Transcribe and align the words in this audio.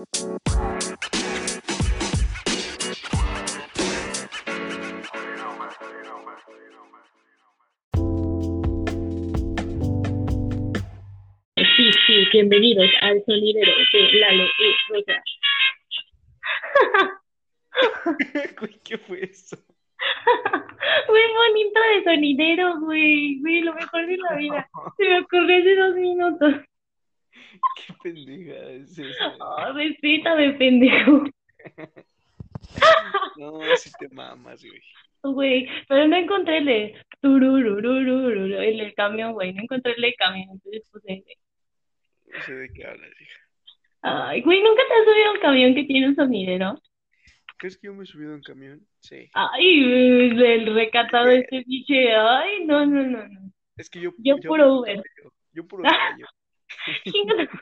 Sí, 0.00 0.06
sí, 12.06 12.28
bienvenidos 12.32 12.88
al 13.02 13.22
sonidero 13.26 13.72
de 13.92 14.12
Lalo 14.20 14.44
y 14.44 14.74
Rosa. 14.88 15.22
Güey, 18.58 18.80
¿qué 18.82 18.96
fue 18.96 19.24
eso? 19.24 19.58
Muy 21.08 21.20
bonito 21.34 21.80
de 21.94 22.04
sonidero, 22.04 22.80
güey. 22.80 23.38
Güey, 23.40 23.60
lo 23.60 23.74
mejor 23.74 24.06
de 24.06 24.16
la 24.16 24.34
vida. 24.36 24.70
Se 24.96 25.04
me 25.04 25.20
ocurrió 25.20 25.58
hace 25.58 25.76
dos 25.76 25.94
minutos. 25.94 26.69
¿Qué 27.86 27.94
pendeja 28.02 28.70
es 28.70 28.98
esa? 28.98 29.36
Oh, 29.40 29.72
respétame, 29.72 30.52
pendejo. 30.52 31.24
No, 33.36 33.60
si 33.76 33.90
te 33.98 34.08
mamas, 34.10 34.62
güey. 34.62 34.80
Güey, 35.22 35.68
pero 35.88 36.06
no 36.06 36.16
encontré 36.16 36.58
el 36.58 36.64
de 36.66 36.94
el 37.22 38.76
del 38.78 38.94
camión, 38.94 39.32
güey. 39.32 39.52
No 39.52 39.62
encontré 39.62 39.94
el 39.96 40.14
camión, 40.16 40.50
entonces 40.52 40.82
puse. 40.90 41.24
No 42.26 42.42
sé 42.42 42.54
de 42.54 42.72
qué 42.72 42.86
hablas, 42.86 43.10
hija. 43.20 43.40
Ay, 44.02 44.42
güey, 44.42 44.62
¿nunca 44.62 44.82
te 44.86 44.94
has 44.94 45.04
subido 45.04 45.28
a 45.28 45.32
un 45.32 45.40
camión 45.40 45.74
que 45.74 45.84
tiene 45.84 46.08
un 46.08 46.16
sonidero? 46.16 46.80
¿Crees 47.58 47.76
que 47.76 47.88
yo 47.88 47.94
me 47.94 48.04
he 48.04 48.06
subido 48.06 48.32
a 48.32 48.36
un 48.36 48.42
camión? 48.42 48.80
Sí. 49.00 49.28
Ay, 49.34 49.82
el 49.82 50.74
recatado 50.74 51.26
de 51.26 51.40
este 51.40 51.62
biche. 51.66 52.14
Ay, 52.14 52.64
no, 52.64 52.86
no, 52.86 53.02
no, 53.02 53.28
no. 53.28 53.52
Es 53.76 53.90
que 53.90 54.00
yo. 54.00 54.12
Yo 54.18 54.36
puro 54.38 54.78
Uber. 54.78 54.96
Yo, 54.96 55.30
yo 55.52 55.66
puro 55.66 55.82
gallo. 56.18 56.26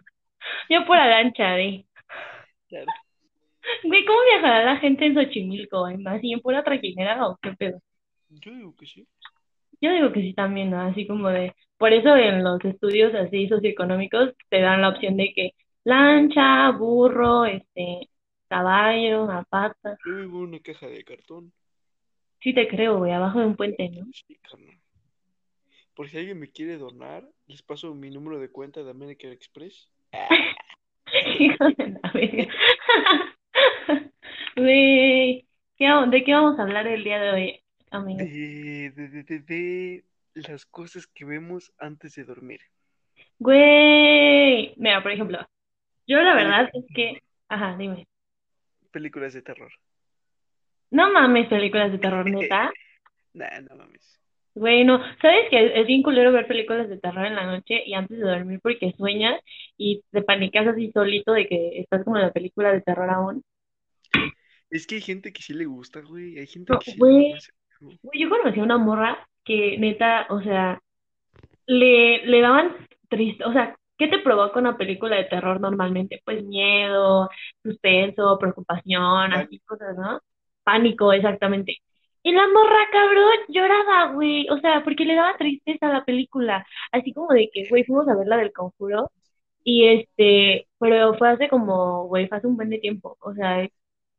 Yo 0.69 0.87
por 0.87 0.97
la 0.97 1.09
lancha, 1.09 1.59
eh. 1.59 1.87
Claro. 2.69 2.87
Güey, 3.85 4.05
¿cómo 4.05 4.19
viajará 4.25 4.65
la 4.65 4.77
gente 4.79 5.07
en 5.07 5.15
Xochimilco, 5.15 5.81
güey? 5.81 5.99
¿Más 5.99 6.21
bien 6.21 6.41
pura 6.41 6.63
trajinera 6.63 7.27
o 7.27 7.39
qué 7.43 7.53
pedo? 7.53 7.81
Yo 8.29 8.53
digo 8.53 8.75
que 8.77 8.87
sí. 8.87 9.07
Yo 9.81 9.93
digo 9.93 10.13
que 10.13 10.21
sí 10.21 10.35
también, 10.35 10.71
¿no? 10.71 10.81
Así 10.81 11.07
como 11.07 11.29
de... 11.29 11.55
Por 11.77 11.93
eso 11.93 12.17
en 12.17 12.43
los 12.43 12.65
estudios 12.65 13.15
así 13.15 13.49
socioeconómicos 13.49 14.35
te 14.49 14.61
dan 14.61 14.83
la 14.83 14.89
opción 14.89 15.17
de 15.17 15.33
que 15.35 15.53
lancha, 15.85 16.71
burro, 16.73 17.45
este, 17.45 18.09
caballo, 18.49 19.31
a 19.31 19.45
pata. 19.45 19.97
Yo 20.05 20.17
vivo 20.17 20.39
en 20.39 20.49
una 20.49 20.61
caja 20.61 20.87
de 20.89 21.05
cartón. 21.05 21.53
Sí 22.41 22.53
te 22.53 22.69
creo, 22.69 22.99
güey, 22.99 23.13
abajo 23.13 23.41
de 23.41 23.47
un 23.47 23.57
puente, 23.57 23.89
¿no? 23.91 24.07
Sí, 24.13 24.37
carnal. 24.43 24.79
Por 25.99 26.09
si 26.09 26.17
alguien 26.17 26.39
me 26.39 26.49
quiere 26.49 26.77
donar, 26.79 27.29
les 27.49 27.61
paso 27.61 27.93
mi 27.93 28.09
número 28.09 28.39
de 28.39 28.53
cuenta 28.53 28.85
de 28.85 28.91
American 28.93 29.33
Express. 29.33 29.91
Hijo 31.41 31.65
de 31.77 31.89
la 31.89 32.13
verga. 32.15 32.55
Güey, 34.57 35.49
¿qué 35.77 35.89
vamos- 35.89 36.13
¿de 36.13 36.23
qué 36.23 36.33
vamos 36.35 36.57
a 36.57 36.63
hablar 36.63 36.87
el 36.87 37.03
día 37.03 37.19
de 37.21 37.31
hoy, 37.33 37.61
amigo? 37.91 38.19
De, 38.21 38.93
de, 38.95 39.09
de, 39.09 39.23
de, 39.25 39.41
de 39.41 40.05
las 40.49 40.65
cosas 40.67 41.09
que 41.09 41.25
vemos 41.25 41.73
antes 41.81 42.15
de 42.15 42.23
dormir. 42.23 42.61
Güey, 43.41 44.75
mira, 44.77 45.03
por 45.03 45.11
ejemplo, 45.11 45.39
yo 46.07 46.23
la 46.23 46.37
verdad 46.37 46.71
es 46.75 46.85
que... 46.95 47.25
Ajá, 47.49 47.77
dime. 47.77 48.07
Películas 48.93 49.33
de 49.35 49.43
terror. 49.43 49.73
No 50.93 51.13
mames 51.13 51.49
películas 51.49 51.91
de 51.91 51.99
terror, 51.99 52.25
neta. 52.31 52.71
Nah, 53.33 53.61
no 53.69 53.75
mames. 53.75 54.18
Güey, 54.59 54.85
no, 54.85 54.99
¿sabes 55.23 55.49
que 55.51 55.81
es 55.81 55.87
bien 55.87 56.03
culero 56.03 56.33
ver 56.33 56.47
películas 56.49 56.89
de 56.89 56.99
terror 56.99 57.27
en 57.27 57.37
la 57.37 57.47
noche 57.47 57.83
y 57.87 57.95
antes 57.95 58.19
de 58.19 58.25
dormir 58.25 58.61
porque 58.63 58.93
sueñas 58.97 59.41
y 59.77 60.03
te 60.11 60.23
panicas 60.23 60.67
así 60.67 60.91
solito 60.93 61.33
de 61.33 61.47
que 61.49 61.81
estás 61.81 62.05
como 62.05 62.17
en 62.17 62.23
la 62.25 62.33
película 62.33 62.73
de 62.73 62.81
terror 62.83 63.09
aún? 63.11 63.43
Es 64.71 64.87
que 64.87 64.95
hay 64.95 65.03
gente 65.03 65.31
que 65.35 65.43
sí 65.43 65.53
le 65.53 65.67
gusta, 65.67 66.01
güey. 66.01 66.39
Hay 66.39 66.47
gente 66.47 66.73
No, 66.73 66.79
que 66.79 66.91
sí 66.91 66.97
güey. 66.97 67.13
le 67.13 67.13
gusta. 67.27 67.53
Güey, 68.03 68.23
yo 68.23 68.31
conocí 68.31 68.61
a 68.61 68.63
una 68.65 68.79
morra 68.79 69.29
que 69.45 69.79
neta, 69.79 70.27
o 70.31 70.43
sea, 70.43 70.81
le, 71.67 72.27
le 72.27 72.41
daban 72.43 72.77
triste, 73.09 73.45
o 73.45 73.53
sea, 73.53 73.77
¿qué 73.99 74.09
te 74.09 74.21
provoca 74.21 74.59
una 74.61 74.79
película 74.79 75.17
de 75.17 75.25
terror 75.27 75.61
normalmente? 75.61 76.23
Pues 76.25 76.45
miedo, 76.45 77.29
suspenso, 77.65 78.39
preocupación, 78.41 79.33
así 79.35 79.61
cosas, 79.61 79.97
¿no? 79.99 80.21
Pánico, 80.65 81.13
exactamente. 81.13 81.79
Y 82.23 82.33
la 82.33 82.47
morra, 82.49 82.79
cabrón, 82.93 83.33
lloraba, 83.49 84.13
güey, 84.13 84.47
o 84.51 84.59
sea, 84.61 84.83
porque 84.85 85.05
le 85.05 85.15
daba 85.15 85.37
tristeza 85.37 85.89
a 85.89 85.93
la 85.93 86.05
película, 86.05 86.67
así 86.93 87.13
como 87.13 87.33
de 87.33 87.49
que, 87.53 87.67
güey, 87.69 87.85
fuimos 87.85 88.09
a 88.09 88.17
ver 88.17 88.27
la 88.27 88.37
del 88.37 88.53
Conjuro, 88.53 89.11
y 89.65 89.87
este, 89.87 90.67
pero 90.79 91.15
fue 91.15 91.31
hace 91.31 91.49
como, 91.49 92.07
güey, 92.09 92.29
fue 92.29 92.39
hace 92.39 92.47
un 92.47 92.57
buen 92.57 92.71
de 92.71 92.79
tiempo, 92.79 93.17
o 93.21 93.35
sea, 93.35 93.67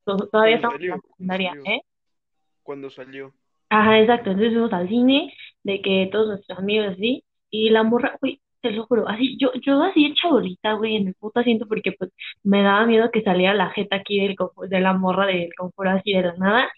to- 0.06 0.18
todavía 0.32 0.56
estamos 0.58 0.80
en 0.82 0.90
la 0.90 0.96
secundaria, 0.98 1.50
salió. 1.52 1.66
¿eh? 1.72 1.82
Cuando 2.64 2.90
salió. 2.90 3.34
Ajá, 3.70 4.00
exacto. 4.00 4.32
Entonces 4.32 4.54
fuimos 4.54 4.74
al 4.74 4.88
cine, 4.90 5.34
de 5.64 5.82
que 5.82 6.10
todos 6.12 6.28
nuestros 6.28 6.58
amigos 6.60 6.88
así, 6.94 7.24
y 7.52 7.70
la 7.70 7.84
morra, 7.84 8.18
güey, 8.22 8.42
te 8.62 8.72
lo 8.72 8.86
juro, 8.88 9.08
así, 9.08 9.38
yo, 9.40 9.52
yo 9.62 9.82
así 9.84 10.06
hecha 10.06 10.30
bolita, 10.30 10.74
güey, 10.74 10.96
en 10.98 11.08
el 11.10 11.16
puto 11.16 11.40
asiento, 11.40 11.68
porque 11.68 11.92
pues 11.94 12.12
me 12.44 12.62
daba 12.64 12.86
miedo 12.86 13.12
que 13.12 13.22
saliera 13.24 13.54
la 13.54 13.70
jeta 13.70 13.98
aquí 13.98 14.20
del 14.20 14.36
de 14.70 14.80
la 14.82 14.94
morra 14.94 15.26
del 15.28 15.54
conjuro 15.56 15.92
así 15.92 16.14
de 16.14 16.24
la 16.24 16.34
nada. 16.38 16.70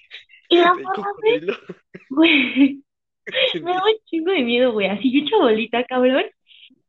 Y 0.51 0.57
la 0.57 0.73
morra, 0.73 1.11
güey, 1.21 1.41
güey, 2.09 2.83
me 3.63 3.71
daba 3.71 3.85
un 3.85 4.05
chingo 4.05 4.31
de 4.31 4.43
miedo, 4.43 4.73
güey, 4.73 4.87
así 4.87 5.11
yo 5.11 5.25
hecha 5.25 5.37
bolita, 5.37 5.83
cabrón. 5.85 6.25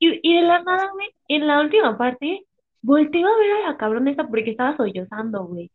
Y, 0.01 0.19
y 0.21 0.37
de 0.37 0.43
la 0.43 0.63
nada, 0.65 0.91
güey, 0.93 1.11
en 1.29 1.47
la 1.47 1.61
última 1.61 1.97
parte, 1.97 2.45
volteo 2.83 3.29
a 3.29 3.39
ver 3.39 3.53
a 3.53 3.71
la 3.71 3.77
cabrona 3.77 4.11
esta 4.11 4.27
porque 4.27 4.51
estaba 4.51 4.77
sollozando, 4.77 5.45
güey. 5.47 5.71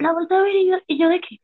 La 0.00 0.12
volteo 0.12 0.38
a 0.38 0.42
ver 0.42 0.56
y 0.56 0.66
yo, 0.70 0.76
y 0.88 0.98
yo 0.98 1.08
de 1.08 1.20
que, 1.20 1.38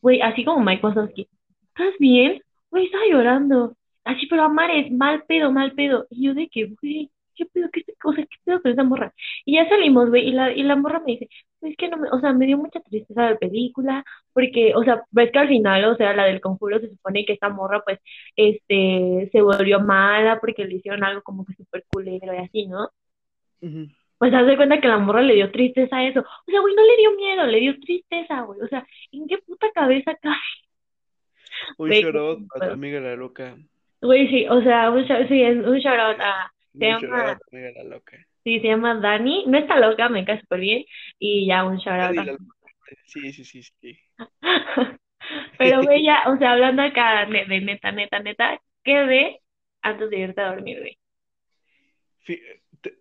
güey, 0.00 0.22
así 0.22 0.42
como 0.42 0.64
Mike 0.64 0.86
Wazowski, 0.86 1.28
¿estás 1.68 1.94
bien? 1.98 2.42
Güey, 2.70 2.86
estaba 2.86 3.04
llorando. 3.06 3.76
Así, 4.04 4.26
pero 4.26 4.44
a 4.44 4.48
mares, 4.48 4.90
mal 4.90 5.24
pedo, 5.24 5.52
mal 5.52 5.72
pedo. 5.72 6.06
Y 6.08 6.26
yo 6.28 6.34
de 6.34 6.48
que, 6.48 6.74
güey, 6.80 7.10
¿qué 7.40 7.46
pedo? 7.52 7.68
¿Qué 7.72 7.84
cosa? 8.00 8.22
¿Qué 8.22 8.36
pedo 8.44 8.60
con 8.62 8.72
esa 8.72 8.84
morra? 8.84 9.12
Y 9.44 9.54
ya 9.56 9.68
salimos, 9.68 10.08
güey, 10.10 10.28
y 10.28 10.32
la, 10.32 10.52
y 10.52 10.62
la 10.62 10.76
morra 10.76 11.00
me 11.00 11.12
dice, 11.12 11.28
es 11.62 11.76
que 11.76 11.88
no 11.88 11.96
me, 11.96 12.08
o 12.10 12.20
sea, 12.20 12.32
me 12.32 12.46
dio 12.46 12.58
mucha 12.58 12.80
tristeza 12.80 13.30
la 13.30 13.38
película, 13.38 14.04
porque, 14.32 14.72
o 14.74 14.82
sea, 14.84 15.02
ves 15.10 15.30
que 15.32 15.38
al 15.38 15.48
final, 15.48 15.84
o 15.86 15.96
sea, 15.96 16.14
la 16.14 16.24
del 16.24 16.40
conjuro 16.40 16.78
se 16.80 16.90
supone 16.90 17.24
que 17.24 17.32
esta 17.34 17.48
morra, 17.48 17.82
pues, 17.84 17.98
este, 18.36 19.28
se 19.32 19.40
volvió 19.42 19.80
mala 19.80 20.38
porque 20.40 20.64
le 20.64 20.76
hicieron 20.76 21.04
algo 21.04 21.22
como 21.22 21.44
que 21.44 21.54
súper 21.54 21.84
culero 21.90 22.34
y 22.34 22.38
así, 22.38 22.66
¿no? 22.66 22.88
Pues 24.18 24.34
haz 24.34 24.46
de 24.46 24.56
cuenta 24.56 24.80
que 24.80 24.88
la 24.88 24.98
morra 24.98 25.22
le 25.22 25.34
dio 25.34 25.50
tristeza 25.50 25.96
a 25.96 26.06
eso. 26.06 26.20
O 26.20 26.50
sea, 26.50 26.60
güey, 26.60 26.74
no 26.74 26.82
le 26.82 26.96
dio 26.98 27.16
miedo, 27.16 27.46
le 27.46 27.60
dio 27.60 27.80
tristeza, 27.80 28.42
güey. 28.42 28.60
O 28.60 28.68
sea, 28.68 28.86
¿en 29.12 29.26
qué 29.26 29.38
puta 29.38 29.70
cabeza 29.72 30.14
cae? 30.20 30.36
Un 31.78 31.88
Güey, 31.88 32.02
a 32.02 32.12
tu 32.12 32.46
pedo. 32.60 32.72
amiga 32.72 33.00
la 33.00 33.16
loca. 33.16 33.56
Güey, 34.02 34.28
sí, 34.28 34.46
o 34.48 34.62
sea, 34.62 34.90
un, 34.90 35.04
shout- 35.04 35.28
sí, 35.28 35.42
un 35.42 35.78
shout 35.78 35.98
out 35.98 36.20
a, 36.20 36.52
Se 36.78 36.86
llama- 36.86 37.38
la 37.52 37.84
loca. 37.84 38.16
sí, 38.44 38.60
se 38.60 38.66
llama 38.68 39.00
Dani. 39.00 39.44
No 39.46 39.58
está 39.58 39.78
loca, 39.78 40.08
me 40.08 40.24
cae 40.24 40.40
súper 40.40 40.60
bien. 40.60 40.84
Y 41.18 41.46
ya 41.46 41.64
un 41.64 41.78
shout 41.78 42.16
out. 42.18 42.38
Sí, 43.06 43.32
sí, 43.32 43.44
sí, 43.44 43.62
sí. 43.62 43.98
Pero, 45.58 45.82
güey, 45.82 46.04
ya, 46.04 46.24
o 46.26 46.38
sea, 46.38 46.52
hablando 46.52 46.82
acá 46.82 47.26
de, 47.26 47.44
de 47.44 47.60
neta, 47.60 47.92
neta, 47.92 48.20
neta, 48.20 48.60
¿qué 48.82 49.04
ve 49.04 49.40
antes 49.82 50.10
de 50.10 50.18
irte 50.18 50.40
a 50.40 50.54
dormir, 50.54 50.78
güey? 50.80 50.98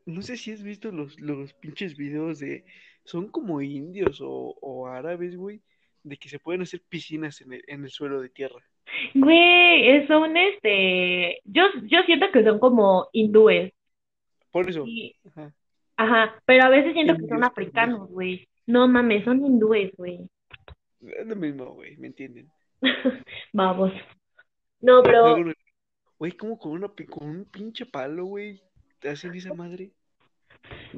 No 0.05 0.21
sé 0.21 0.37
si 0.37 0.51
has 0.51 0.63
visto 0.63 0.91
los, 0.91 1.19
los 1.19 1.53
pinches 1.53 1.95
videos 1.95 2.39
de... 2.39 2.65
Son 3.03 3.29
como 3.29 3.61
indios 3.61 4.21
o, 4.21 4.55
o 4.61 4.87
árabes, 4.87 5.35
güey, 5.35 5.61
de 6.03 6.17
que 6.17 6.29
se 6.29 6.39
pueden 6.39 6.61
hacer 6.61 6.81
piscinas 6.89 7.41
en 7.41 7.53
el, 7.53 7.63
en 7.67 7.83
el 7.83 7.89
suelo 7.89 8.21
de 8.21 8.29
tierra. 8.29 8.63
Güey, 9.13 10.07
son 10.07 10.35
este. 10.37 11.39
Yo, 11.45 11.63
yo 11.83 12.01
siento 12.03 12.31
que 12.31 12.43
son 12.43 12.59
como 12.59 13.07
hindúes. 13.11 13.73
Por 14.51 14.69
eso. 14.69 14.83
Y, 14.85 15.15
Ajá. 15.25 15.53
ajá, 15.97 16.41
pero 16.45 16.65
a 16.65 16.69
veces 16.69 16.93
siento 16.93 17.13
que 17.13 17.21
son 17.27 17.37
Indios, 17.37 17.51
africanos, 17.51 18.09
güey. 18.09 18.47
No 18.65 18.87
mames, 18.87 19.23
son 19.25 19.45
hindúes, 19.45 19.91
güey. 19.97 20.19
Es 21.01 21.25
lo 21.25 21.35
mismo, 21.35 21.65
güey, 21.73 21.97
¿me 21.97 22.07
entienden? 22.07 22.47
Vamos. 23.53 23.91
No, 24.81 25.01
pero, 25.03 25.37
Güey, 26.17 26.33
como 26.33 26.57
con, 26.57 26.73
una, 26.73 26.89
con 27.09 27.29
un 27.29 27.45
pinche 27.45 27.85
palo, 27.85 28.25
güey, 28.25 28.61
te 28.99 29.09
hacen 29.09 29.33
esa 29.35 29.53
madre. 29.53 29.91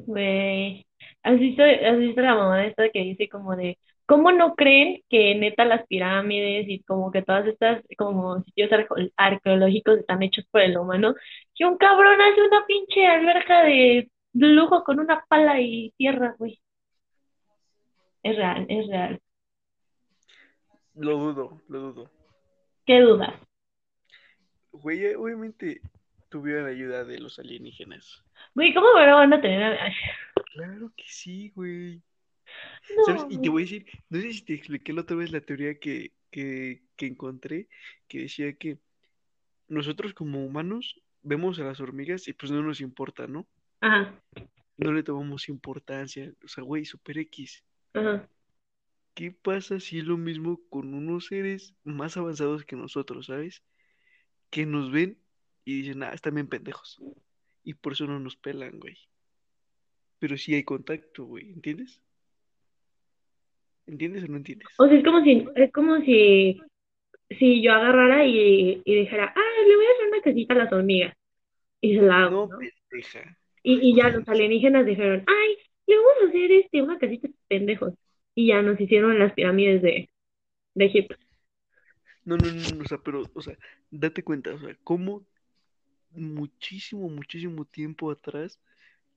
güey, 0.07 0.85
¿has 1.21 1.39
visto, 1.39 1.61
has 1.63 1.97
visto 1.99 2.21
la 2.21 2.33
mamá 2.35 2.65
esta 2.65 2.89
que 2.89 2.99
dice 2.99 3.29
como 3.29 3.55
de, 3.55 3.77
¿cómo 4.11 4.29
no 4.33 4.55
creen 4.55 5.01
que 5.09 5.35
neta 5.35 5.63
las 5.63 5.87
pirámides 5.87 6.67
y 6.67 6.83
como 6.83 7.13
que 7.13 7.21
todas 7.21 7.47
estas 7.47 7.81
como 7.97 8.43
sitios 8.43 8.69
arqueológicos 9.15 9.99
están 9.99 10.21
hechos 10.21 10.43
por 10.51 10.59
el 10.59 10.77
humano? 10.77 11.15
Que 11.55 11.63
un 11.63 11.77
cabrón 11.77 12.19
hace 12.19 12.41
una 12.41 12.65
pinche 12.65 13.07
alberca 13.07 13.63
de 13.63 14.11
lujo 14.33 14.83
con 14.83 14.99
una 14.99 15.23
pala 15.29 15.61
y 15.61 15.93
tierra, 15.95 16.35
güey. 16.37 16.59
Es 18.21 18.35
real, 18.35 18.65
es 18.67 18.87
real. 18.89 19.21
Lo 20.93 21.17
dudo, 21.17 21.61
lo 21.69 21.79
dudo. 21.79 22.11
¿Qué 22.85 22.99
dudas? 22.99 23.33
Güey, 24.73 25.05
eh, 25.05 25.15
obviamente 25.15 25.79
tuvieron 26.27 26.65
ayuda 26.65 27.05
de 27.05 27.17
los 27.17 27.39
alienígenas. 27.39 28.25
Güey, 28.55 28.73
¿cómo 28.73 28.93
me 28.93 29.09
van 29.09 29.31
a 29.31 29.39
tener? 29.39 29.79
Claro 30.53 30.91
que 30.97 31.05
sí, 31.07 31.53
güey. 31.55 32.01
No, 32.97 33.03
¿Sabes? 33.05 33.25
Y 33.29 33.39
te 33.41 33.49
voy 33.49 33.63
a 33.63 33.65
decir, 33.65 33.85
no 34.09 34.19
sé 34.21 34.33
si 34.33 34.41
te 34.43 34.53
expliqué 34.53 34.93
la 34.93 35.01
otra 35.01 35.15
vez 35.17 35.31
la 35.31 35.41
teoría 35.41 35.79
que, 35.79 36.11
que, 36.31 36.81
que 36.95 37.05
encontré, 37.07 37.67
que 38.07 38.19
decía 38.21 38.53
que 38.53 38.79
nosotros 39.67 40.13
como 40.13 40.45
humanos 40.45 41.01
vemos 41.23 41.59
a 41.59 41.63
las 41.63 41.79
hormigas 41.79 42.27
y 42.27 42.33
pues 42.33 42.51
no 42.51 42.61
nos 42.61 42.81
importa, 42.81 43.27
¿no? 43.27 43.47
Ajá, 43.81 44.13
No 44.77 44.91
le 44.93 45.03
tomamos 45.03 45.47
importancia. 45.49 46.33
O 46.43 46.47
sea, 46.47 46.63
güey, 46.63 46.85
super 46.85 47.17
X. 47.19 47.63
ajá. 47.93 48.27
¿Qué 49.13 49.31
pasa 49.31 49.79
si 49.79 49.99
es 49.99 50.05
lo 50.05 50.17
mismo 50.17 50.61
con 50.69 50.93
unos 50.93 51.27
seres 51.27 51.73
más 51.83 52.15
avanzados 52.17 52.63
que 52.65 52.75
nosotros, 52.77 53.27
¿sabes? 53.27 53.61
Que 54.49 54.65
nos 54.65 54.91
ven 54.91 55.17
y 55.65 55.81
dicen, 55.81 56.03
ah, 56.03 56.13
están 56.13 56.35
bien 56.35 56.47
pendejos. 56.47 56.99
Y 57.63 57.73
por 57.75 57.93
eso 57.93 58.07
no 58.07 58.19
nos 58.19 58.35
pelan, 58.37 58.79
güey. 58.79 58.97
Pero 60.19 60.37
sí 60.37 60.53
hay 60.55 60.63
contacto, 60.63 61.25
güey, 61.25 61.51
¿entiendes? 61.51 62.01
¿Entiendes 63.87 64.23
o 64.23 64.27
no 64.27 64.37
entiendes? 64.37 64.67
O 64.77 64.87
sea, 64.87 64.97
es 64.97 65.03
como 65.03 65.21
si, 65.23 65.45
es 65.55 65.71
como 65.71 65.97
si, 66.01 66.61
si 67.39 67.61
yo 67.63 67.73
agarrara 67.73 68.25
y, 68.25 68.81
y 68.85 68.95
dijera, 68.95 69.33
ah, 69.35 69.67
le 69.67 69.75
voy 69.75 69.85
a 69.85 69.91
hacer 69.91 70.07
una 70.09 70.21
casita 70.21 70.53
a 70.53 70.57
las 70.57 70.73
hormigas. 70.73 71.15
Y 71.81 71.95
se 71.95 72.01
la 72.01 72.23
hago, 72.25 72.47
No, 72.47 72.57
¿no? 72.57 72.59
pendeja. 72.89 73.37
Y, 73.63 73.79
y 73.91 73.95
ya 73.95 74.09
los 74.09 74.27
alienígenas 74.27 74.85
dijeron, 74.85 75.23
ay, 75.27 75.57
le 75.87 75.95
vamos 75.97 76.13
a 76.25 76.29
hacer 76.29 76.51
este, 76.51 76.81
una 76.81 76.99
casita 76.99 77.27
estos 77.27 77.41
pendejos. 77.47 77.93
Y 78.35 78.47
ya 78.47 78.61
nos 78.61 78.79
hicieron 78.79 79.19
las 79.19 79.33
pirámides 79.33 79.81
de, 79.81 80.09
de 80.75 80.85
Egipto. 80.85 81.15
No, 82.23 82.37
no, 82.37 82.51
no, 82.51 82.69
no, 82.75 82.83
o 82.83 82.85
sea, 82.87 82.97
pero, 82.99 83.23
o 83.33 83.41
sea, 83.41 83.57
date 83.89 84.23
cuenta, 84.23 84.53
o 84.53 84.59
sea, 84.59 84.75
cómo 84.83 85.25
muchísimo, 86.11 87.09
muchísimo 87.09 87.65
tiempo 87.65 88.11
atrás 88.11 88.59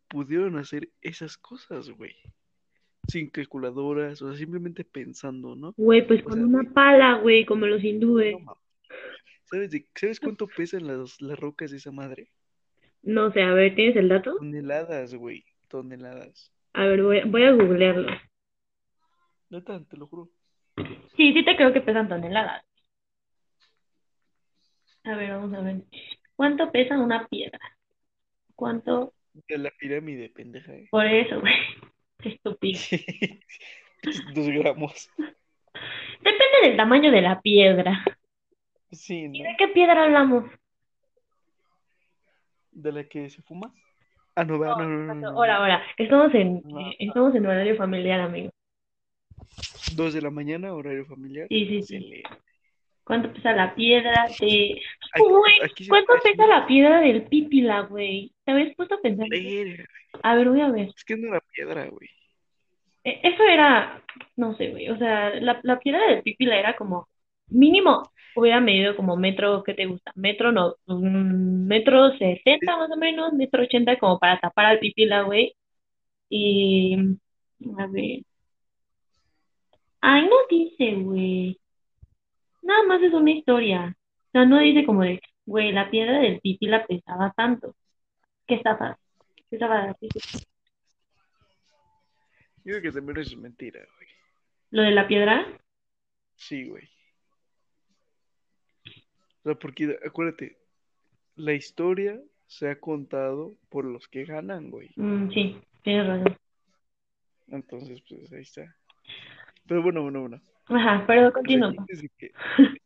pudieron 0.09 0.57
hacer 0.59 0.91
esas 1.03 1.37
cosas, 1.39 1.91
güey. 1.91 2.17
Sin 3.07 3.31
calculadoras, 3.31 4.21
o 4.23 4.29
sea, 4.29 4.39
simplemente 4.39 4.85
pensando, 4.85 5.55
¿no? 5.55 5.75
Güey, 5.77 6.07
pues 6.07 6.21
O 6.23 6.25
con 6.25 6.35
sea, 6.35 6.47
una 6.47 6.73
pala, 6.73 7.19
güey, 7.19 7.45
como 7.45 7.67
los 7.67 7.83
hindúes. 7.83 8.37
no. 8.45 8.59
¿Sabes, 9.45 9.71
de- 9.71 9.87
¿sabes 9.95 10.19
cuánto 10.21 10.47
pesan 10.49 10.87
las, 10.87 11.21
las 11.21 11.39
rocas 11.39 11.71
de 11.71 11.77
esa 11.77 11.93
madre? 11.93 12.31
No 13.03 13.31
sé, 13.33 13.43
a 13.43 13.53
ver, 13.53 13.75
¿tienes 13.75 13.95
el 13.97 14.09
dato? 14.09 14.37
Toneladas, 14.39 15.15
güey, 15.15 15.45
toneladas. 15.69 16.51
A 16.73 16.87
ver, 16.87 17.03
voy, 17.03 17.21
voy 17.27 17.45
a 17.45 17.53
googlearlo. 17.53 18.11
Neta, 19.51 19.85
te 19.85 19.97
lo 19.97 20.07
juro. 20.07 20.31
Sí, 21.17 21.33
sí 21.33 21.45
te 21.45 21.55
creo 21.57 21.73
que 21.73 21.83
pesan 21.83 22.09
toneladas. 22.09 22.65
A 25.05 25.15
ver, 25.17 25.31
vamos 25.31 25.53
a 25.55 25.61
ver. 25.61 25.83
¿Cuánto 26.35 26.73
pesa 26.73 26.99
una 26.99 27.27
piedra? 27.29 27.61
¿Cuánto? 28.57 29.13
De 29.49 29.59
la 29.59 29.71
pirámide, 29.79 30.31
pendeja, 30.31 30.73
eh. 30.75 30.89
Por 30.91 31.07
eso, 31.07 31.41
güey. 31.41 31.53
Qué 32.19 32.31
estúpido. 32.31 32.79
Dos 34.35 34.49
gramos. 34.49 35.11
Depende 36.19 36.69
del 36.69 36.77
tamaño 36.77 37.11
de 37.11 37.23
la 37.23 37.41
piedra. 37.41 38.05
Sí, 38.93 39.29
¿Y 39.33 39.43
de 39.43 39.55
qué 39.59 39.69
piedra 39.69 40.05
hablamos? 40.05 40.45
¿De 42.71 42.93
la 42.93 43.05
que 43.05 43.29
se 43.31 43.43
fuma? 43.43 43.73
Ah, 44.37 44.45
no, 44.45 44.59
no, 44.59 44.77
no, 44.77 45.15
no. 45.15 45.29
Ahora, 45.29 45.57
ahora. 45.57 45.83
Estamos 45.97 46.35
en, 46.35 46.63
estamos 46.99 47.35
en 47.35 47.47
horario 47.47 47.77
familiar, 47.77 48.21
amigo. 48.21 48.51
Dos 49.95 50.15
de 50.15 50.23
la 50.23 50.31
mañana, 50.31 50.75
horario 50.75 51.07
familiar. 51.07 51.47
Sí, 51.49 51.67
sí, 51.67 51.83
sí. 51.83 52.23
¿Cuánto 53.05 53.33
pesa 53.33 53.53
la 53.53 53.75
piedra 53.75 54.27
de... 54.41 54.81
Güey, 55.19 55.55
aquí 55.63 55.89
¿cuánto 55.89 56.13
pesa 56.23 56.47
la 56.47 56.67
piedra 56.67 57.01
del 57.01 57.23
pípila, 57.25 57.83
güey? 57.83 58.33
¿Te 58.45 58.53
habías 58.53 58.75
puesto 58.75 58.97
a 58.97 59.01
pensar? 59.01 59.29
Verga, 59.29 59.85
A 60.23 60.35
ver, 60.35 60.49
voy 60.49 60.61
a 60.61 60.71
ver. 60.71 60.89
Es 60.97 61.05
que 61.05 61.17
no 61.17 61.29
era 61.29 61.41
piedra, 61.53 61.87
güey. 61.89 62.09
Eh, 63.05 63.21
Eso 63.23 63.43
era, 63.45 64.03
no 64.37 64.57
sé, 64.57 64.71
güey, 64.71 64.89
o 64.89 64.97
sea, 64.99 65.31
la, 65.41 65.61
la 65.63 65.79
piedra 65.79 66.07
del 66.07 66.23
pípila 66.23 66.59
era 66.59 66.77
como, 66.77 67.09
mínimo, 67.49 68.03
hubiera 68.35 68.61
medido 68.61 68.97
como 68.97 69.17
metro, 69.17 69.63
¿qué 69.63 69.75
te 69.75 69.87
gusta? 69.87 70.13
Metro, 70.15 70.53
no, 70.53 70.75
un 70.87 71.67
metro 71.67 72.11
sesenta 72.17 72.77
más 72.77 72.91
o 72.91 72.97
menos, 72.97 73.33
metro 73.35 73.63
ochenta 73.63 73.99
como 73.99 74.19
para 74.19 74.39
tapar 74.41 74.67
al 74.67 74.79
pípila, 74.79 75.23
güey. 75.23 75.55
Y, 76.31 76.97
a 77.79 77.87
ver. 77.89 78.23
Ay, 80.01 80.23
no 80.29 80.37
dice, 80.49 80.95
güey. 81.03 81.59
Nada 82.63 82.83
más 82.85 83.01
es 83.01 83.13
una 83.13 83.31
historia. 83.31 83.97
Sea, 84.35 84.45
no 84.47 84.59
dice 84.59 84.85
como 84.85 85.03
de, 85.03 85.23
güey, 85.47 85.71
la 85.71 85.89
piedra 85.89 86.19
del 86.19 86.41
pípila 86.41 86.85
pesaba 86.89 87.33
tanto. 87.37 87.77
¿Qué 88.49 88.57
estaba? 88.57 88.99
¿Qué 89.49 89.55
estaba? 89.55 89.95
Yo 90.01 90.17
creo 92.65 92.83
que 92.83 92.91
también 92.91 93.19
es 93.19 93.37
mentira, 93.37 93.79
güey. 93.79 94.09
¿Lo 94.71 94.83
de 94.83 94.91
la 94.91 95.07
piedra? 95.07 95.47
Sí, 96.35 96.69
güey. 96.69 96.83
O 98.85 99.43
sea, 99.45 99.55
porque 99.55 99.97
acuérdate, 100.05 100.59
la 101.37 101.53
historia 101.53 102.21
se 102.49 102.69
ha 102.69 102.81
contado 102.81 103.55
por 103.69 103.85
los 103.85 104.09
que 104.09 104.25
ganan, 104.25 104.69
güey. 104.69 104.91
Mm, 104.97 105.31
sí, 105.31 105.61
tienes 105.85 106.09
razón. 106.09 106.37
Entonces, 107.47 108.03
pues 108.09 108.33
ahí 108.33 108.43
está. 108.43 108.75
Pero 109.69 109.81
bueno, 109.81 110.03
bueno, 110.03 110.23
bueno. 110.23 110.41
Ajá, 110.67 111.05
pero 111.07 111.33
continúa. 111.33 111.73
de 111.89 112.11
que, 112.17 112.33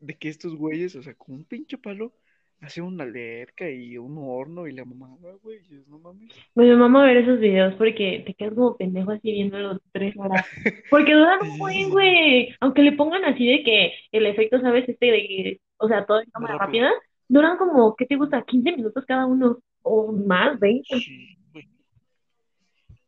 de 0.00 0.14
que 0.16 0.28
estos 0.28 0.56
güeyes, 0.56 0.96
o 0.96 1.02
sea, 1.02 1.14
con 1.14 1.36
un 1.36 1.44
pinche 1.44 1.78
palo, 1.78 2.12
hacen 2.60 2.84
una 2.84 3.04
alberca 3.04 3.70
y 3.70 3.96
un 3.98 4.16
horno 4.18 4.66
y 4.66 4.72
la 4.72 4.84
mamada, 4.84 5.34
güey. 5.42 5.60
y 5.70 5.76
es, 5.76 5.86
No 5.86 5.98
mames. 6.00 6.32
Pues 6.54 6.68
me 6.68 6.76
mama 6.76 7.04
ver 7.04 7.18
esos 7.18 7.38
videos 7.38 7.74
porque 7.74 8.24
te 8.26 8.34
quedas 8.34 8.54
como 8.54 8.76
pendejo 8.76 9.12
así 9.12 9.30
viéndolos 9.30 9.80
tres 9.92 10.14
horas. 10.16 10.44
Porque 10.90 11.14
duran 11.14 11.38
un 11.42 11.58
buen, 11.58 11.90
güey. 11.90 12.54
Aunque 12.60 12.82
le 12.82 12.92
pongan 12.92 13.24
así 13.24 13.46
de 13.46 13.62
que 13.62 13.92
el 14.10 14.26
efecto, 14.26 14.60
¿sabes? 14.60 14.88
Este 14.88 15.06
de 15.06 15.18
que, 15.26 15.60
o 15.76 15.86
sea, 15.86 16.04
todo 16.04 16.20
en 16.20 16.30
cámara 16.30 16.58
Rápido. 16.58 16.84
rápida, 16.86 17.02
duran 17.28 17.58
como, 17.58 17.94
¿qué 17.94 18.06
te 18.06 18.16
gusta? 18.16 18.42
15 18.42 18.72
minutos 18.72 19.04
cada 19.06 19.26
uno. 19.26 19.58
O 19.82 20.10
más, 20.12 20.58
20. 20.58 20.98
Sí, 20.98 21.36
güey. 21.52 21.68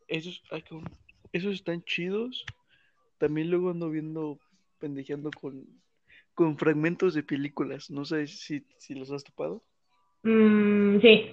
Esos, 0.07 0.43
ay, 0.53 0.63
esos 1.33 1.55
están 1.55 1.83
chidos. 1.83 2.45
También 3.19 3.51
luego 3.51 3.71
ando 3.71 3.91
viendo, 3.91 4.39
pendejeando 4.81 5.31
con, 5.31 5.65
con 6.35 6.57
fragmentos 6.59 7.15
de 7.15 7.23
películas. 7.23 7.91
No 7.91 8.05
sé 8.05 8.27
si, 8.27 8.65
si 8.79 8.95
los 8.95 9.11
has 9.13 9.23
topado. 9.23 9.63
Mm, 10.23 11.01
sí. 11.01 11.31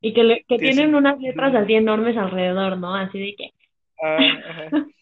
Y 0.00 0.14
que, 0.14 0.24
le- 0.24 0.44
que 0.48 0.56
tienen 0.58 0.94
unas 0.94 1.20
letras 1.20 1.54
así 1.54 1.74
enormes 1.74 2.16
alrededor, 2.16 2.78
¿no? 2.78 2.94
Así 2.94 3.18
de 3.18 3.34
que, 3.36 3.50
Ah, 4.02 4.16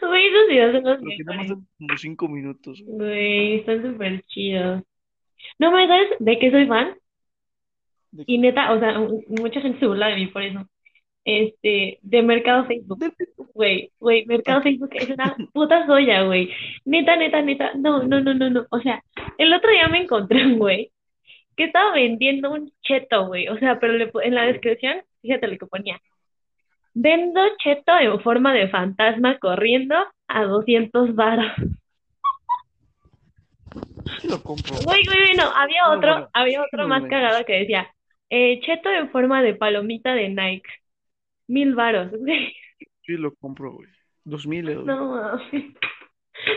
güey, 0.00 0.26
esos 0.28 0.48
videos 0.48 0.72
son 0.72 0.84
los 0.84 1.02
mejores. 1.02 1.52
como 1.78 1.96
cinco 1.98 2.28
minutos. 2.28 2.82
güey. 2.86 3.56
Están 3.56 3.82
súper 3.82 4.22
chidos. 4.28 4.82
No 5.58 5.70
me 5.72 5.86
sabes 5.86 6.08
de 6.18 6.38
qué 6.38 6.50
soy 6.50 6.66
fan. 6.66 6.96
Y 8.26 8.38
neta, 8.38 8.72
o 8.72 8.80
sea, 8.80 8.98
mucha 9.28 9.60
gente 9.60 9.78
se 9.78 9.86
burla 9.86 10.08
de 10.08 10.16
mí 10.16 10.26
por 10.28 10.42
eso. 10.42 10.66
Este, 11.26 11.98
de 12.02 12.22
Mercado 12.22 12.66
Facebook. 12.66 13.04
Güey, 13.52 13.90
güey, 13.98 14.24
Mercado 14.26 14.62
Facebook 14.62 14.90
es 14.92 15.10
una 15.10 15.36
puta 15.52 15.84
joya, 15.84 16.22
güey. 16.22 16.50
Neta, 16.84 17.16
neta, 17.16 17.42
neta. 17.42 17.72
No, 17.74 18.04
no, 18.04 18.20
no, 18.20 18.32
no, 18.32 18.48
no. 18.48 18.66
O 18.70 18.78
sea, 18.80 19.02
el 19.36 19.52
otro 19.52 19.70
día 19.72 19.88
me 19.88 20.02
encontré 20.02 20.46
un 20.46 20.58
güey 20.58 20.92
que 21.56 21.64
estaba 21.64 21.92
vendiendo 21.92 22.52
un 22.52 22.70
cheto, 22.80 23.26
güey. 23.26 23.48
O 23.48 23.58
sea, 23.58 23.80
pero 23.80 23.94
le 23.94 24.08
en 24.22 24.34
la 24.36 24.44
descripción, 24.44 25.02
fíjate 25.20 25.48
lo 25.48 25.58
que 25.58 25.66
ponía. 25.66 26.00
Vendo 26.94 27.40
cheto 27.58 27.98
en 27.98 28.20
forma 28.20 28.54
de 28.54 28.68
fantasma 28.68 29.38
corriendo 29.38 29.96
a 30.28 30.44
200 30.44 31.14
varos. 31.16 31.52
Lo 34.22 34.40
compro. 34.44 34.76
Güey, 34.84 35.04
güey, 35.04 35.18
güey, 35.18 35.36
no, 35.36 35.44
había 35.44 35.90
otro, 35.90 36.12
bueno, 36.12 36.28
había 36.32 36.62
otro 36.62 36.86
más 36.86 37.00
bueno. 37.00 37.16
cagado 37.16 37.44
que 37.44 37.58
decía, 37.60 37.92
eh, 38.30 38.60
cheto 38.60 38.90
en 38.90 39.10
forma 39.10 39.42
de 39.42 39.54
palomita 39.54 40.14
de 40.14 40.28
Nike, 40.28 40.70
mil 41.46 41.74
varos, 41.74 42.10
güey, 42.12 42.52
Sí 43.06 43.12
lo 43.12 43.34
compro, 43.36 43.72
güey. 43.72 43.88
Dos 44.24 44.46
mil, 44.46 44.68
eh, 44.68 44.74
güey. 44.74 44.86
no 44.86 45.10
mames. 45.10 45.74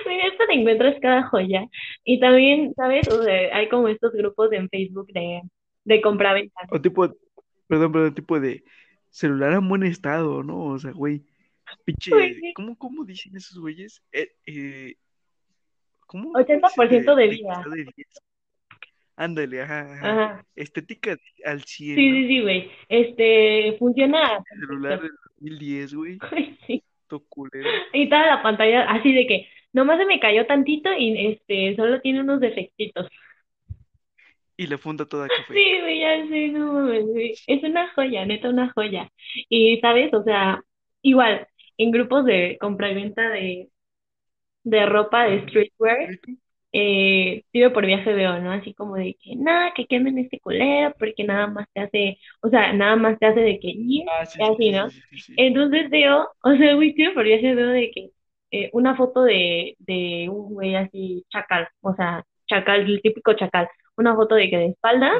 Güey, 0.03 0.19
esto 0.27 0.43
te 0.45 0.53
encuentras 0.53 0.95
cada 1.01 1.23
joya. 1.29 1.65
Y 2.03 2.19
también, 2.19 2.73
¿sabes? 2.75 3.07
O 3.07 3.23
sea, 3.23 3.55
hay 3.55 3.69
como 3.69 3.87
estos 3.87 4.11
grupos 4.13 4.51
en 4.51 4.67
Facebook 4.69 5.07
de, 5.13 5.41
de 5.85 6.01
compraventa. 6.01 6.53
O 6.71 6.81
tipo, 6.81 7.07
perdón, 7.67 7.91
perdón, 7.91 8.13
tipo 8.13 8.39
de 8.39 8.63
celular 9.09 9.53
en 9.53 9.69
buen 9.69 9.83
estado, 9.83 10.43
¿no? 10.43 10.65
O 10.65 10.79
sea, 10.79 10.91
güey, 10.91 11.23
pinche, 11.85 12.11
sí. 12.33 12.53
¿cómo, 12.53 12.77
cómo 12.77 13.05
dicen 13.05 13.35
esos 13.35 13.59
güeyes? 13.59 14.03
Eh, 14.11 14.31
eh, 14.45 14.95
¿cómo? 16.05 16.33
80% 16.33 17.15
de 17.15 17.21
de 17.21 17.27
vida. 17.29 17.63
de 17.69 17.83
10. 17.95 18.07
Ándale, 19.19 19.61
ajá, 19.61 19.81
ajá. 19.81 20.09
Ajá. 20.11 20.45
Estética 20.55 21.17
al 21.43 21.63
100, 21.65 21.95
Sí, 21.97 22.09
sí, 22.11 22.27
sí, 22.29 22.41
güey. 22.41 22.71
Este, 22.87 23.75
funciona. 23.77 24.41
Celular 24.47 25.01
del 25.01 25.11
2010, 25.35 25.93
güey, 25.93 26.17
Ay, 26.31 26.57
sí. 26.65 26.83
culero. 27.27 27.69
Y 27.93 28.07
toda 28.09 28.25
la 28.27 28.41
pantalla 28.41 28.89
así 28.89 29.11
de 29.13 29.27
que 29.27 29.47
nomás 29.73 29.97
se 29.99 30.05
me 30.05 30.21
cayó 30.21 30.45
tantito 30.45 30.89
y 30.97 31.27
este, 31.27 31.75
solo 31.75 31.99
tiene 31.99 32.21
unos 32.21 32.39
defectitos. 32.39 33.07
Y 34.55 34.67
la 34.67 34.77
funda 34.77 35.05
toda 35.05 35.27
café. 35.27 35.53
Sí, 35.53 35.79
güey, 35.81 35.99
ya 35.99 36.27
sé, 36.27 36.47
no 36.49 36.73
mames, 36.73 37.05
güey. 37.05 37.33
Es 37.47 37.63
una 37.63 37.93
joya, 37.93 38.25
neta, 38.25 38.49
una 38.49 38.71
joya. 38.71 39.09
Y, 39.49 39.79
¿sabes? 39.81 40.13
O 40.13 40.23
sea, 40.23 40.61
igual, 41.01 41.45
en 41.77 41.91
grupos 41.91 42.25
de 42.25 42.57
compra 42.59 42.89
y 42.91 42.95
venta 42.95 43.29
de, 43.29 43.69
de 44.63 44.85
ropa 44.85 45.25
de 45.25 45.41
streetwear, 45.43 46.19
eh, 46.71 47.43
tiro 47.51 47.73
por 47.73 47.85
viaje 47.85 48.13
veo, 48.13 48.39
¿no? 48.41 48.51
Así 48.51 48.73
como 48.73 48.95
de 48.95 49.15
que 49.21 49.35
nada, 49.35 49.73
que 49.75 49.85
quemen 49.87 50.17
este 50.19 50.39
culero, 50.39 50.93
porque 50.99 51.23
nada 51.23 51.47
más 51.47 51.67
te 51.73 51.81
hace, 51.81 52.17
o 52.41 52.49
sea, 52.49 52.73
nada 52.73 52.95
más 52.95 53.17
te 53.19 53.25
hace 53.27 53.39
de 53.41 53.59
que, 53.59 53.73
"Yeah", 53.73 54.05
Ah, 54.21 54.25
sí, 54.25 54.39
y 54.39 54.43
sí, 54.43 54.51
así, 54.53 54.63
sí, 54.63 54.71
¿no? 54.71 54.87
sí. 55.19 55.33
Entonces 55.37 55.89
veo, 55.89 56.27
o 56.43 56.55
sea, 56.55 56.75
güey, 56.75 56.93
tiro 56.93 57.13
por 57.13 57.23
viaje 57.25 57.55
veo 57.55 57.69
de 57.69 57.91
que 57.91 58.09
eh, 58.51 58.69
una 58.73 58.95
foto 58.95 59.23
de, 59.23 59.75
de 59.79 60.27
un 60.29 60.53
güey 60.53 60.75
así 60.75 61.25
chacal, 61.29 61.67
o 61.81 61.93
sea, 61.95 62.23
chacal, 62.47 62.81
el 62.81 63.01
típico 63.01 63.33
chacal, 63.33 63.67
una 63.97 64.15
foto 64.15 64.35
de 64.35 64.49
que 64.49 64.57
de 64.57 64.65
espalda, 64.67 65.11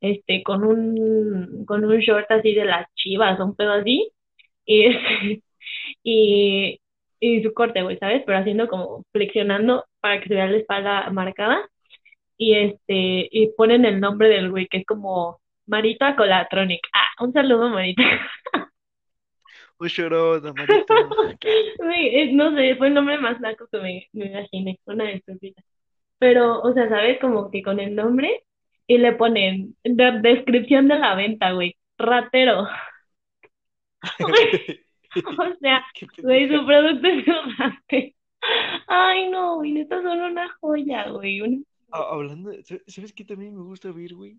este, 0.00 0.42
con 0.42 0.64
un, 0.64 1.64
con 1.66 1.84
un 1.84 1.98
short 2.00 2.30
así 2.30 2.54
de 2.54 2.64
las 2.64 2.86
chivas, 2.94 3.38
un 3.40 3.54
pedo 3.56 3.72
así, 3.72 4.10
y 4.66 4.86
este, 4.86 5.42
y, 6.04 6.80
y 7.20 7.42
su 7.42 7.52
corte, 7.54 7.82
güey, 7.82 7.98
¿sabes? 7.98 8.22
Pero 8.26 8.38
haciendo 8.38 8.68
como 8.68 9.04
flexionando 9.12 9.84
para 10.00 10.20
que 10.20 10.28
se 10.28 10.34
vea 10.34 10.46
la 10.48 10.58
espalda 10.58 11.10
marcada 11.10 11.68
y 12.36 12.54
este, 12.56 13.28
y 13.30 13.52
ponen 13.56 13.84
el 13.84 14.00
nombre 14.00 14.28
del 14.28 14.50
güey, 14.50 14.68
que 14.68 14.78
es 14.78 14.86
como 14.86 15.40
Marita 15.66 16.16
Colatronic. 16.16 16.80
Ah, 16.94 17.24
un 17.24 17.32
saludo, 17.32 17.70
Marita. 17.70 18.02
Un. 20.88 21.38
Güey, 21.78 22.20
es- 22.22 22.32
no 22.32 22.54
sé, 22.56 22.76
fue 22.76 22.88
el 22.88 22.94
nombre 22.94 23.18
más 23.18 23.40
naco 23.40 23.66
que 23.70 23.78
me, 23.78 24.08
me 24.12 24.26
imaginé, 24.26 24.78
una 24.86 25.10
estúpida. 25.12 25.62
Pero, 26.18 26.60
o 26.62 26.72
sea, 26.74 26.88
¿sabes? 26.88 27.20
Como 27.20 27.50
que 27.50 27.62
con 27.62 27.80
el 27.80 27.94
nombre 27.94 28.44
y 28.86 28.98
le 28.98 29.12
ponen 29.14 29.76
de- 29.84 30.20
descripción 30.22 30.88
de 30.88 30.98
la 30.98 31.14
venta, 31.14 31.52
güey, 31.52 31.76
ratero. 31.98 32.68
O 35.38 35.56
sea, 35.60 35.84
güey, 36.22 36.48
su 36.48 36.64
producto 36.66 37.06
es 37.08 37.26
ratero. 37.58 38.14
Ay, 38.86 39.28
no, 39.30 39.56
güey, 39.56 39.80
estas 39.80 40.02
son 40.02 40.20
una 40.20 40.48
joya, 40.60 41.10
güey. 41.10 41.40
Una... 41.40 41.62
Hablando, 41.90 42.50
de- 42.50 42.62
¿sabes 42.86 43.12
qué 43.12 43.24
también 43.24 43.56
me 43.56 43.62
gusta 43.62 43.90
ver, 43.92 44.14
güey? 44.14 44.36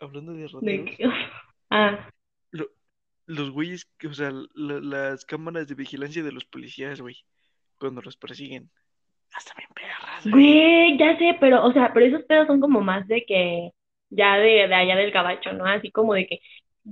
Hablando 0.00 0.32
de 0.32 0.48
rateros. 0.48 0.96
Ah, 1.70 2.10
lo- 2.50 2.70
los 3.26 3.50
güeyes, 3.50 3.88
o 4.08 4.12
sea, 4.12 4.32
la- 4.54 4.80
las 4.80 5.24
cámaras 5.24 5.68
de 5.68 5.74
vigilancia 5.76 6.22
de 6.22 6.32
los 6.32 6.44
policías, 6.44 7.00
güey, 7.00 7.16
cuando 7.78 8.02
los 8.02 8.16
persiguen. 8.16 8.68
Hasta 9.32 9.54
bien 9.56 9.68
perras, 9.72 10.24
güey. 10.24 10.32
Güey, 10.32 10.98
ya 10.98 11.16
sé, 11.16 11.36
pero, 11.40 11.64
o 11.64 11.72
sea, 11.72 11.92
pero 11.94 12.06
esos 12.06 12.24
pedos 12.24 12.48
son 12.48 12.60
como 12.60 12.80
más 12.80 13.06
de 13.06 13.24
que, 13.24 13.70
ya 14.10 14.36
de, 14.36 14.66
de 14.66 14.74
allá 14.74 14.96
del 14.96 15.12
gabacho, 15.12 15.52
¿no? 15.52 15.64
Así 15.64 15.92
como 15.92 16.14
de 16.14 16.26
que 16.26 16.40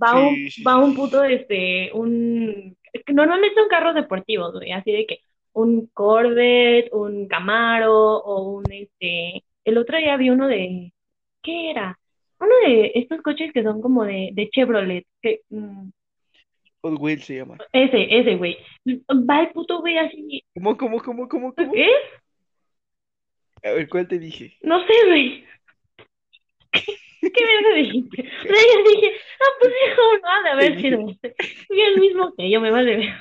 va 0.00 0.14
un, 0.14 0.34
Sí, 0.48 0.62
va 0.62 0.74
sí, 0.76 0.78
un 0.84 0.94
puto, 0.94 1.24
este, 1.24 1.90
un, 1.92 2.76
normalmente 3.12 3.54
son 3.54 3.68
carros 3.68 3.94
deportivos, 3.94 4.52
güey, 4.54 4.72
así 4.72 4.92
de 4.92 5.06
que 5.06 5.20
un 5.52 5.86
Corvette, 5.88 6.92
un 6.92 7.26
Camaro, 7.28 8.18
o 8.18 8.58
un, 8.58 8.64
este, 8.70 9.44
el 9.64 9.78
otro 9.78 9.98
día 9.98 10.16
vi 10.16 10.30
uno 10.30 10.46
de, 10.46 10.92
¿qué 11.42 11.70
era? 11.70 11.98
Uno 12.40 12.54
de 12.66 12.92
estos 12.94 13.20
coches 13.22 13.52
que 13.52 13.62
son 13.62 13.80
como 13.80 14.04
de, 14.04 14.30
de 14.32 14.48
Chevrolet, 14.50 15.06
que, 15.20 15.40
mm, 15.50 15.88
se 17.18 17.36
llama. 17.36 17.58
ese, 17.72 18.18
ese, 18.18 18.36
güey, 18.36 18.56
va 18.86 19.40
el 19.40 19.48
puto 19.50 19.80
güey 19.80 19.98
así, 19.98 20.44
¿Cómo, 20.54 20.76
cómo, 20.76 21.00
cómo, 21.00 21.28
cómo, 21.28 21.54
cómo? 21.54 21.72
¿qué? 21.72 21.90
A 23.64 23.72
ver, 23.72 23.88
¿cuál 23.88 24.06
te 24.06 24.18
dije? 24.18 24.56
No 24.62 24.78
sé, 24.86 24.92
güey. 25.06 25.44
¿Qué 27.20 27.44
verga 27.44 27.74
dijiste? 27.76 28.22
O 28.22 28.42
sea, 28.42 28.50
yo 28.50 28.90
dije, 28.90 29.12
ah, 29.40 29.52
pues 29.60 29.72
hijo, 29.86 30.02
no 30.22 30.28
ha 30.28 30.42
de 30.42 30.50
haber 30.50 30.80
sido 30.80 31.08
este. 31.10 31.34
Fui 31.66 31.80
el 31.80 32.00
mismo 32.00 32.32
que 32.36 32.50
yo, 32.50 32.60
me 32.60 32.70
vale 32.70 32.96
ver. 32.96 33.14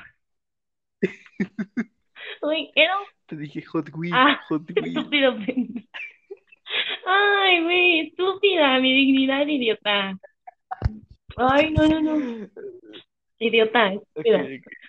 Güey, 2.41 2.71
era. 2.75 2.93
Te 3.25 3.35
dije 3.35 3.61
Hot 3.63 3.89
Wheels, 3.93 4.15
Ah, 4.15 4.39
Hot 4.49 4.69
Wheels. 4.75 4.95
estúpido. 4.95 5.37
Ay, 7.05 7.63
güey, 7.63 7.99
estúpida, 8.07 8.79
mi 8.79 8.93
dignidad, 8.93 9.47
idiota. 9.47 10.17
Ay, 11.37 11.71
no, 11.71 11.87
no, 11.87 12.01
no. 12.01 12.47
Idiota, 13.39 13.93
estúpida. 13.93 14.45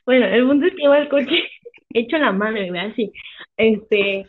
Bueno, 0.07 0.27
el 0.27 0.47
punto 0.47 0.67
es 0.67 0.75
que 0.75 0.83
iba 0.85 0.99
el 0.99 1.09
coche 1.09 1.49
hecho 1.91 2.19
la 2.19 2.33
madre, 2.33 2.69
güey, 2.69 2.81
así. 2.81 3.13
Este, 3.57 4.27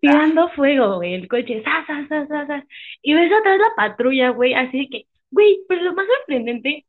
tirando 0.00 0.48
fuego, 0.50 0.96
güey, 0.96 1.14
el 1.14 1.28
coche, 1.28 1.62
¡zas, 1.64 1.86
zas, 1.86 2.08
zas, 2.28 2.46
zas! 2.48 2.64
Y 3.02 3.14
ves 3.14 3.32
atrás 3.32 3.58
la 3.58 3.74
patrulla, 3.76 4.30
güey, 4.30 4.54
así 4.54 4.78
de 4.80 4.88
que, 4.88 5.06
güey, 5.30 5.58
pero 5.68 5.82
lo 5.82 5.94
más 5.94 6.06
sorprendente 6.18 6.86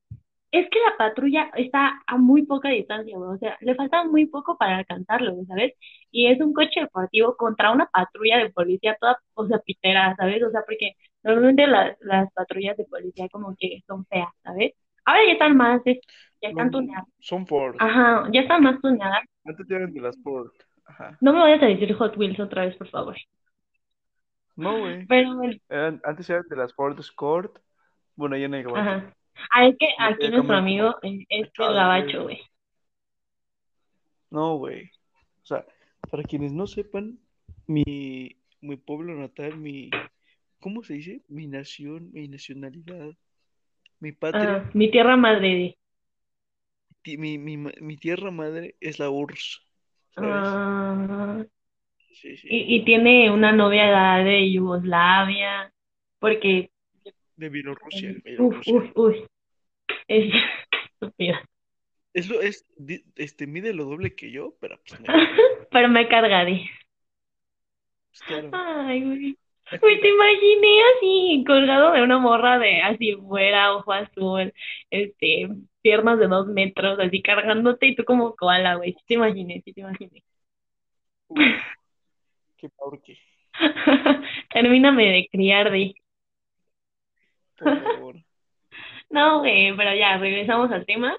es 0.52 0.70
que 0.70 0.80
la 0.80 0.98
patrulla 0.98 1.52
está 1.56 2.02
a 2.08 2.18
muy 2.18 2.46
poca 2.46 2.70
distancia, 2.70 3.18
güey, 3.18 3.32
o 3.36 3.38
sea, 3.38 3.58
le 3.62 3.76
falta 3.76 4.04
muy 4.06 4.26
poco 4.28 4.58
para 4.58 4.78
alcanzarlo, 4.78 5.34
güey, 5.34 5.46
¿sabes? 5.46 5.74
Y 6.12 6.28
es 6.28 6.40
un 6.42 6.54
coche 6.54 6.80
deportivo 6.82 7.36
contra 7.38 7.72
una 7.72 7.88
patrulla 7.88 8.38
de 8.38 8.50
policía 8.52 8.98
toda, 9.00 9.20
o 9.34 9.46
sea, 9.48 9.60
pitera, 9.60 10.16
¿sabes? 10.18 10.42
O 10.44 10.52
sea, 10.52 10.62
porque 10.66 10.94
normalmente 11.24 11.68
la- 11.68 11.98
las 12.02 12.32
patrullas 12.34 12.78
de 12.78 12.86
policía 12.86 13.28
como 13.30 13.56
que 13.60 13.82
son 13.88 14.06
feas, 14.08 14.30
¿sabes? 14.44 14.74
Ahora 15.06 15.22
ya 15.26 15.34
están 15.34 15.58
más, 15.58 15.82
es- 15.86 16.00
ya 16.42 16.50
están 16.50 16.68
No, 16.68 16.72
tuneadas. 16.80 17.06
son 17.20 17.46
Ford. 17.48 17.76
Ajás, 17.80 18.30
ya 18.32 18.42
están 18.42 18.64
más 18.64 18.80
tuneadas. 18.82 19.24
Antes 19.46 19.70
eran 19.72 19.94
de 19.94 20.02
las 20.02 20.18
Ford. 20.24 20.52
Ajá. 20.88 21.18
No 21.22 21.34
me 21.34 21.40
vayas 21.40 21.62
a 21.62 21.68
decir 21.68 21.94
Hot 21.94 22.18
Wheels 22.18 22.40
otra 22.40 22.66
vez, 22.66 22.76
por 22.76 22.90
favor. 22.90 23.16
No, 24.56 24.80
güey. 24.80 25.06
Pero 25.06 25.30
antes 26.04 26.30
eran 26.30 26.48
de 26.50 26.56
las 26.56 26.74
Ford 26.74 27.00
Escort. 27.00 27.60
Bueno, 28.16 28.36
ya 28.38 28.46
en 28.46 28.56
el 28.56 28.64
gabacho. 28.64 28.90
ajá. 28.90 29.14
Ah, 29.52 29.68
es 29.68 29.78
que 29.78 29.88
aquí 30.00 30.30
nuestro 30.30 30.56
amigo 30.56 30.96
como 31.00 31.14
es, 31.30 31.54
Charger. 31.54 31.76
gabacho, 31.76 32.24
güey. 32.24 32.42
No, 34.32 34.58
güey. 34.58 34.90
O 35.44 35.46
sea, 35.46 35.64
para 36.10 36.24
quienes 36.24 36.52
no 36.54 36.66
sepan, 36.66 37.20
mi, 37.68 38.36
mi 38.62 38.78
pueblo 38.78 39.14
natal, 39.14 39.58
mi, 39.58 39.92
¿cómo 40.60 40.84
se 40.84 40.96
dice? 40.96 41.22
Mi 41.28 41.48
nación, 41.48 42.10
mi 42.14 42.28
nacionalidad, 42.28 43.12
mi 44.00 44.12
patria, 44.12 44.64
Ah, 44.66 44.72
mi 44.74 44.90
tierra 44.90 45.16
madre 45.16 45.78
mi, 47.16 47.38
mi, 47.38 47.58
mi 47.58 47.96
tierra 47.96 48.32
madre 48.32 48.76
es 48.82 49.00
la 49.00 49.10
URSS. 49.10 49.67
Ah, 50.18 51.44
Sí, 52.12 52.36
sí. 52.38 52.48
y, 52.50 52.76
y 52.78 52.86
tiene 52.86 53.30
una 53.30 53.52
novia 53.52 54.16
de 54.24 54.52
Yugoslavia, 54.52 55.72
porque... 56.20 56.72
De 57.36 57.50
Bielorrusia, 57.50 58.10
Uf, 58.10 58.24
Bielorrusia. 58.24 58.74
uf, 58.74 58.92
uf. 58.96 59.16
Es 60.08 60.34
estúpida. 61.02 61.46
Es 62.14 62.28
lo, 62.30 62.42
es, 62.42 62.66
este, 63.16 63.46
mide 63.46 63.74
lo 63.74 63.86
doble 63.86 64.16
que 64.16 64.32
yo, 64.32 64.56
pero 64.60 64.80
pues, 64.88 65.00
no, 65.02 65.06
Pero 65.72 65.90
me 65.90 66.08
cargaré. 66.08 66.68
pues 68.10 68.22
claro. 68.24 68.50
Ay, 68.54 69.04
güey. 69.04 69.38
Güey, 69.82 70.00
te 70.02 70.08
imaginé 70.10 70.82
así, 70.96 71.44
colgado 71.46 71.92
de 71.92 72.02
una 72.02 72.18
morra 72.20 72.58
de 72.58 72.82
así 72.82 73.16
fuera, 73.18 73.76
ojo 73.76 73.92
azul, 73.92 74.54
este, 74.90 75.50
piernas 75.88 76.20
de 76.20 76.28
dos 76.28 76.48
metros, 76.48 77.00
así 77.00 77.22
cargándote 77.22 77.88
y 77.88 77.96
tú 77.96 78.04
como 78.04 78.36
koala, 78.36 78.76
güey. 78.76 78.92
Sí 78.92 79.00
te 79.08 79.14
imaginé, 79.14 79.62
sí 79.64 79.72
te 79.72 79.80
imaginé. 79.80 80.22
Uf, 81.30 81.40
qué 82.58 82.70
Termíname 84.52 85.06
de 85.06 85.30
criar, 85.32 85.72
de. 85.72 85.96
por 87.58 87.84
favor. 87.84 88.16
No, 89.10 89.40
güey, 89.40 89.74
pero 89.78 89.96
ya, 89.96 90.18
regresamos 90.18 90.70
al 90.70 90.86
tema. 90.86 91.18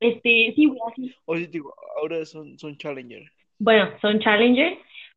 Este, 0.00 0.52
sí, 0.56 0.66
güey, 0.66 0.80
así. 0.90 1.14
Oye, 1.26 1.46
digo, 1.46 1.72
ahora 1.96 2.24
son, 2.24 2.58
son 2.58 2.76
Challenger. 2.76 3.22
Bueno, 3.60 3.96
son 4.00 4.18
Challenger, 4.18 4.76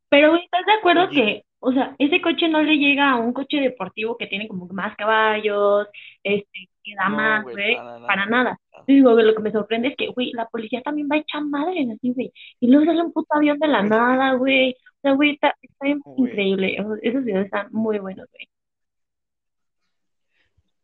pero 0.09 0.29
güey, 0.29 0.43
¿estás 0.43 0.63
de 0.67 0.73
acuerdo 0.73 1.07
Oye. 1.07 1.15
que, 1.15 1.43
o 1.59 1.71
sea, 1.73 1.95
ese 1.99 2.21
coche 2.21 2.47
no 2.49 2.61
le 2.61 2.77
llega 2.77 3.11
a 3.11 3.17
un 3.17 3.33
coche 3.33 3.57
deportivo 3.57 4.17
que 4.17 4.27
tiene 4.27 4.47
como 4.47 4.65
más 4.67 4.95
caballos, 4.95 5.87
este, 6.23 6.69
que 6.83 6.95
da 6.95 7.09
No, 7.09 7.15
más, 7.17 7.43
güey, 7.43 7.75
para 7.75 8.25
nada, 8.25 8.27
nada. 8.27 8.59
digo, 8.87 9.11
lo 9.13 9.35
que 9.35 9.41
me 9.41 9.51
sorprende 9.51 9.89
es 9.89 9.95
que, 9.97 10.07
güey, 10.07 10.31
la 10.33 10.47
policía 10.47 10.81
también 10.81 11.07
va 11.11 11.17
hecha 11.17 11.41
madre, 11.41 11.85
así, 11.93 12.13
güey, 12.13 12.31
y 12.59 12.67
luego 12.67 12.85
sale 12.85 13.01
un 13.03 13.11
puto 13.13 13.35
avión 13.35 13.59
de 13.59 13.67
la 13.67 13.83
nada, 13.83 14.33
güey. 14.33 14.71
O 14.71 15.01
sea, 15.01 15.13
güey, 15.13 15.31
está, 15.31 15.55
está 15.61 15.87
increíble. 15.87 16.77
O 16.81 16.87
sea, 16.95 16.99
esos 17.03 17.23
videos 17.23 17.45
están 17.45 17.67
muy 17.71 17.99
buenos, 17.99 18.27
güey. 18.31 18.49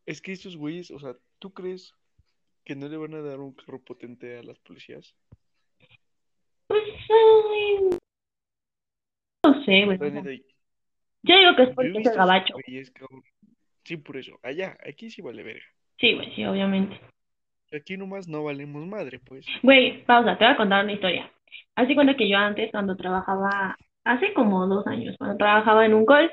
Es 0.06 0.22
que 0.22 0.32
estos 0.32 0.56
güeyes, 0.58 0.92
o 0.92 1.00
sea, 1.00 1.16
¿tú 1.40 1.54
crees 1.54 1.94
que 2.64 2.76
no 2.76 2.88
le 2.88 2.98
van 2.98 3.14
a 3.14 3.22
dar 3.22 3.40
un 3.40 3.54
carro 3.54 3.80
potente 3.84 4.38
a 4.38 4.44
las 4.44 4.60
policías? 4.60 5.16
Pues, 6.68 6.84
ay, 7.10 7.98
no 9.44 9.64
sé, 9.66 9.86
güey. 9.86 9.98
o 9.98 10.04
La 10.04 10.12
sea, 10.12 10.22
neta, 10.22 10.44
yo 11.26 11.38
digo 11.38 11.56
que 11.56 11.64
es 11.64 11.70
porque 11.76 11.98
es 11.98 12.08
el 12.08 12.16
gabacho. 12.16 12.54
güeyes. 12.54 12.94
Sí, 13.84 13.98
por 13.98 14.18
eso. 14.18 14.40
Allá, 14.42 14.78
aquí 14.88 15.10
sí 15.10 15.22
vale 15.22 15.44
verga. 15.44 15.66
Sí, 15.98 16.14
güey, 16.14 16.34
sí, 16.36 16.46
obviamente. 16.46 17.00
Aquí 17.72 17.98
nomás 17.98 18.28
no 18.28 18.44
valemos 18.44 18.86
madre, 18.86 19.20
pues. 19.20 19.46
Güey, 19.62 20.04
pausa, 20.06 20.38
te 20.38 20.46
voy 20.46 20.54
a 20.54 20.58
contar 20.58 20.84
una 20.84 20.94
historia. 20.94 21.32
Así 21.76 21.94
cuando 21.94 22.16
que 22.16 22.30
yo 22.30 22.38
antes, 22.38 22.72
cuando 22.72 22.96
trabajaba, 22.96 23.78
hace 24.04 24.34
como 24.34 24.68
dos 24.68 24.88
años, 24.88 25.16
cuando 25.18 25.38
trabajaba 25.38 25.86
en 25.86 25.94
un 25.94 26.06
call, 26.06 26.32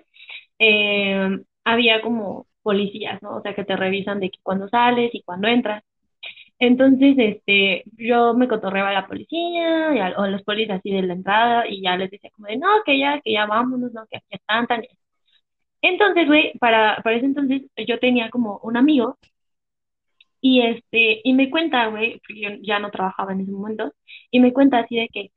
eh, 0.59 1.39
había 1.65 2.01
como 2.01 2.47
policías, 2.63 3.21
¿no? 3.23 3.37
O 3.37 3.43
sea, 3.43 3.55
que 3.55 3.65
te 3.65 3.77
revisan 3.77 4.21
de 4.21 4.31
que 4.31 4.39
cuando 4.43 4.69
sales 4.69 5.11
y 5.15 5.23
cuando 5.23 5.49
entras. 5.49 5.83
Entonces, 6.63 7.17
este, 7.19 7.83
yo 7.99 8.35
me 8.35 8.47
cotorreaba 8.49 8.91
a 8.91 8.93
la 8.93 9.07
policía 9.09 9.95
y 9.97 9.99
a- 9.99 10.15
o 10.19 10.23
a 10.23 10.29
los 10.31 10.43
policías 10.45 10.79
así 10.79 10.93
de 10.93 11.03
la 11.03 11.15
entrada 11.15 11.65
y 11.69 11.83
ya 11.83 11.97
les 11.97 12.11
decía 12.11 12.31
como 12.35 12.47
de, 12.49 12.57
no, 12.57 12.69
que 12.87 12.99
ya, 12.99 13.21
que 13.21 13.33
ya 13.33 13.47
vámonos, 13.47 13.93
no, 13.93 14.07
que 14.09 14.19
aquí 14.19 14.27
están, 14.31 14.67
tan. 14.69 14.83
Entonces, 15.83 16.27
güey, 16.27 16.53
para, 16.59 16.97
para 17.03 17.17
ese 17.17 17.27
entonces 17.27 17.63
yo 17.87 17.99
tenía 17.99 18.31
como 18.31 18.59
un 18.63 18.77
amigo 18.77 19.19
y 20.41 20.61
este, 20.63 21.21
y 21.25 21.33
me 21.35 21.51
cuenta, 21.51 21.87
güey, 21.87 22.21
porque 22.27 22.41
yo 22.41 22.49
ya 22.63 22.79
no 22.79 22.91
trabajaba 22.91 23.33
en 23.33 23.41
ese 23.43 23.53
momento, 23.53 23.93
y 24.31 24.41
me 24.41 24.53
cuenta 24.53 24.79
así 24.81 24.97
de 24.97 25.09
que 25.09 25.31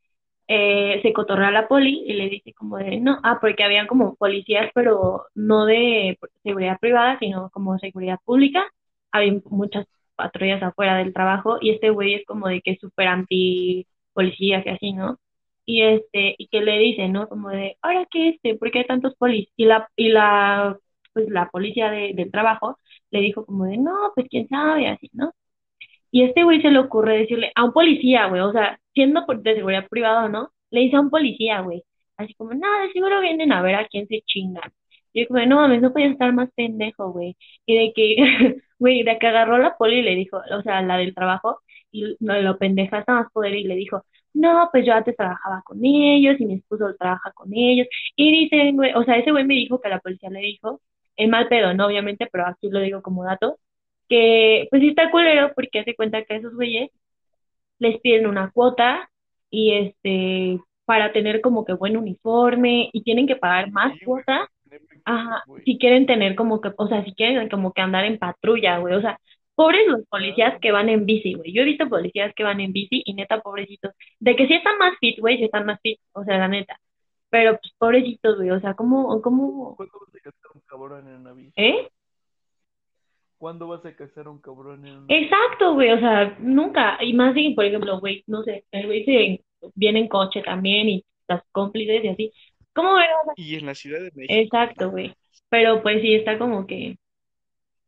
eh, 0.49 1.01
se 1.03 1.13
cotorrea 1.13 1.49
a 1.49 1.51
la 1.51 1.67
poli 1.67 2.03
y 2.07 2.13
le 2.13 2.29
dice 2.29 2.53
como 2.53 2.77
de, 2.77 2.99
no, 3.01 3.19
ah, 3.23 3.39
porque 3.41 3.63
habían 3.63 3.87
como 3.87 4.15
policías, 4.15 4.71
pero 4.75 5.25
no 5.35 5.65
de 5.65 6.19
seguridad 6.43 6.79
privada, 6.79 7.19
sino 7.19 7.49
como 7.51 7.77
seguridad 7.79 8.19
pública. 8.25 8.65
Había 9.11 9.33
muchas 9.51 9.87
patrullas 10.15 10.63
afuera 10.63 10.97
del 10.97 11.13
trabajo 11.13 11.57
y 11.61 11.71
este 11.71 11.89
güey 11.91 12.15
es 12.15 12.25
como 12.25 12.47
de 12.47 12.61
que 12.61 12.71
es 12.71 12.79
súper 12.79 13.07
anti 13.07 13.87
policías 14.13 14.65
así, 14.67 14.93
¿no? 14.93 15.19
Y 15.65 15.81
este, 15.83 16.35
y 16.37 16.47
que 16.47 16.61
le 16.61 16.77
dice, 16.79 17.07
¿no? 17.09 17.27
Como 17.27 17.49
de, 17.49 17.77
ahora 17.81 18.05
qué 18.11 18.29
este, 18.29 18.55
¿por 18.55 18.71
qué 18.71 18.79
hay 18.79 18.85
tantos 18.85 19.15
polis? 19.17 19.49
Y 19.55 19.65
la, 19.65 19.89
y 19.95 20.09
la, 20.09 20.77
pues 21.13 21.29
la 21.29 21.49
policía 21.49 21.89
de- 21.91 22.13
del 22.15 22.31
trabajo 22.31 22.79
le 23.11 23.21
dijo 23.21 23.45
como 23.45 23.65
de, 23.65 23.77
no, 23.77 24.11
pues 24.15 24.27
quién 24.29 24.47
sabe, 24.49 24.87
así, 24.87 25.09
¿no? 25.13 25.33
Y 26.11 26.23
este 26.23 26.43
güey 26.43 26.61
se 26.61 26.71
le 26.71 26.79
ocurre 26.79 27.17
decirle 27.19 27.51
a 27.55 27.63
un 27.63 27.73
policía, 27.73 28.27
güey, 28.27 28.41
o 28.41 28.51
sea, 28.51 28.79
siendo 28.93 29.25
de 29.27 29.55
seguridad 29.55 29.87
privada 29.89 30.25
o 30.25 30.29
no, 30.29 30.51
le 30.71 30.81
dice 30.81 30.95
a 30.97 31.01
un 31.01 31.09
policía, 31.09 31.61
güey, 31.61 31.83
así 32.17 32.33
como, 32.35 32.53
nada, 32.53 32.83
de 32.83 32.91
seguro 32.93 33.19
vienen 33.21 33.51
a 33.51 33.61
ver 33.61 33.75
a 33.75 33.87
quién 33.87 34.07
se 34.07 34.21
chingan. 34.25 34.71
Y 35.15 35.21
yo 35.23 35.27
como, 35.29 35.45
no 35.45 35.57
mames, 35.57 35.81
no 35.81 35.93
podías 35.93 36.11
estar 36.13 36.33
más 36.33 36.49
pendejo, 36.55 37.11
güey. 37.11 37.37
Y 37.65 37.75
de 37.77 37.93
que, 37.93 38.15
güey, 38.79 39.03
de 39.03 39.17
que 39.19 39.27
agarró 39.27 39.57
la 39.57 39.77
poli 39.77 39.97
y 39.99 40.01
le 40.03 40.15
dijo, 40.15 40.37
o 40.51 40.61
sea, 40.63 40.81
la 40.81 40.97
del 40.97 41.15
trabajo, 41.15 41.59
y 41.91 42.15
lo, 42.19 42.41
lo 42.41 42.57
pendeja 42.57 42.97
hasta 42.99 43.13
más 43.13 43.31
poder 43.31 43.55
y 43.55 43.63
le 43.65 43.75
dijo, 43.75 44.05
no, 44.33 44.69
pues 44.71 44.85
yo 44.85 44.93
antes 44.93 45.15
trabajaba 45.15 45.61
con 45.65 45.79
ellos 45.83 46.35
y 46.39 46.45
mi 46.45 46.55
esposo 46.55 46.93
trabaja 46.99 47.31
con 47.33 47.49
ellos. 47.53 47.87
Y 48.15 48.31
dice, 48.31 48.71
güey, 48.73 48.93
o 48.95 49.03
sea, 49.03 49.17
ese 49.17 49.31
güey 49.31 49.45
me 49.45 49.53
dijo 49.55 49.79
que 49.81 49.89
la 49.89 49.99
policía 49.99 50.29
le 50.29 50.39
dijo, 50.41 50.81
en 51.17 51.29
mal 51.29 51.47
pedo, 51.47 51.73
no, 51.73 51.87
obviamente, 51.87 52.27
pero 52.31 52.45
aquí 52.47 52.69
lo 52.69 52.79
digo 52.81 53.01
como 53.01 53.23
dato 53.23 53.57
que 54.09 54.67
pues 54.69 54.81
sí 54.81 54.89
está 54.89 55.11
culero 55.11 55.51
porque 55.55 55.79
hace 55.79 55.95
cuenta 55.95 56.23
que 56.23 56.35
a 56.35 56.37
esos 56.37 56.53
güeyes 56.55 56.91
les 57.79 57.99
piden 58.01 58.27
una 58.27 58.51
cuota 58.51 59.09
y 59.49 59.73
este 59.73 60.59
para 60.85 61.11
tener 61.13 61.41
como 61.41 61.65
que 61.65 61.73
buen 61.73 61.97
uniforme 61.97 62.89
y 62.93 63.03
tienen 63.03 63.27
que 63.27 63.35
pagar 63.35 63.71
más 63.71 63.93
cuota, 64.05 64.49
ajá, 65.05 65.43
si 65.63 65.77
quieren 65.77 66.05
tener 66.05 66.35
como 66.35 66.61
que, 66.61 66.71
o 66.75 66.87
sea, 66.87 67.03
si 67.03 67.13
quieren 67.13 67.49
como 67.49 67.73
que 67.73 67.81
andar 67.81 68.05
en 68.05 68.17
patrulla, 68.19 68.79
güey, 68.79 68.95
o 68.95 69.01
sea, 69.01 69.19
pobres 69.55 69.87
los 69.87 70.05
policías 70.07 70.59
que 70.59 70.71
van 70.71 70.89
en 70.89 71.05
bici, 71.05 71.33
güey. 71.35 71.53
Yo 71.53 71.61
he 71.61 71.65
visto 71.65 71.87
policías 71.87 72.33
que 72.35 72.43
van 72.43 72.59
en 72.59 72.73
bici 72.73 73.01
y 73.05 73.13
neta, 73.13 73.39
pobrecitos, 73.41 73.93
de 74.19 74.35
que 74.35 74.47
sí 74.47 74.53
están 74.53 74.77
más 74.77 74.97
fit, 74.99 75.19
güey, 75.19 75.37
sí 75.37 75.45
están 75.45 75.65
más 75.65 75.79
fit, 75.81 75.99
o 76.13 76.23
sea, 76.23 76.37
la 76.37 76.47
neta. 76.47 76.79
Pero 77.29 77.51
pues 77.51 77.73
pobrecitos, 77.77 78.37
güey, 78.37 78.51
o 78.51 78.59
sea, 78.59 78.73
¿cómo, 78.73 79.21
cómo, 79.21 79.75
¿Cuándo 79.75 79.99
vas 79.99 80.15
a 80.15 80.19
cazar 80.19 80.51
un 80.53 80.61
cabrón 80.67 81.07
en 81.07 81.15
una 81.15 81.33
bici? 81.33 81.53
eh? 81.55 81.89
¿Cuándo 83.37 83.67
vas 83.67 83.85
a 83.85 83.95
cazar 83.95 84.27
un 84.27 84.39
cabrón 84.39 84.85
en 84.85 84.97
una 84.97 85.07
bici? 85.07 85.23
Exacto, 85.23 85.73
güey, 85.73 85.91
o 85.91 85.99
sea, 85.99 86.35
nunca, 86.39 86.97
y 87.01 87.13
más 87.13 87.33
si, 87.33 87.51
por 87.51 87.65
ejemplo, 87.65 87.99
güey, 87.99 88.23
no 88.27 88.43
sé, 88.43 88.65
el 88.71 88.87
güey 88.87 89.05
se 89.05 89.43
viene 89.75 89.99
en 89.99 90.07
coche 90.07 90.41
también 90.41 90.89
y 90.89 91.05
las 91.27 91.43
cómplices 91.51 92.03
y 92.03 92.07
así. 92.07 92.33
¿Cómo 92.75 92.97
sea, 92.97 93.07
Y 93.37 93.55
en 93.55 93.65
la 93.65 93.73
Ciudad 93.75 93.99
de 93.99 94.11
México. 94.13 94.33
exacto, 94.33 94.91
güey. 94.91 95.15
Pero 95.49 95.81
pues 95.81 96.01
sí, 96.01 96.13
está 96.13 96.37
como 96.37 96.67
que, 96.67 96.97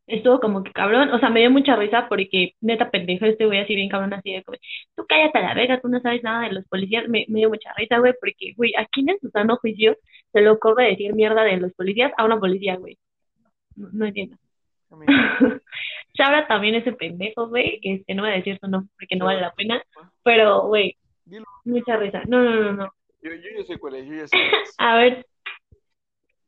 estuvo 0.07 0.39
como 0.39 0.63
que 0.63 0.71
cabrón, 0.71 1.09
o 1.09 1.19
sea, 1.19 1.29
me 1.29 1.41
dio 1.41 1.51
mucha 1.51 1.75
risa 1.75 2.07
porque 2.07 2.53
neta 2.61 2.89
pendejo 2.89 3.25
este 3.25 3.45
güey 3.45 3.59
así 3.59 3.75
bien 3.75 3.89
cabrón, 3.89 4.13
así 4.13 4.31
de 4.33 4.43
como, 4.43 4.57
tú 4.95 5.05
cállate 5.07 5.37
a 5.39 5.41
la 5.41 5.53
verga, 5.53 5.81
tú 5.81 5.89
no 5.89 5.99
sabes 5.99 6.23
nada 6.23 6.47
de 6.47 6.53
los 6.53 6.65
policías, 6.65 7.07
me, 7.09 7.25
me 7.27 7.39
dio 7.39 7.49
mucha 7.49 7.73
risa, 7.75 7.99
güey, 7.99 8.13
porque, 8.19 8.53
güey, 8.55 8.73
¿a 8.77 8.85
quién 8.85 9.09
en 9.09 9.19
su 9.19 9.29
sano 9.29 9.57
juicio 9.57 9.97
se 10.31 10.41
le 10.41 10.49
ocurre 10.49 10.85
decir 10.87 11.13
mierda 11.13 11.43
de 11.43 11.57
los 11.57 11.73
policías 11.73 12.13
a 12.17 12.25
una 12.25 12.39
policía, 12.39 12.77
güey? 12.77 12.97
No, 13.75 13.89
no 13.91 14.05
entiendo. 14.05 14.37
Chabra 16.13 16.47
también 16.47 16.75
ese 16.75 16.93
pendejo, 16.93 17.49
güey, 17.49 17.79
que 17.81 17.95
este, 17.95 18.15
no 18.15 18.23
voy 18.23 18.31
a 18.31 18.35
decir 18.35 18.57
su 18.61 18.67
nombre 18.69 18.89
porque 18.97 19.17
no 19.17 19.25
vale 19.25 19.41
la 19.41 19.53
pena, 19.53 19.81
pero, 20.23 20.67
güey, 20.67 20.97
mucha 21.65 21.97
risa. 21.97 22.23
No, 22.27 22.41
no, 22.41 22.61
no, 22.61 22.71
no. 22.73 22.93
Yo, 23.27 23.33
yo 23.35 23.49
ya 23.57 23.65
sé 23.65 23.77
cuál 23.77 23.95
es, 23.95 24.05
yo 24.07 24.13
ya 24.15 24.27
sé 24.27 24.37
cuál 24.37 24.61
es. 24.61 24.75
A 24.77 24.95
ver, 24.95 25.25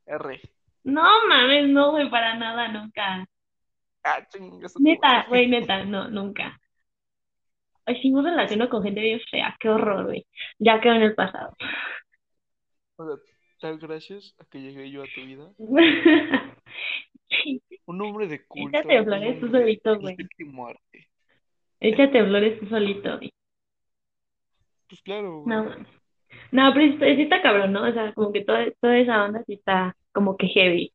R. 0.05 0.41
no 0.83 1.27
mames, 1.27 1.67
no, 1.69 1.91
güey, 1.91 2.09
para 2.09 2.35
nada, 2.35 2.69
nunca. 2.69 3.27
Ah, 4.03 4.25
tu 4.31 4.61
Neta, 4.79 5.25
güey, 5.27 5.47
neta, 5.47 5.83
no, 5.83 6.07
nunca. 6.09 6.57
Ay, 7.85 8.01
sí 8.01 8.11
me 8.11 8.21
relaciono 8.21 8.69
con 8.69 8.81
gente 8.83 9.01
bien 9.01 9.19
fea, 9.29 9.57
qué 9.59 9.67
horror, 9.67 10.05
güey. 10.05 10.25
Ya 10.57 10.79
quedó 10.79 10.93
en 10.93 11.01
el 11.01 11.15
pasado. 11.15 11.53
O 12.95 13.05
sea, 13.05 13.17
tal 13.59 13.77
gracias 13.77 14.35
a 14.39 14.45
que 14.45 14.61
llegué 14.61 14.89
yo 14.89 15.03
a 15.03 15.07
tu 15.13 15.21
vida. 15.21 15.51
Un 17.85 18.01
hombre 18.01 18.27
de 18.27 18.45
culto. 18.45 18.77
Échate 18.77 19.03
flores 19.03 19.39
tú 19.41 19.49
solito, 19.49 19.99
güey. 19.99 20.15
Échate 21.81 22.23
flores 22.23 22.59
tú 22.59 22.67
solito, 22.67 23.17
güey. 23.17 23.33
Pues 24.87 25.01
claro, 25.01 25.41
güey. 25.41 25.57
No. 25.57 25.98
No, 26.51 26.73
pero 26.73 26.91
sí, 26.93 27.15
sí 27.15 27.21
está 27.23 27.41
cabrón, 27.41 27.73
¿no? 27.73 27.87
O 27.87 27.93
sea, 27.93 28.13
como 28.13 28.31
que 28.33 28.43
toda, 28.43 28.65
toda 28.81 28.97
esa 28.97 29.25
onda 29.25 29.43
sí 29.45 29.53
está 29.53 29.95
como 30.13 30.37
que 30.37 30.47
heavy. 30.47 30.93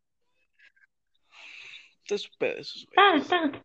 Está 2.03 2.19
súper 2.19 2.59
esos, 2.61 2.87
Está, 2.93 3.17
güey. 3.17 3.21
está. 3.21 3.65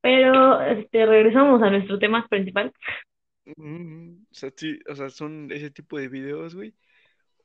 Pero, 0.00 0.60
este, 0.62 1.06
regresamos 1.06 1.62
a 1.62 1.70
nuestro 1.70 1.98
tema 1.98 2.26
principal. 2.28 2.72
Mm, 3.56 4.24
o 4.30 4.34
sea, 4.34 4.50
sí, 4.56 4.78
o 4.88 4.94
sea, 4.94 5.08
son 5.10 5.50
ese 5.52 5.70
tipo 5.70 5.98
de 5.98 6.08
videos, 6.08 6.54
güey, 6.54 6.74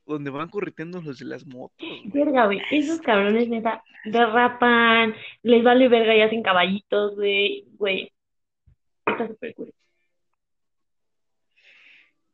donde 0.06 0.32
van 0.32 0.50
correteando 0.50 1.02
los 1.02 1.20
de 1.20 1.26
las 1.26 1.46
motos, 1.48 2.02
güey. 2.02 2.14
Verga, 2.14 2.46
güey, 2.46 2.62
esos 2.72 3.02
cabrones 3.02 3.50
neta 3.50 3.84
derrapan, 4.06 5.16
les 5.44 5.64
vale 5.64 5.88
verga 5.90 6.16
y 6.16 6.22
hacen 6.22 6.44
caballitos, 6.44 7.16
güey, 7.16 7.66
güey. 7.78 8.12
Está 9.06 9.28
súper 9.28 9.54
cool. 9.56 9.71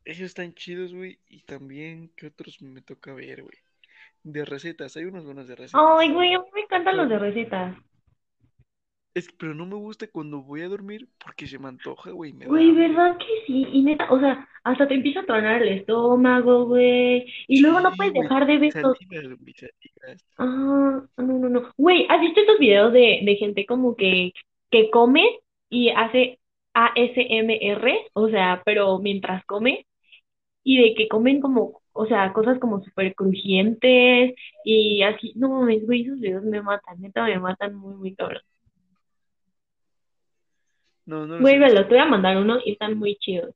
Esos 0.08 0.24
están 0.24 0.54
chidos, 0.54 0.94
güey, 0.94 1.18
y 1.28 1.42
también, 1.42 2.10
¿qué 2.16 2.28
otros 2.28 2.62
me 2.62 2.80
toca 2.80 3.12
ver, 3.12 3.42
güey? 3.42 3.58
De 4.22 4.42
recetas, 4.46 4.96
hay 4.96 5.04
unos 5.04 5.26
buenos 5.26 5.46
de 5.46 5.54
recetas. 5.54 5.82
Ay, 5.98 6.10
güey, 6.10 6.32
a 6.32 6.38
mí 6.38 6.46
me 6.54 6.62
encantan 6.62 6.96
los 6.96 7.10
de 7.10 7.18
recetas. 7.18 7.76
Es 9.12 9.28
que, 9.28 9.34
pero 9.38 9.54
no 9.54 9.66
me 9.66 9.74
gusta 9.74 10.06
cuando 10.10 10.40
voy 10.40 10.62
a 10.62 10.68
dormir 10.68 11.08
porque 11.22 11.46
se 11.46 11.58
me 11.58 11.68
antoja, 11.68 12.10
güey, 12.12 12.32
me 12.32 12.46
Güey. 12.46 12.70
¿verdad 12.70 13.18
que 13.18 13.26
sí? 13.46 13.66
Y 13.70 13.82
neta, 13.82 14.10
o 14.10 14.18
sea, 14.18 14.48
hasta 14.64 14.88
te 14.88 14.94
empieza 14.94 15.20
a 15.20 15.26
tronar 15.26 15.60
el 15.60 15.80
estómago, 15.80 16.64
güey. 16.64 17.30
Y 17.46 17.60
luego 17.60 17.80
no 17.80 17.92
puedes 17.94 18.14
güey, 18.14 18.22
dejar 18.22 18.46
de 18.46 18.56
ver 18.56 18.72
salidas. 18.72 20.24
Ah, 20.38 21.02
no, 21.18 21.38
no, 21.38 21.50
no. 21.50 21.70
Güey, 21.76 22.06
¿has 22.08 22.22
visto 22.22 22.40
estos 22.40 22.58
videos 22.58 22.94
de, 22.94 23.20
de 23.24 23.36
gente 23.38 23.66
como 23.66 23.94
que, 23.94 24.32
que 24.70 24.88
come 24.88 25.40
y 25.68 25.90
hace 25.90 26.38
ASMR? 26.72 27.92
O 28.14 28.30
sea, 28.30 28.62
pero 28.64 28.98
mientras 29.00 29.44
come. 29.44 29.84
Y 30.64 30.82
de 30.82 30.94
que 30.94 31.08
comen 31.08 31.40
como, 31.40 31.80
o 31.92 32.06
sea, 32.06 32.32
cosas 32.32 32.58
como 32.58 32.82
súper 32.82 33.14
crujientes 33.14 34.34
y 34.64 35.02
así. 35.02 35.32
No 35.36 35.48
mames, 35.48 35.84
güey, 35.86 36.02
esos 36.02 36.20
videos 36.20 36.44
me 36.44 36.62
matan, 36.62 37.00
neta 37.00 37.24
me 37.24 37.38
matan 37.38 37.74
muy, 37.74 37.94
muy 37.94 38.14
cabrón. 38.14 38.42
No, 41.06 41.26
no 41.26 41.40
Güey, 41.40 41.58
los 41.58 41.88
voy 41.88 41.98
a 41.98 42.04
mandar 42.04 42.36
uno 42.36 42.58
y 42.62 42.72
están 42.72 42.98
muy 42.98 43.16
chidos. 43.16 43.54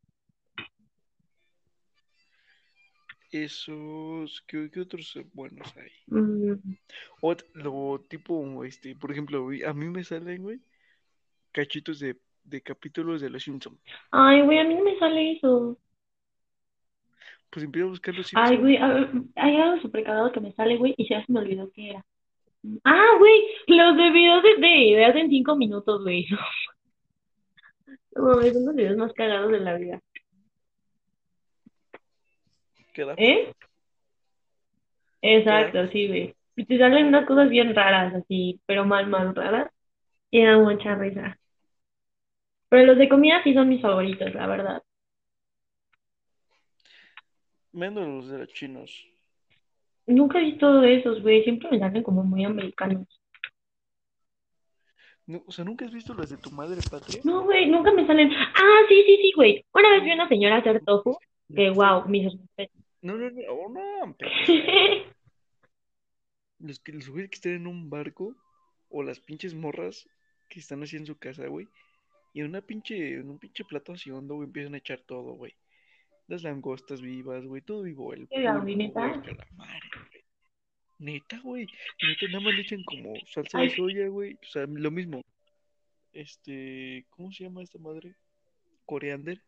Esos, 3.30 4.42
¿qué, 4.46 4.70
qué 4.70 4.80
otros 4.80 5.18
buenos 5.32 5.74
hay? 5.76 5.90
Mm, 6.06 6.54
lo 7.54 8.00
tipo, 8.08 8.64
este, 8.64 8.94
por 8.94 9.10
ejemplo, 9.10 9.48
a 9.66 9.72
mí 9.72 9.86
me 9.88 10.04
salen, 10.04 10.42
güey, 10.42 10.60
cachitos 11.50 11.98
de, 11.98 12.18
de 12.44 12.60
capítulos 12.62 13.20
de 13.20 13.30
Los 13.30 13.42
Simpsons. 13.42 13.78
Ay, 14.10 14.42
güey, 14.42 14.58
a 14.58 14.64
mí 14.64 14.74
no 14.74 14.84
me 14.84 14.98
sale 14.98 15.32
eso. 15.32 15.78
Pues 17.52 17.66
empiezo 17.66 17.88
a 17.88 17.90
buscar 17.90 18.14
Los 18.14 18.32
Ay, 18.34 18.56
güey, 18.56 18.78
hay 18.78 19.56
algo 19.56 19.82
súper 19.82 20.04
cagado 20.04 20.32
que 20.32 20.40
me 20.40 20.52
sale, 20.52 20.78
güey, 20.78 20.94
y 20.96 21.06
ya 21.06 21.24
se 21.24 21.30
me 21.30 21.40
olvidó 21.40 21.70
qué 21.72 21.90
era. 21.90 22.04
Ah, 22.82 23.10
güey, 23.18 23.42
los 23.66 23.96
de 23.98 24.10
videos 24.10 24.42
de, 24.42 24.56
de 24.56 24.76
ideas 24.86 25.14
en 25.16 25.28
cinco 25.28 25.54
minutos, 25.54 26.02
güey. 26.02 26.26
No 28.14 28.24
mames, 28.24 28.52
son 28.52 28.66
los 28.66 28.74
videos 28.74 28.96
más 28.98 29.12
cagados 29.14 29.50
de 29.50 29.60
la 29.60 29.74
vida. 29.76 29.98
¿Qué 32.92 33.06
da? 33.06 33.14
¿Eh? 33.16 33.50
Exacto, 35.22 35.88
sí, 35.88 36.08
güey. 36.08 36.34
Y 36.56 36.66
te 36.66 36.78
salen 36.78 37.06
unas 37.06 37.26
cosas 37.26 37.48
bien 37.48 37.74
raras, 37.74 38.14
así, 38.14 38.60
pero 38.66 38.84
mal, 38.84 39.06
mal 39.06 39.34
raras. 39.34 39.70
Y 40.30 40.44
da 40.44 40.58
mucha 40.58 40.94
risa. 40.94 41.38
Pero 42.68 42.84
los 42.84 42.98
de 42.98 43.08
comida 43.08 43.42
sí 43.42 43.54
son 43.54 43.70
mis 43.70 43.80
favoritos, 43.80 44.34
la 44.34 44.46
verdad. 44.46 44.82
Menos 47.72 48.06
los 48.06 48.28
de 48.28 48.38
los 48.38 48.48
chinos. 48.48 49.06
Nunca 50.06 50.40
he 50.40 50.44
visto 50.44 50.80
de 50.80 50.96
esos, 50.96 51.22
güey. 51.22 51.42
Siempre 51.44 51.70
me 51.70 51.78
salen 51.78 52.02
como 52.02 52.22
muy 52.22 52.44
americanos. 52.44 53.06
No, 55.26 55.42
o 55.46 55.52
sea, 55.52 55.64
¿nunca 55.64 55.84
has 55.84 55.92
visto 55.92 56.14
las 56.14 56.30
de 56.30 56.36
tu 56.36 56.50
madre 56.50 56.80
patria? 56.90 57.20
No, 57.24 57.44
güey, 57.44 57.66
nunca 57.68 57.92
me 57.92 58.06
salen. 58.06 58.30
Ah, 58.32 58.80
sí, 58.88 59.02
sí, 59.06 59.18
sí, 59.22 59.32
güey. 59.36 59.64
Una 59.72 59.90
vez 59.90 60.04
vi 60.04 60.10
a 60.10 60.14
una 60.14 60.28
señora 60.28 60.58
hacer 60.58 60.84
tofu, 60.84 61.16
que 61.54 61.70
wow, 61.70 62.06
mis 62.08 62.24
respetos. 62.24 62.82
No, 63.00 63.16
no, 63.16 63.30
no, 63.30 63.40
oh, 63.50 63.68
no, 63.68 64.16
pero 64.16 64.30
los 66.60 66.78
que 66.78 66.92
los 66.92 67.08
güeyes 67.08 67.30
que 67.30 67.36
están 67.36 67.52
en 67.52 67.66
un 67.66 67.90
barco 67.90 68.36
o 68.88 69.02
las 69.02 69.18
pinches 69.18 69.54
morras 69.54 70.08
que 70.48 70.60
están 70.60 70.82
así 70.82 70.96
en 70.96 71.06
su 71.06 71.18
casa, 71.18 71.46
güey, 71.46 71.66
y 72.32 72.40
en 72.40 72.46
una 72.46 72.60
pinche, 72.60 73.14
en 73.14 73.28
un 73.28 73.38
pinche 73.38 73.64
plato 73.64 73.92
así 73.92 74.10
hondo, 74.10 74.34
güey, 74.36 74.46
empiezan 74.46 74.74
a 74.74 74.78
echar 74.78 75.00
todo, 75.00 75.34
güey. 75.34 75.54
Las 76.32 76.44
langostas 76.44 77.02
vivas, 77.02 77.44
güey, 77.44 77.60
todo 77.60 77.82
vivo, 77.82 78.14
el 78.14 78.26
¿Qué 78.26 78.38
la 78.40 78.54
pulpo, 78.54 78.66
neta? 78.78 79.06
güey, 79.06 79.18
el 79.28 79.36
calamar, 79.36 79.82
güey. 79.94 80.24
Neta, 80.98 81.40
güey. 81.44 81.66
Neta, 82.02 82.26
nada 82.28 82.40
más 82.40 82.54
le 82.54 82.60
echan 82.62 82.82
como 82.84 83.12
salsa 83.26 83.58
de 83.60 83.68
soya, 83.68 84.08
güey. 84.08 84.32
O 84.32 84.46
sea, 84.46 84.64
lo 84.66 84.90
mismo. 84.90 85.20
Este, 86.14 87.04
¿cómo 87.10 87.30
se 87.32 87.44
llama 87.44 87.62
esta 87.62 87.78
madre? 87.78 88.14
Coriander. 88.86 89.42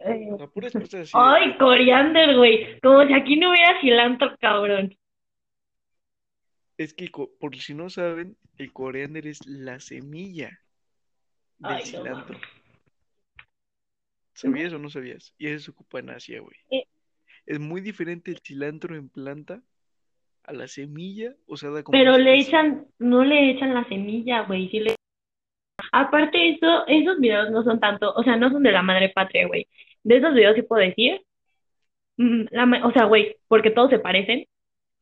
Eh, 0.00 0.28
O 0.30 0.36
sea, 0.36 0.46
puras 0.48 0.74
cosas 0.74 0.94
así. 0.94 1.12
de- 1.16 1.24
Ay, 1.24 1.56
coriander, 1.56 2.36
güey. 2.36 2.78
Como 2.80 3.06
si 3.06 3.14
aquí 3.14 3.36
no 3.38 3.50
hubiera 3.52 3.80
cilantro, 3.80 4.36
cabrón. 4.38 4.94
Es 6.76 6.92
que, 6.92 7.10
por 7.40 7.56
si 7.56 7.72
no 7.72 7.88
saben, 7.88 8.36
el 8.58 8.74
coriander 8.74 9.26
es 9.26 9.46
la 9.46 9.80
semilla 9.80 10.50
del 11.60 11.72
Ay, 11.72 11.82
cilantro. 11.86 12.38
¿Sabías 14.40 14.72
o 14.72 14.78
no 14.78 14.88
sabías? 14.88 15.34
Y 15.36 15.48
eso 15.48 15.66
se 15.66 15.70
ocupa 15.72 15.98
en 15.98 16.10
Asia, 16.10 16.40
güey. 16.40 16.56
Eh. 16.70 16.84
Es 17.44 17.60
muy 17.60 17.82
diferente 17.82 18.30
el 18.30 18.38
cilantro 18.38 18.96
en 18.96 19.10
planta 19.10 19.62
a 20.44 20.52
la 20.52 20.66
semilla 20.66 21.34
usada 21.46 21.82
como 21.82 21.92
Pero 21.98 22.16
le 22.16 22.38
echan, 22.38 22.86
no 22.98 23.22
le 23.22 23.50
echan 23.50 23.74
la 23.74 23.84
semilla, 23.84 24.42
güey. 24.42 24.70
Sí 24.70 24.80
le... 24.80 24.94
Aparte, 25.92 26.50
eso, 26.50 26.86
esos 26.86 27.20
videos 27.20 27.50
no 27.50 27.62
son 27.64 27.80
tanto, 27.80 28.12
o 28.14 28.22
sea, 28.22 28.36
no 28.36 28.50
son 28.50 28.62
de 28.62 28.72
la 28.72 28.82
madre 28.82 29.10
patria, 29.10 29.46
güey. 29.46 29.66
De 30.02 30.16
esos 30.16 30.32
videos 30.32 30.54
sí 30.54 30.62
puedo 30.62 30.82
decir, 30.82 31.20
mm, 32.16 32.44
la 32.50 32.86
o 32.86 32.92
sea, 32.92 33.04
güey, 33.04 33.36
porque 33.48 33.70
todos 33.70 33.90
se 33.90 33.98
parecen, 33.98 34.46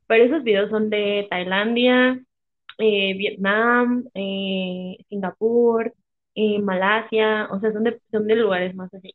pero 0.08 0.24
esos 0.24 0.42
videos 0.42 0.70
son 0.70 0.90
de 0.90 1.26
Tailandia, 1.30 2.20
eh, 2.78 3.14
Vietnam, 3.16 4.08
eh, 4.14 4.96
Singapur, 5.08 5.94
eh, 6.34 6.58
Malasia, 6.60 7.48
o 7.50 7.60
sea, 7.60 7.72
son 7.72 7.84
de, 7.84 8.00
son 8.10 8.26
de 8.26 8.36
lugares 8.36 8.74
más 8.74 8.92
así. 8.94 9.14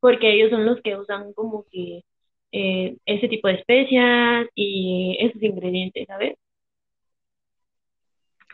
Porque 0.00 0.32
ellos 0.32 0.50
son 0.50 0.66
los 0.66 0.80
que 0.82 0.96
usan 0.96 1.32
como 1.32 1.64
que 1.70 2.02
eh, 2.52 2.96
ese 3.06 3.28
tipo 3.28 3.48
de 3.48 3.54
especias 3.54 4.46
y 4.54 5.16
esos 5.20 5.42
ingredientes, 5.42 6.06
¿sabes? 6.06 6.38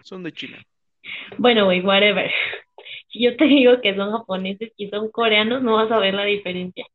Son 0.03 0.23
de 0.23 0.33
China. 0.33 0.63
Bueno, 1.39 1.67
güey, 1.67 1.81
whatever. 1.81 2.31
Si 3.09 3.23
yo 3.23 3.37
te 3.37 3.45
digo 3.45 3.81
que 3.83 3.95
son 3.95 4.11
japoneses 4.11 4.73
y 4.77 4.89
son 4.89 5.11
coreanos, 5.11 5.63
no 5.63 5.75
vas 5.75 5.91
a 5.91 5.99
ver 5.99 6.15
la 6.15 6.25
diferencia. 6.25 6.87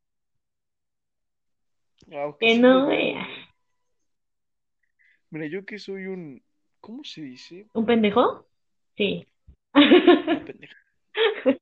Que 2.39 2.57
no 2.57 2.87
veas. 2.87 3.27
Mira, 5.29 5.45
yo 5.45 5.63
que 5.65 5.77
soy 5.77 6.07
un, 6.07 6.41
¿cómo 6.79 7.03
se 7.03 7.21
dice? 7.21 7.67
¿Un 7.73 7.85
pendejo? 7.85 8.47
Sí. 8.95 9.27
Un 9.73 10.45
pendejo. 10.45 10.75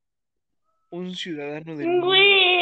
Un 0.91 1.13
ciudadano 1.13 1.75
del 1.75 1.87
mundo. 1.87 2.05
Güey. 2.05 2.54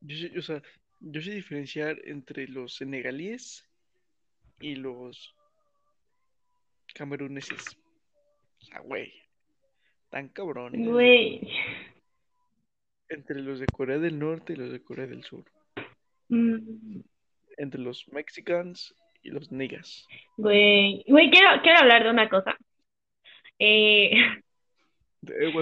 Yo 0.00 0.16
sé, 0.16 0.38
o 0.38 0.42
sea, 0.42 0.62
yo 1.00 1.20
sé 1.20 1.32
diferenciar 1.32 1.96
entre 2.04 2.46
los 2.48 2.76
senegalíes 2.76 3.68
y 4.60 4.76
los 4.76 5.34
cameruneses. 6.94 7.76
O 8.60 8.64
sea, 8.64 8.80
güey, 8.80 9.12
tan 10.10 10.28
cabrones. 10.28 10.86
Güey. 10.86 11.48
Entre 13.08 13.40
los 13.40 13.60
de 13.60 13.66
Corea 13.66 13.98
del 13.98 14.18
Norte 14.18 14.54
y 14.54 14.56
los 14.56 14.72
de 14.72 14.82
Corea 14.82 15.06
del 15.06 15.24
Sur. 15.24 15.44
Mm, 16.28 17.00
Entre 17.58 17.80
los 17.80 18.08
mexicans 18.08 18.94
y 19.22 19.30
los 19.30 19.52
niggas. 19.52 20.06
Güey. 20.36 21.04
Güey, 21.06 21.30
quiero, 21.30 21.62
quiero 21.62 21.80
hablar 21.80 22.04
de 22.04 22.10
una 22.10 22.28
cosa. 22.28 22.56
Eh, 23.58 24.12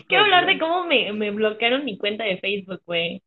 quiero 0.09 0.25
hablar 0.25 0.47
de 0.47 0.59
cómo 0.59 0.85
me, 0.87 1.13
me 1.13 1.31
bloquearon 1.31 1.85
mi 1.85 1.99
cuenta 1.99 2.25
de 2.25 2.39
Facebook, 2.39 2.83
güey. 2.87 3.23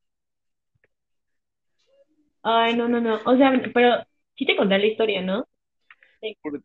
Ay, 2.43 2.75
no, 2.75 2.87
no, 2.87 2.99
no. 3.01 3.19
O 3.25 3.37
sea, 3.37 3.51
pero 3.73 3.95
sí 4.35 4.45
te 4.45 4.55
conté 4.55 4.77
la 4.79 4.85
historia, 4.85 5.21
¿no? 5.21 5.45
Por, 6.41 6.61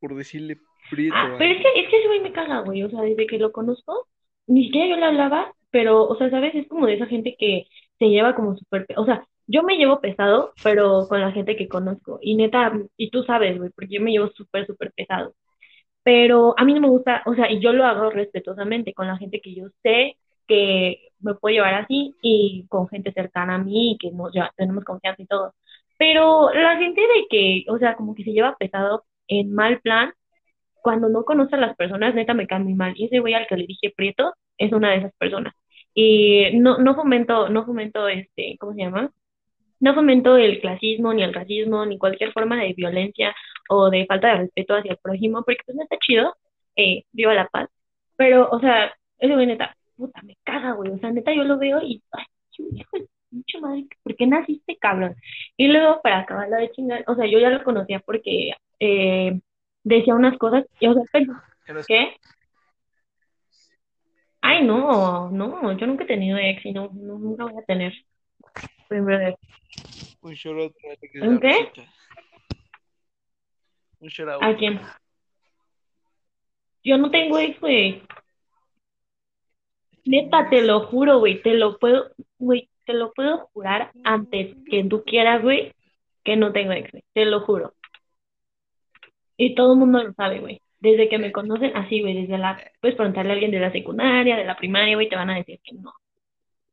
por 0.00 0.14
decirle 0.14 0.58
prieto 0.90 1.18
Ah, 1.18 1.34
pero 1.38 1.52
es 1.54 1.58
que, 1.62 1.80
es 1.80 1.88
que 1.90 1.98
ese 1.98 2.06
güey 2.08 2.20
me 2.20 2.32
caga, 2.32 2.60
güey. 2.60 2.82
O 2.84 2.90
sea, 2.90 3.02
desde 3.02 3.26
que 3.26 3.38
lo 3.38 3.52
conozco, 3.52 4.08
ni 4.46 4.64
siquiera 4.64 4.88
yo 4.88 4.96
le 4.96 5.06
hablaba, 5.06 5.52
pero, 5.70 6.04
o 6.06 6.16
sea, 6.16 6.30
¿sabes? 6.30 6.54
Es 6.54 6.68
como 6.68 6.86
de 6.86 6.94
esa 6.94 7.06
gente 7.06 7.36
que 7.38 7.66
se 7.98 8.08
lleva 8.08 8.34
como 8.34 8.56
súper... 8.56 8.86
pe- 8.86 8.94
O 8.96 9.04
sea, 9.04 9.26
yo 9.46 9.62
me 9.62 9.76
llevo 9.76 10.00
pesado, 10.00 10.52
pero 10.62 11.06
con 11.08 11.20
la 11.20 11.32
gente 11.32 11.56
que 11.56 11.68
conozco. 11.68 12.18
Y 12.22 12.36
neta, 12.36 12.72
y 12.96 13.10
tú 13.10 13.22
sabes, 13.24 13.58
güey, 13.58 13.70
porque 13.70 13.94
yo 13.96 14.00
me 14.00 14.12
llevo 14.12 14.28
súper, 14.34 14.66
súper 14.66 14.92
pesado. 14.92 15.34
Pero 16.12 16.54
a 16.58 16.64
mí 16.64 16.74
no 16.74 16.80
me 16.80 16.88
gusta, 16.88 17.22
o 17.26 17.34
sea, 17.34 17.50
y 17.52 17.60
yo 17.60 17.72
lo 17.72 17.84
hago 17.86 18.10
respetuosamente 18.10 18.92
con 18.94 19.06
la 19.06 19.16
gente 19.16 19.40
que 19.40 19.54
yo 19.54 19.66
sé 19.82 20.16
que 20.48 21.10
me 21.20 21.34
puedo 21.34 21.54
llevar 21.54 21.74
así 21.74 22.16
y 22.22 22.66
con 22.68 22.88
gente 22.88 23.12
cercana 23.12 23.54
a 23.56 23.58
mí 23.58 23.96
que 24.00 24.10
lleva- 24.32 24.52
tenemos 24.56 24.82
confianza 24.84 25.22
y 25.22 25.26
todo. 25.26 25.54
Pero 25.98 26.50
la 26.52 26.76
gente 26.78 27.00
de 27.00 27.26
que, 27.30 27.64
o 27.68 27.78
sea, 27.78 27.94
como 27.96 28.14
que 28.16 28.24
se 28.24 28.32
lleva 28.32 28.56
pesado 28.58 29.04
en 29.28 29.52
mal 29.54 29.80
plan 29.80 30.12
cuando 30.82 31.08
no 31.08 31.24
conoce 31.24 31.56
a 31.56 31.58
las 31.60 31.76
personas, 31.76 32.14
neta 32.14 32.34
me 32.34 32.46
cae 32.46 32.60
muy 32.60 32.74
mal. 32.74 32.94
Y 32.96 33.06
ese 33.06 33.20
güey 33.20 33.34
al 33.34 33.46
que 33.48 33.56
le 33.56 33.66
dije 33.66 33.92
Prieto 33.96 34.34
es 34.58 34.72
una 34.72 34.90
de 34.92 34.98
esas 34.98 35.14
personas. 35.18 35.54
Y 35.94 36.58
no, 36.60 36.78
no 36.78 36.94
fomento, 36.96 37.48
no 37.50 37.66
fomento 37.66 38.08
este, 38.08 38.56
¿cómo 38.60 38.74
se 38.74 38.80
llama? 38.82 39.12
No 39.80 39.94
fomento 39.94 40.36
el 40.36 40.60
clasismo, 40.60 41.12
ni 41.14 41.22
el 41.22 41.34
racismo, 41.34 41.84
ni 41.86 41.98
cualquier 41.98 42.32
forma 42.32 42.56
de 42.62 42.74
violencia 42.74 43.34
o 43.68 43.90
de 43.90 44.06
falta 44.06 44.28
de 44.28 44.34
respeto 44.38 44.74
hacia 44.76 44.92
el 44.92 44.98
prójimo, 44.98 45.42
porque 45.44 45.62
pues 45.64 45.76
no 45.76 45.82
está 45.84 45.96
chido, 45.98 46.36
eh, 46.76 47.04
viva 47.12 47.34
la 47.34 47.48
paz. 47.48 47.68
Pero, 48.16 48.48
o 48.50 48.60
sea, 48.60 48.92
ese 49.18 49.34
güey 49.34 49.46
neta, 49.46 49.76
puta, 49.96 50.20
me 50.22 50.36
caga, 50.44 50.72
güey. 50.72 50.90
O 50.92 50.98
sea, 50.98 51.10
neta 51.10 51.32
yo 51.32 51.44
lo 51.44 51.58
veo 51.58 51.80
y, 51.82 52.02
ay, 52.12 52.24
hijo 52.74 52.98
de 52.98 53.06
mucha 53.30 53.60
madre, 53.60 53.86
¿por 54.02 54.16
qué 54.16 54.26
naciste, 54.26 54.76
cabrón? 54.76 55.14
Y 55.56 55.68
luego, 55.68 56.00
para 56.02 56.20
acabarla 56.20 56.58
de 56.58 56.70
chingar, 56.72 57.04
o 57.06 57.14
sea, 57.14 57.26
yo 57.26 57.38
ya 57.38 57.50
lo 57.50 57.62
conocía 57.64 58.00
porque 58.00 58.52
eh, 58.80 59.40
decía 59.84 60.14
unas 60.14 60.36
cosas, 60.38 60.64
y, 60.80 60.86
o 60.88 60.94
sea, 60.94 61.02
pero- 61.12 61.34
¿qué? 61.86 62.16
Ay, 64.42 64.64
no, 64.64 65.30
no, 65.30 65.72
yo 65.78 65.86
nunca 65.86 66.04
he 66.04 66.06
tenido 66.06 66.38
ex 66.38 66.64
y 66.64 66.72
no, 66.72 66.90
no, 66.94 67.18
nunca 67.18 67.44
voy 67.44 67.54
a 67.62 67.64
tener. 67.64 67.92
Primero 68.90 69.36
Un 70.22 70.34
shout 70.34 70.58
out 70.58 70.74
para 70.82 70.94
Alex 70.94 71.12
de 71.12 71.28
¿Un 71.28 71.38
qué? 71.38 71.48
Rosita. 71.48 71.94
Un 74.00 74.08
shout 74.08 74.28
out. 74.28 74.42
¿A 74.42 74.56
quién? 74.56 74.80
Yo 76.82 76.98
no 76.98 77.08
tengo 77.12 77.38
ex, 77.38 77.60
güey. 77.60 78.02
Neta, 80.04 80.50
te 80.50 80.62
lo 80.62 80.88
juro, 80.88 81.20
güey, 81.20 81.40
te 81.40 81.54
lo 81.54 81.78
puedo, 81.78 82.10
güey, 82.38 82.68
te 82.84 82.94
lo 82.94 83.12
puedo 83.12 83.48
jurar 83.52 83.92
antes 84.02 84.56
que 84.68 84.82
tú 84.82 85.04
quieras, 85.04 85.40
güey, 85.40 85.72
que 86.24 86.36
no 86.36 86.50
tengo 86.52 86.72
ex, 86.72 86.90
güey, 86.90 87.04
te 87.12 87.26
lo 87.26 87.42
juro. 87.42 87.74
Y 89.36 89.54
todo 89.54 89.74
el 89.74 89.78
mundo 89.78 90.02
lo 90.02 90.12
sabe, 90.14 90.40
güey. 90.40 90.62
Desde 90.80 91.08
que 91.08 91.18
me 91.18 91.30
conocen, 91.30 91.76
así, 91.76 92.00
güey, 92.00 92.22
desde 92.22 92.38
la, 92.38 92.58
puedes 92.80 92.96
preguntarle 92.96 93.30
a 93.30 93.34
alguien 93.34 93.52
de 93.52 93.60
la 93.60 93.70
secundaria, 93.70 94.36
de 94.36 94.44
la 94.44 94.56
primaria, 94.56 94.96
güey, 94.96 95.08
te 95.08 95.14
van 95.14 95.30
a 95.30 95.36
decir 95.36 95.60
que 95.62 95.76
no. 95.76 95.92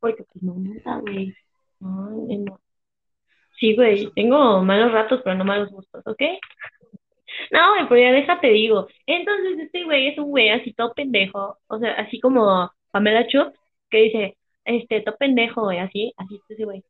Porque, 0.00 0.24
pues, 0.24 0.42
no, 0.42 0.56
neta, 0.56 0.96
güey. 0.96 1.36
Sí, 3.58 3.74
güey, 3.76 4.10
tengo 4.14 4.62
malos 4.62 4.92
ratos, 4.92 5.20
pero 5.24 5.36
no 5.36 5.44
malos 5.44 5.70
gustos, 5.70 6.02
¿ok? 6.06 6.22
No, 7.50 7.70
güey, 7.74 7.88
pero 7.88 8.00
ya 8.00 8.12
déjate 8.12 8.48
digo. 8.48 8.86
Entonces, 9.06 9.58
este 9.60 9.84
güey 9.84 10.08
es 10.08 10.18
un 10.18 10.30
güey 10.30 10.48
así 10.50 10.72
todo 10.72 10.92
pendejo, 10.94 11.58
o 11.66 11.78
sea, 11.78 11.92
así 11.94 12.20
como 12.20 12.70
Pamela 12.90 13.26
Chup, 13.26 13.54
que 13.90 13.98
dice, 13.98 14.36
este, 14.64 15.00
todo 15.02 15.16
pendejo, 15.16 15.62
güey, 15.64 15.78
así, 15.78 16.12
así 16.16 16.36
es 16.36 16.42
ese 16.50 16.64
güey. 16.64 16.84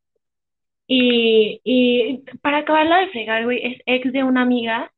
Y, 0.87 1.61
y 1.65 2.19
para 2.43 2.59
acabarla 2.59 2.99
de 3.01 3.09
fregar, 3.11 3.45
güey, 3.45 3.61
es 3.67 3.83
ex 3.87 4.13
de 4.13 4.25
una 4.25 4.43
amiga 4.43 4.93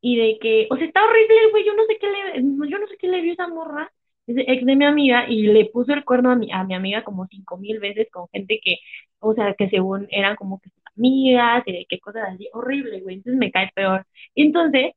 y 0.00 0.16
de 0.16 0.38
que, 0.40 0.66
o 0.70 0.76
sea, 0.76 0.86
está 0.86 1.04
horrible, 1.04 1.50
güey, 1.52 1.64
yo 1.66 1.74
no 1.74 1.84
sé 1.86 1.98
qué 2.00 2.08
le, 2.08 2.70
yo 2.70 2.78
no 2.78 2.86
sé 2.88 2.96
qué 2.98 3.08
le 3.08 3.22
vio 3.22 3.32
esa 3.34 3.48
morra, 3.48 3.92
ex 4.28 4.64
de 4.66 4.76
mi 4.76 4.84
amiga 4.84 5.26
y 5.28 5.42
le 5.44 5.66
puso 5.66 5.92
el 5.94 6.04
cuerno 6.04 6.30
a 6.30 6.36
mi, 6.36 6.50
a 6.52 6.64
mi 6.64 6.74
amiga 6.74 7.04
como 7.04 7.26
cinco 7.28 7.56
mil 7.58 7.78
veces 7.80 8.08
con 8.10 8.28
gente 8.32 8.60
que, 8.62 8.78
o 9.20 9.34
sea, 9.34 9.54
que 9.54 9.68
según 9.70 10.06
eran 10.10 10.36
como 10.36 10.60
que 10.60 10.70
sus 10.70 10.82
amigas 10.96 11.62
y 11.66 11.72
de 11.72 11.86
qué 11.88 11.98
cosas 12.00 12.24
así, 12.34 12.48
horrible, 12.52 13.00
güey, 13.00 13.16
entonces 13.16 13.38
me 13.38 13.50
cae 13.52 13.70
peor. 13.74 14.06
Entonces, 14.34 14.92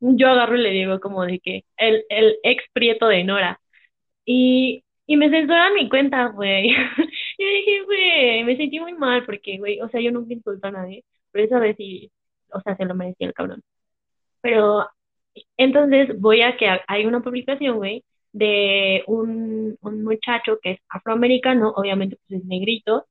yo 0.00 0.28
agarro 0.28 0.56
y 0.56 0.62
le 0.62 0.70
digo 0.70 1.00
como 1.00 1.24
de 1.24 1.40
que 1.40 1.64
el, 1.76 2.04
el 2.08 2.36
ex 2.42 2.64
prieto 2.72 3.08
de 3.08 3.24
Nora. 3.24 3.60
Y, 4.24 4.84
y 5.06 5.16
me 5.16 5.30
censuran 5.30 5.74
mi 5.74 5.88
cuenta, 5.88 6.28
güey. 6.28 6.70
Y 7.38 7.44
dije, 7.44 7.82
güey, 7.84 8.44
me 8.44 8.56
sentí 8.56 8.80
muy 8.80 8.94
mal 8.94 9.24
porque, 9.26 9.58
güey, 9.58 9.80
o 9.80 9.88
sea, 9.88 10.00
yo 10.00 10.12
nunca 10.12 10.34
insulto 10.34 10.68
a 10.68 10.70
nadie, 10.70 11.04
pero 11.32 11.44
esa 11.46 11.58
vez 11.58 11.76
sí, 11.76 12.10
o 12.52 12.60
sea, 12.60 12.76
se 12.76 12.84
lo 12.84 12.94
merecía 12.94 13.26
el 13.26 13.34
cabrón. 13.34 13.62
Pero 14.40 14.86
Entonces 15.56 16.20
voy 16.20 16.42
a 16.42 16.56
que 16.56 16.68
hay 16.88 17.06
una 17.06 17.20
publicación, 17.22 17.76
güey, 17.78 18.04
de 18.34 19.04
un, 19.06 19.78
un 19.80 20.04
muchacho 20.04 20.58
que 20.62 20.72
es 20.72 20.80
afroamericano, 20.90 21.72
obviamente 21.76 22.18
pues 22.28 22.40
es 22.42 22.46
negrito, 22.46 23.06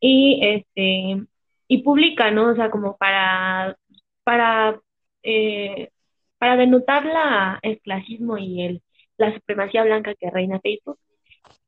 y 0.00 0.40
este, 0.42 1.26
y 1.68 1.82
publica, 1.82 2.30
¿no? 2.30 2.50
O 2.52 2.56
sea, 2.56 2.70
como 2.70 2.96
para, 2.98 3.76
para, 4.24 4.80
eh, 5.22 5.90
para 6.38 6.56
denotar 6.56 7.04
la, 7.06 7.58
el 7.62 7.80
clasismo 7.80 8.38
y 8.38 8.62
el, 8.62 8.82
la 9.18 9.34
supremacía 9.34 9.84
blanca 9.84 10.14
que 10.14 10.30
reina 10.30 10.60
Facebook. 10.60 10.98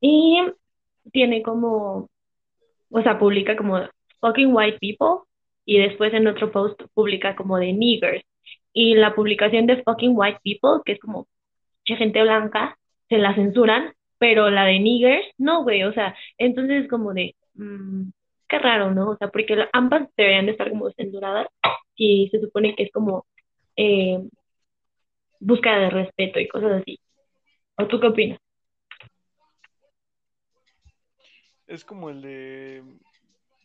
Y 0.01 0.39
tiene 1.13 1.43
como, 1.43 2.11
o 2.91 3.03
sea, 3.03 3.19
publica 3.19 3.57
como 3.57 3.81
fucking 4.21 4.55
white 4.55 4.79
people 4.81 5.25
y 5.65 5.79
después 5.79 6.13
en 6.15 6.27
otro 6.27 6.53
post 6.53 6.81
publica 6.95 7.37
como 7.37 7.59
de 7.59 7.73
niggers. 7.73 8.25
Y 8.73 8.95
la 8.95 9.15
publicación 9.15 9.67
de 9.67 9.83
fucking 9.83 10.13
white 10.15 10.41
people, 10.43 10.83
que 10.85 10.93
es 10.93 11.01
como 11.01 11.29
gente 11.85 12.23
blanca, 12.23 12.79
se 13.13 13.19
la 13.19 13.35
censuran, 13.35 13.93
pero 14.17 14.49
la 14.49 14.65
de 14.65 14.81
niggers, 14.81 15.27
no, 15.37 15.65
güey, 15.65 15.83
o 15.83 15.93
sea, 15.93 16.17
entonces 16.39 16.89
como 16.89 17.13
de, 17.13 17.37
mmm, 17.53 18.05
qué 18.49 18.59
raro, 18.59 18.91
¿no? 18.91 19.11
O 19.11 19.17
sea, 19.19 19.29
porque 19.29 19.55
ambas 19.75 20.09
deberían 20.17 20.47
de 20.47 20.53
estar 20.53 20.71
como 20.71 20.91
censuradas 20.93 21.47
y 21.95 22.31
se 22.31 22.41
supone 22.41 22.75
que 22.75 22.85
es 22.85 22.91
como 22.91 23.27
eh, 23.77 24.19
búsqueda 25.41 25.79
de 25.79 25.91
respeto 25.91 26.41
y 26.41 26.49
cosas 26.49 26.81
así. 26.81 26.99
¿O 27.77 27.87
tú 27.87 28.01
qué 28.01 28.07
opinas? 28.07 28.39
Es 31.67 31.85
como 31.85 32.09
el 32.09 32.23
de. 32.23 32.83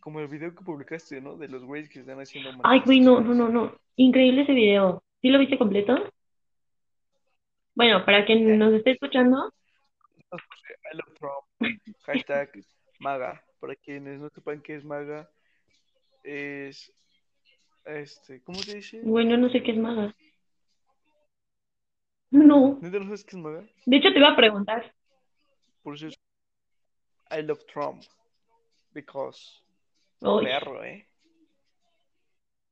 Como 0.01 0.19
el 0.19 0.27
video 0.27 0.53
que 0.53 0.63
publicaste, 0.63 1.21
¿no? 1.21 1.37
De 1.37 1.47
los 1.47 1.63
güeyes 1.63 1.89
que 1.89 1.99
están 1.99 2.19
haciendo. 2.19 2.49
Ay, 2.63 2.81
güey, 2.85 2.99
no, 2.99 3.21
no, 3.21 3.33
no, 3.33 3.47
no. 3.47 3.75
Increíble 3.95 4.41
ese 4.41 4.53
video. 4.53 5.03
¿Sí 5.21 5.29
lo 5.29 5.39
viste 5.39 5.57
completo? 5.57 6.11
Bueno, 7.77 8.03
para 8.03 8.25
quien 8.25 8.57
nos 8.57 8.73
esté 8.73 8.93
escuchando. 8.93 9.53
I 10.31 10.97
love 10.97 11.13
Trump. 11.13 11.77
Hashtag 12.07 12.49
MAGA. 12.97 13.39
Para 13.59 13.75
quienes 13.75 14.19
no 14.19 14.29
sepan 14.29 14.63
qué 14.63 14.77
es 14.77 14.83
MAGA, 14.83 15.29
es. 16.23 16.91
Este, 17.85 18.41
¿cómo 18.41 18.59
te 18.61 18.77
dice? 18.77 19.01
Bueno, 19.03 19.37
no 19.37 19.47
sé 19.49 19.61
qué 19.61 19.73
es 19.73 19.77
MAGA. 19.77 20.15
No. 22.31 22.79
¿No 22.81 22.89
sabes 22.89 23.23
qué 23.23 23.35
es 23.35 23.43
MAGA? 23.43 23.63
De 23.85 23.97
hecho, 23.97 24.11
te 24.11 24.17
iba 24.17 24.29
a 24.29 24.35
preguntar. 24.35 24.91
Por 25.83 25.93
eso 25.93 26.07
es 26.07 26.15
I 27.29 27.43
love 27.43 27.63
Trump. 27.71 28.01
Because. 28.91 29.61
Uy. 30.21 30.45
Perro, 30.45 30.83
¿eh? 30.83 31.07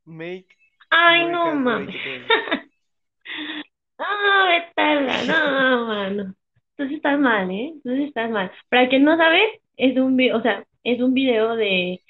Make. 0.06 0.48
Ay, 0.90 1.28
no 1.28 1.54
mames. 1.54 1.96
Ah, 3.98 4.48
vete 4.50 4.82
a 4.82 5.02
la- 5.02 5.24
no, 5.26 5.86
mano. 5.88 6.36
Entonces 6.72 6.98
estás 6.98 7.20
mal, 7.20 7.50
¿eh? 7.52 7.72
Entonces 7.76 8.08
estás 8.08 8.30
mal. 8.32 8.52
Para 8.70 8.90
quien 8.90 9.04
no 9.04 9.18
sabe, 9.18 9.62
es 9.78 9.98
un 9.98 10.18
video, 10.18 10.38
o 10.38 10.42
sea, 10.42 10.66
es 10.84 11.00
un 11.02 11.14
video 11.14 11.56
de, 11.56 12.02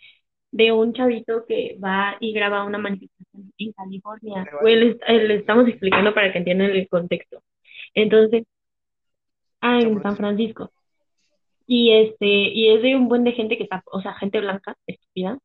de 0.52 0.72
un 0.72 0.94
chavito 0.94 1.46
que 1.48 1.78
va 1.84 2.18
y 2.20 2.34
graba 2.34 2.66
una 2.66 2.78
manifestación 2.80 3.54
en 3.58 3.72
California. 3.74 4.44
Le 4.46 4.60
Güey, 4.62 4.98
eh, 5.08 5.28
les 5.28 5.40
estamos 5.42 5.68
explicando 5.68 6.14
para 6.14 6.32
que 6.32 6.40
entiendan 6.40 6.72
el 6.72 6.88
contexto. 6.90 7.44
Entonces, 7.94 8.44
ah, 9.62 9.80
en 9.80 9.94
San 9.96 10.04
San 10.04 10.16
Francisco. 10.18 10.72
Y 11.68 11.92
este, 11.94 12.26
y 12.28 12.70
es 12.70 12.82
de 12.84 12.96
un 12.96 13.08
buen 13.08 13.24
de 13.24 13.32
gente 13.34 13.58
que 13.58 13.64
está, 13.64 13.84
o 13.92 14.02
sea, 14.02 14.14
gente 14.16 14.40
blanca, 14.40 14.76
estúpida, 14.88 15.40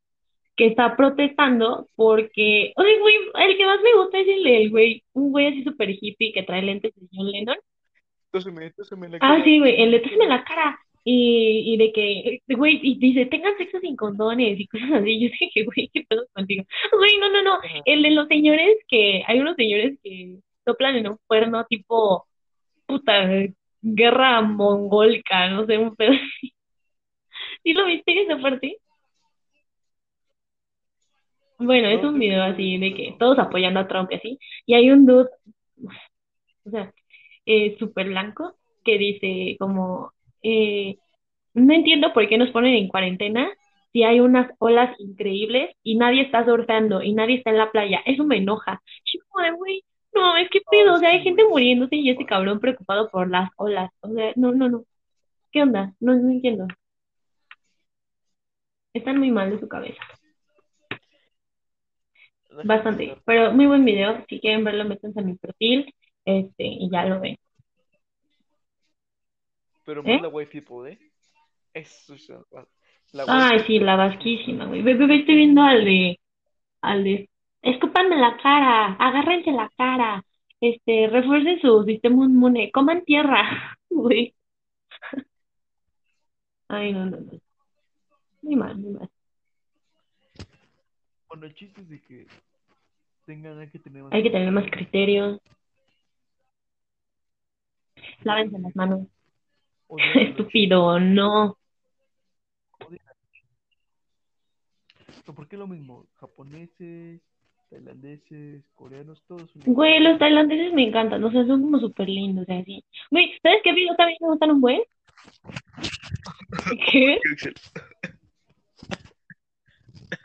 que 0.61 0.67
está 0.67 0.95
protestando 0.95 1.89
porque, 1.97 2.75
oye, 2.77 2.99
güey, 3.01 3.15
el 3.49 3.57
que 3.57 3.65
más 3.65 3.81
me 3.83 3.95
gusta 3.95 4.19
es 4.21 4.29
el 4.29 4.45
del 4.45 4.69
güey, 4.69 5.03
un 5.15 5.31
güey 5.33 5.47
así 5.47 5.65
súper 5.65 5.89
hippie 5.99 6.35
que 6.35 6.43
trae 6.43 6.61
lentes 6.61 6.93
de 6.95 7.07
John 7.11 7.31
Lennon. 7.31 7.57
Tóseme, 8.31 8.71
tóseme 8.73 9.09
la 9.09 9.17
Ah, 9.17 9.21
cara. 9.21 9.45
sí, 9.45 9.59
güey, 9.59 9.81
el 9.83 9.91
de 9.93 10.01
"Táseme 10.01 10.27
la 10.27 10.45
cara. 10.45 10.79
Y, 11.03 11.73
y 11.73 11.77
de 11.79 11.93
que, 11.93 12.41
güey, 12.55 12.79
y 12.83 12.99
dice, 12.99 13.25
tengan 13.25 13.57
sexo 13.57 13.81
sin 13.81 13.97
condones 13.97 14.61
y 14.61 14.67
cosas 14.67 14.93
así. 14.93 15.19
Yo 15.21 15.31
dije, 15.41 15.65
güey, 15.65 15.89
¿qué 15.95 16.05
pedo 16.07 16.27
contigo? 16.35 16.65
Güey, 16.93 17.17
no, 17.19 17.31
no, 17.31 17.43
no. 17.43 17.59
El 17.87 18.03
de 18.03 18.11
los 18.11 18.29
señores 18.29 18.77
que, 18.87 19.23
hay 19.27 19.41
unos 19.41 19.57
señores 19.57 19.99
que 20.05 20.37
soplan 20.67 20.97
en 20.97 21.09
un 21.09 21.17
cuerno 21.27 21.65
tipo, 21.71 22.27
puta, 22.87 23.27
guerra 23.81 24.43
mongolca, 24.43 25.49
no 25.49 25.65
sé, 25.65 25.79
un 25.79 25.97
pedo 25.97 26.13
así. 26.13 26.53
¿Sí 27.65 27.73
lo 27.73 27.87
viste 27.87 28.21
esa 28.23 28.37
parte? 28.39 28.77
Bueno, 31.61 31.89
es 31.89 32.03
un 32.03 32.19
que 32.19 32.19
video 32.19 32.43
así 32.43 32.79
de 32.79 32.95
que 32.95 33.17
todos 33.19 33.39
apoyando 33.39 33.81
a 33.81 33.87
Trump 33.89 34.11
y 34.11 34.15
así. 34.17 34.39
Y 34.67 34.75
hay 34.75 34.91
un 34.91 35.05
dude, 35.07 35.29
o 36.65 36.71
sea, 36.71 36.93
eh, 37.47 37.77
súper 37.79 38.09
blanco, 38.09 38.57
que 38.85 38.99
dice 38.99 39.57
como, 39.59 40.13
eh, 40.43 40.97
no 41.55 41.75
entiendo 41.75 42.13
por 42.15 42.29
qué 42.29 42.39
nos 42.39 42.51
ponen 42.51 42.75
en 42.75 42.89
cuarentena 42.89 43.51
si 43.93 44.05
hay 44.05 44.21
unas 44.21 44.51
olas 44.59 44.95
increíbles 45.01 45.71
y 45.83 45.97
nadie 45.97 46.23
está 46.23 46.45
surfeando 46.45 47.03
y 47.03 47.13
nadie 47.15 47.37
está 47.37 47.51
en 47.51 47.59
la 47.59 47.71
playa. 47.73 48.01
Eso 48.07 48.25
me 48.25 48.39
enoja. 48.39 48.83
Yo 49.07 49.21
como 49.29 49.45
de, 49.45 49.53
güey, 49.53 49.85
no 50.15 50.23
mames, 50.23 50.49
qué 50.51 50.61
pedo. 50.71 50.95
O 50.95 50.99
sea, 50.99 51.11
hay 51.11 51.23
gente 51.23 51.45
muriéndose 51.45 51.97
y 51.97 52.11
este 52.11 52.27
cabrón 52.27 52.61
preocupado 52.61 53.11
por 53.11 53.31
las 53.31 53.51
olas. 53.57 53.91
O 54.01 54.11
sea, 54.15 54.33
no, 54.37 54.53
no, 54.53 54.69
no. 54.69 54.85
¿Qué 55.53 55.63
onda? 55.63 55.95
No, 56.01 56.15
no 56.17 56.31
entiendo. 56.31 56.67
Están 58.95 59.19
muy 59.19 59.33
mal 59.33 59.51
de 59.51 59.59
su 59.59 59.69
cabeza. 59.69 60.01
Bastante. 62.65 63.17
Pero 63.25 63.53
muy 63.53 63.67
buen 63.67 63.85
video. 63.85 64.25
Si 64.29 64.41
quieren 64.41 64.65
verlo, 64.65 64.85
métanse 64.85 65.21
en 65.21 65.27
mi 65.27 65.35
perfil. 65.35 65.95
Este, 66.25 66.65
y 66.65 66.91
ya 66.91 67.05
lo 67.05 67.21
ven. 67.21 67.37
Pero 69.85 70.03
¿Eh? 70.05 70.21
la 70.21 70.29
white 70.29 70.51
people, 70.51 70.93
¿eh? 70.93 70.99
Eso 71.73 72.15
es 72.15 72.29
la, 73.13 73.25
Ay, 73.27 73.59
people. 73.59 73.67
sí, 73.67 73.79
la 73.81 73.97
vasquísima, 73.97 74.67
güey. 74.67 74.83
Ve, 74.83 74.95
ve, 74.95 75.07
ve, 75.07 75.17
estoy 75.17 75.37
viendo 75.37 75.63
al 75.63 75.85
de, 75.85 76.21
al 76.83 77.05
de, 77.05 77.29
escúpanme 77.63 78.17
la 78.17 78.37
cara, 78.37 78.95
agárrense 78.99 79.51
la 79.53 79.71
cara, 79.77 80.23
este, 80.61 81.09
refuercen 81.09 81.61
su 81.61 81.83
sistema 81.85 82.25
inmune, 82.25 82.71
coman 82.71 83.05
tierra, 83.05 83.79
güey. 83.91 84.35
Ay, 86.69 86.93
no, 86.93 87.07
no, 87.07 87.19
no. 87.19 87.41
Muy 88.43 88.57
mal, 88.57 88.77
muy 88.79 88.93
mal. 88.93 89.11
Bueno, 91.31 91.47
el 91.47 91.55
chiste 91.55 91.81
es 91.81 91.89
de 91.89 92.01
que 92.03 92.27
tengan 93.25 93.59
hay 93.59 93.69
que 93.69 93.79
tener 93.79 94.03
más 94.03 94.13
Hay 94.13 94.23
que 94.23 94.31
tener 94.31 94.51
más 94.51 94.69
criterio. 94.71 95.41
Lávense 98.25 98.59
las 98.59 98.75
manos. 98.75 99.07
Los 99.89 100.01
Estúpido, 100.17 101.01
no. 101.01 101.57
¿Por 105.35 105.47
qué 105.47 105.57
lo 105.57 105.69
mismo? 105.69 106.07
Japoneses, 106.17 107.21
tailandeses, 107.69 108.65
coreanos, 108.75 109.23
todos 109.29 109.49
son 109.51 109.63
Güey, 109.65 110.01
los 110.01 110.19
tailandeses 110.19 110.73
me 110.73 110.89
encantan, 110.89 111.23
o 111.23 111.31
sea, 111.31 111.47
son 111.47 111.63
como 111.63 111.79
súper 111.79 112.09
lindos, 112.09 112.49
así. 112.49 112.85
Güey, 113.11 113.39
¿sabes 113.43 113.61
qué 113.63 113.73
videos 113.73 113.97
también 113.97 114.19
me 114.21 114.29
gustan 114.29 114.51
un 114.51 114.61
buen? 114.61 114.81
¿Qué? 116.91 117.19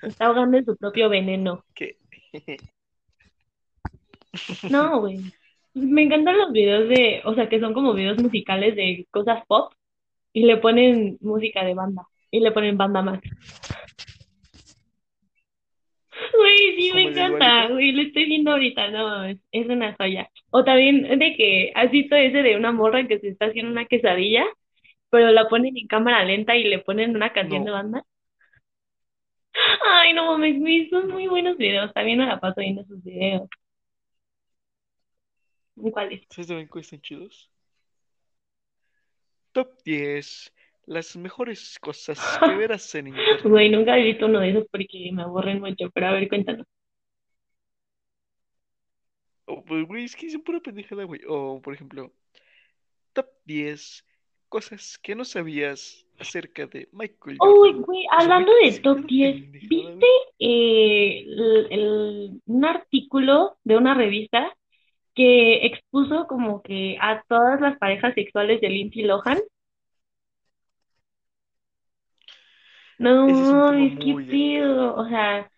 Está 0.01 0.25
ahogando 0.25 0.57
en 0.57 0.65
su 0.65 0.75
propio 0.77 1.09
veneno. 1.09 1.63
¿Qué? 1.73 1.97
No, 4.69 4.99
güey. 5.01 5.19
Me 5.73 6.03
encantan 6.03 6.37
los 6.37 6.51
videos 6.53 6.87
de, 6.87 7.21
o 7.25 7.35
sea, 7.35 7.49
que 7.49 7.59
son 7.59 7.73
como 7.73 7.93
videos 7.93 8.17
musicales 8.21 8.75
de 8.75 9.05
cosas 9.11 9.43
pop 9.45 9.73
y 10.31 10.45
le 10.45 10.57
ponen 10.57 11.17
música 11.21 11.65
de 11.65 11.73
banda 11.73 12.07
y 12.31 12.39
le 12.39 12.51
ponen 12.51 12.77
banda 12.77 13.01
más. 13.01 13.19
Güey, 16.37 16.75
sí, 16.77 16.89
¿Como 16.91 17.03
me 17.03 17.09
encanta, 17.11 17.67
güey, 17.67 17.91
lo 17.91 18.01
estoy 18.03 18.25
viendo 18.25 18.51
ahorita, 18.51 18.89
no, 18.89 19.25
es, 19.25 19.37
es 19.51 19.67
una 19.67 19.95
joya. 19.95 20.29
O 20.49 20.63
también 20.63 21.19
de 21.19 21.35
que 21.35 21.71
has 21.75 21.91
visto 21.91 22.15
ese 22.15 22.41
de 22.41 22.55
una 22.55 22.71
morra 22.71 23.07
que 23.07 23.19
se 23.19 23.29
está 23.29 23.47
haciendo 23.47 23.71
una 23.71 23.85
quesadilla, 23.85 24.45
pero 25.09 25.31
la 25.31 25.47
ponen 25.49 25.77
en 25.77 25.87
cámara 25.87 26.23
lenta 26.23 26.55
y 26.55 26.63
le 26.65 26.79
ponen 26.79 27.15
una 27.15 27.31
canción 27.33 27.61
No. 27.61 27.65
de 27.65 27.71
banda. 27.71 28.03
Ay, 29.87 30.13
no 30.13 30.25
mames, 30.25 30.89
son 30.89 31.09
muy 31.09 31.27
buenos 31.27 31.57
videos, 31.57 31.93
también 31.93 32.19
me 32.19 32.25
la 32.25 32.39
paso 32.39 32.61
viendo 32.61 32.83
sus 32.85 33.03
videos. 33.03 33.49
¿Cuáles? 35.75 36.21
¿Sabes 36.29 36.47
también 36.47 36.67
cuáles 36.67 36.87
están 36.87 37.01
chidos? 37.01 37.49
Top 39.51 39.69
10. 39.83 40.53
Las 40.85 41.15
mejores 41.15 41.79
cosas 41.79 42.19
que 42.39 42.55
verás 42.55 42.93
en 42.95 43.07
internet. 43.07 43.41
Güey, 43.43 43.69
nunca 43.69 43.97
he 43.97 44.03
visto 44.03 44.25
uno 44.25 44.39
de 44.39 44.51
esos 44.51 44.65
porque 44.71 45.09
me 45.11 45.23
aburren 45.23 45.59
mucho, 45.59 45.89
pero 45.93 46.07
a 46.07 46.11
ver, 46.11 46.27
cuéntanos. 46.27 46.65
O, 49.45 49.63
pues, 49.63 49.85
güey, 49.85 50.05
es 50.05 50.15
que 50.15 50.27
es 50.27 50.37
pura 50.39 50.59
pendejada, 50.59 51.03
güey. 51.03 51.21
O, 51.27 51.61
por 51.61 51.73
ejemplo, 51.73 52.11
top 53.13 53.27
10 53.45 54.05
cosas 54.49 54.97
que 55.01 55.15
no 55.15 55.25
sabías 55.25 56.05
acerca 56.19 56.65
de 56.67 56.87
Michael 56.91 57.37
Uy, 57.39 57.71
Jordan. 57.71 57.83
güey, 57.83 58.05
O 58.11 58.19
sea, 58.19 58.19
hablando 58.21 58.51
güey, 58.51 58.71
de 58.71 58.79
top 58.79 58.97
pura 58.97 59.07
10, 59.07 59.35
pendejada, 59.41 59.69
¿viste 59.69 60.05
güey. 60.05 60.21
eh, 60.39 61.23
el- 61.27 61.67
el- 61.71 62.41
un 62.45 62.65
artículo 62.65 63.57
de 63.63 63.77
una 63.77 63.93
revista 63.93 64.55
que 65.15 65.65
expuso 65.65 66.27
como 66.27 66.61
que 66.61 66.97
a 67.01 67.23
todas 67.27 67.61
las 67.61 67.77
parejas 67.77 68.13
sexuales 68.15 68.61
de 68.61 68.69
Lindsay 68.69 69.03
Lohan. 69.03 69.39
No, 72.97 73.27
es 73.29 73.37
es 73.91 73.99
que 73.99 74.13
muy 74.13 74.25
pido, 74.25 74.95
o 74.95 75.07
sea, 75.09 75.51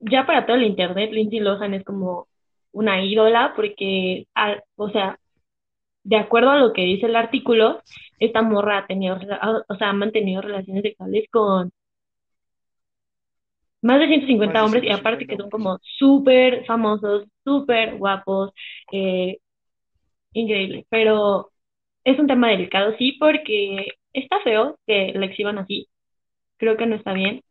ya 0.00 0.26
para 0.26 0.46
todo 0.46 0.56
el 0.56 0.64
internet, 0.64 1.10
Lindsay 1.12 1.40
Lohan 1.40 1.74
es 1.74 1.84
como 1.84 2.28
una 2.72 3.02
ídola 3.04 3.52
porque, 3.56 4.26
a- 4.34 4.62
o 4.76 4.90
sea, 4.90 5.18
de 6.04 6.16
acuerdo 6.16 6.50
a 6.50 6.58
lo 6.58 6.72
que 6.72 6.82
dice 6.82 7.06
el 7.06 7.16
artículo, 7.16 7.82
esta 8.18 8.42
morra 8.42 8.78
ha 8.78 8.86
tenido, 8.86 9.16
o 9.68 9.76
sea, 9.76 9.90
ha 9.90 9.92
mantenido 9.94 10.42
relaciones 10.42 10.82
sexuales 10.82 11.26
con 11.30 11.72
más 13.82 14.00
de 14.00 14.06
ciento 14.08 14.26
Más 14.26 14.28
cincuenta 14.28 14.58
de 14.60 14.64
hombres 14.64 14.84
y 14.84 14.90
aparte 14.90 15.26
que 15.26 15.36
son 15.36 15.50
como 15.50 15.78
súper 15.98 16.64
famosos, 16.66 17.24
súper 17.44 17.96
guapos, 17.98 18.52
eh, 18.92 19.38
increíble. 20.34 20.86
Pero 20.90 21.50
es 22.04 22.18
un 22.18 22.26
tema 22.26 22.50
delicado, 22.50 22.94
sí, 22.98 23.14
porque 23.20 23.88
está 24.12 24.40
feo 24.42 24.78
que 24.86 25.12
la 25.16 25.26
exhiban 25.26 25.58
así, 25.58 25.88
creo 26.58 26.76
que 26.76 26.86
no 26.86 26.96
está 26.96 27.14
bien, 27.14 27.42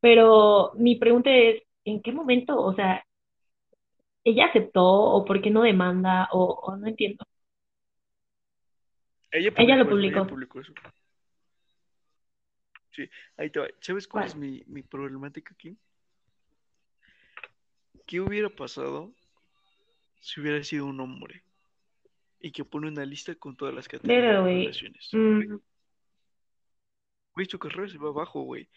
pero 0.00 0.72
mi 0.76 0.96
pregunta 0.96 1.30
es, 1.32 1.62
¿en 1.84 2.02
qué 2.02 2.12
momento? 2.12 2.60
O 2.62 2.74
sea, 2.74 3.04
¿ella 4.24 4.46
aceptó 4.46 4.84
o 4.84 5.24
por 5.24 5.40
qué 5.42 5.50
no 5.50 5.62
demanda 5.62 6.28
o, 6.32 6.44
o 6.62 6.76
no 6.76 6.86
entiendo? 6.88 7.24
Ella 9.30 9.52
Ella 9.56 9.76
lo 9.76 9.88
publicó 9.88 10.20
eso, 10.20 10.22
ella 10.22 10.26
publicó. 10.26 10.26
publicó 10.26 10.60
eso. 10.60 10.72
Sí, 12.90 13.08
ahí 13.36 13.50
te 13.50 13.60
va. 13.60 13.68
¿Sabes 13.80 14.08
cuál 14.08 14.26
es 14.26 14.34
mi, 14.34 14.62
mi 14.66 14.82
problemática 14.82 15.52
aquí? 15.54 15.76
¿Qué 18.06 18.20
hubiera 18.20 18.48
pasado 18.48 19.12
si 20.20 20.40
hubiera 20.40 20.62
sido 20.64 20.86
un 20.86 20.98
hombre? 21.00 21.42
Y 22.40 22.50
que 22.52 22.64
pone 22.64 22.88
una 22.88 23.04
lista 23.04 23.34
con 23.34 23.56
todas 23.56 23.74
las 23.74 23.88
Pero, 23.88 24.42
güey, 24.42 24.60
relaciones. 24.62 25.10
mm, 25.12 25.56
Güey, 27.34 27.46
su 27.48 27.58
carrera 27.58 27.88
se 27.88 27.98
va 27.98 28.08
abajo, 28.08 28.42
güey. 28.42 28.68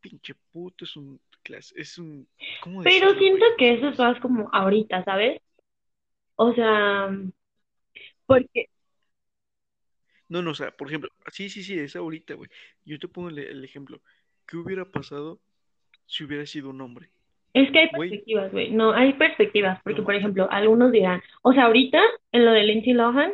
Pinche 0.00 0.34
puto, 0.52 0.84
es 0.84 0.94
un 0.96 1.20
clase, 1.42 1.74
es 1.80 1.98
un, 1.98 2.28
¿cómo 2.62 2.82
pero 2.82 3.06
decirlo, 3.06 3.18
siento 3.18 3.44
güey? 3.46 3.56
que 3.56 3.74
eso 3.74 3.88
es 3.88 3.98
más 3.98 4.20
como 4.20 4.48
ahorita, 4.52 5.02
¿sabes? 5.04 5.40
O 6.36 6.52
sea, 6.54 7.08
porque, 8.26 8.68
No, 10.28 10.42
no, 10.42 10.50
o 10.50 10.54
sea, 10.54 10.70
por 10.70 10.88
ejemplo, 10.88 11.10
sí, 11.32 11.48
sí, 11.48 11.62
sí, 11.62 11.78
es 11.78 11.96
ahorita, 11.96 12.34
güey. 12.34 12.50
Yo 12.84 12.98
te 12.98 13.08
pongo 13.08 13.28
el, 13.28 13.38
el 13.38 13.64
ejemplo. 13.64 14.00
¿Qué 14.46 14.56
hubiera 14.56 14.84
pasado 14.84 15.40
si 16.06 16.24
hubiera 16.24 16.46
sido 16.46 16.70
un 16.70 16.80
hombre? 16.80 17.10
Es 17.52 17.70
que 17.70 17.78
hay 17.78 17.88
perspectivas, 17.88 18.52
güey. 18.52 18.70
No, 18.70 18.92
hay 18.92 19.14
perspectivas, 19.14 19.78
no 19.78 19.82
porque, 19.84 20.02
por 20.02 20.14
ejemplo, 20.14 20.46
algunos 20.50 20.92
dirán, 20.92 21.22
o 21.42 21.52
sea, 21.52 21.64
ahorita, 21.64 22.00
en 22.32 22.44
lo 22.44 22.52
de 22.52 22.64
Lindsay 22.64 22.92
Lohan, 22.92 23.32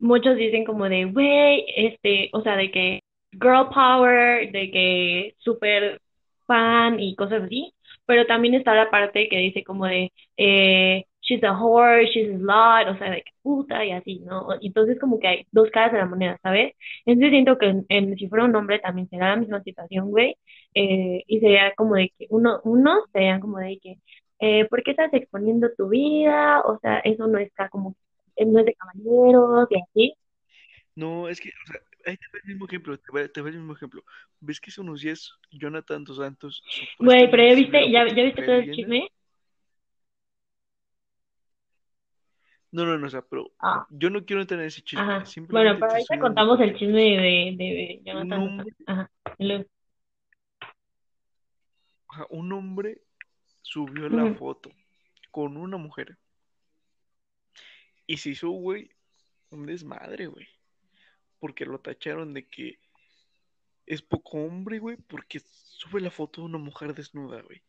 muchos 0.00 0.36
dicen 0.36 0.64
como 0.64 0.88
de, 0.88 1.04
güey, 1.04 1.64
este, 1.76 2.28
o 2.32 2.42
sea, 2.42 2.56
de 2.56 2.72
que 2.72 3.04
girl 3.30 3.68
power, 3.72 4.50
de 4.50 4.70
que 4.70 5.34
súper 5.38 6.00
fan 6.46 6.98
y 6.98 7.14
cosas 7.14 7.44
así, 7.44 7.72
pero 8.04 8.26
también 8.26 8.54
está 8.54 8.74
la 8.74 8.90
parte 8.90 9.28
que 9.28 9.38
dice 9.38 9.62
como 9.62 9.86
de, 9.86 10.12
eh, 10.36 11.06
she's 11.34 11.42
a 11.44 11.52
whore, 11.54 12.06
she's 12.06 12.30
a 12.34 12.38
slut, 12.38 12.88
o 12.94 12.98
sea, 12.98 13.10
de 13.10 13.22
que 13.22 13.32
puta 13.42 13.84
y 13.84 13.92
así, 13.92 14.20
¿no? 14.20 14.48
Entonces 14.60 14.98
como 15.00 15.18
que 15.20 15.28
hay 15.28 15.46
dos 15.52 15.70
caras 15.70 15.92
de 15.92 15.98
la 15.98 16.06
moneda, 16.06 16.38
¿sabes? 16.42 16.74
Entonces 17.06 17.30
siento 17.30 17.58
que 17.58 17.66
en, 17.66 17.86
en- 17.88 18.16
si 18.16 18.28
fuera 18.28 18.44
un 18.44 18.54
hombre 18.56 18.78
también 18.80 19.08
sería 19.08 19.28
la 19.30 19.36
misma 19.36 19.62
situación, 19.62 20.10
güey, 20.10 20.36
eh, 20.74 21.22
y 21.26 21.40
sería 21.40 21.74
como 21.76 21.94
de 21.96 22.12
que 22.18 22.26
uno, 22.30 22.60
uno 22.64 23.00
serían 23.12 23.40
como 23.40 23.58
de 23.58 23.78
que, 23.82 23.96
eh, 24.40 24.66
¿por 24.68 24.82
qué 24.82 24.92
estás 24.92 25.12
exponiendo 25.14 25.68
tu 25.76 25.88
vida? 25.88 26.60
O 26.62 26.78
sea, 26.80 26.98
eso 27.00 27.26
no 27.26 27.38
está 27.38 27.68
como, 27.68 27.94
eh, 28.36 28.44
no 28.46 28.60
es 28.60 28.66
de 28.66 28.74
caballeros 28.74 29.68
y 29.70 29.76
así. 29.80 30.14
No, 30.94 31.28
es 31.28 31.40
que, 31.40 31.48
o 31.50 31.72
sea, 31.72 31.80
ahí 32.06 32.16
te 32.16 32.26
va 32.32 32.38
el 32.42 32.48
mismo 32.48 32.66
ejemplo, 32.66 32.98
te 32.98 33.12
va 33.12 33.48
el 33.48 33.56
mismo 33.56 33.74
ejemplo. 33.74 34.04
¿Ves 34.40 34.60
que 34.60 34.70
hace 34.70 34.80
unos 34.80 35.00
días 35.00 35.32
Jonathan 35.50 36.04
Dos 36.04 36.18
Santos 36.18 36.62
Güey, 36.98 37.30
pero 37.30 37.42
ya 37.44 37.54
viste, 37.54 37.90
ya, 37.90 38.06
ya 38.08 38.22
viste 38.24 38.42
todo 38.42 38.56
el 38.56 38.70
chisme. 38.70 39.08
No, 42.72 42.86
no, 42.86 42.96
no, 42.98 43.06
o 43.06 43.10
sea, 43.10 43.22
pero 43.22 43.50
Ah, 43.60 43.86
yo 43.90 44.08
no 44.10 44.24
quiero 44.24 44.40
entrar 44.42 44.58
en 44.60 44.66
ese 44.66 44.80
chisme, 44.82 45.04
ajá. 45.04 45.24
Bueno, 45.50 45.76
pero 45.78 45.92
ahorita 45.92 46.18
contamos 46.18 46.58
el 46.60 46.74
chisme 46.76 47.00
de, 47.02 47.54
de, 47.56 47.64
de 47.64 48.00
Jonathan. 48.04 48.66
Ajá. 48.86 49.10
Luego- 49.38 49.64
un 52.30 52.52
hombre 52.52 53.00
subió 53.62 54.08
la 54.08 54.34
foto 54.34 54.70
con 55.30 55.56
una 55.56 55.76
mujer 55.78 56.18
y 58.06 58.18
se 58.18 58.30
hizo, 58.30 58.50
güey, 58.50 58.90
un 59.50 59.64
desmadre, 59.66 60.26
güey, 60.26 60.46
porque 61.38 61.64
lo 61.64 61.78
tacharon 61.80 62.34
de 62.34 62.46
que 62.46 62.78
es 63.86 64.02
poco 64.02 64.38
hombre, 64.38 64.78
güey, 64.78 64.96
porque 64.96 65.40
sube 65.40 66.00
la 66.00 66.10
foto 66.10 66.42
de 66.42 66.46
una 66.48 66.58
mujer 66.58 66.94
desnuda, 66.94 67.40
güey, 67.42 67.62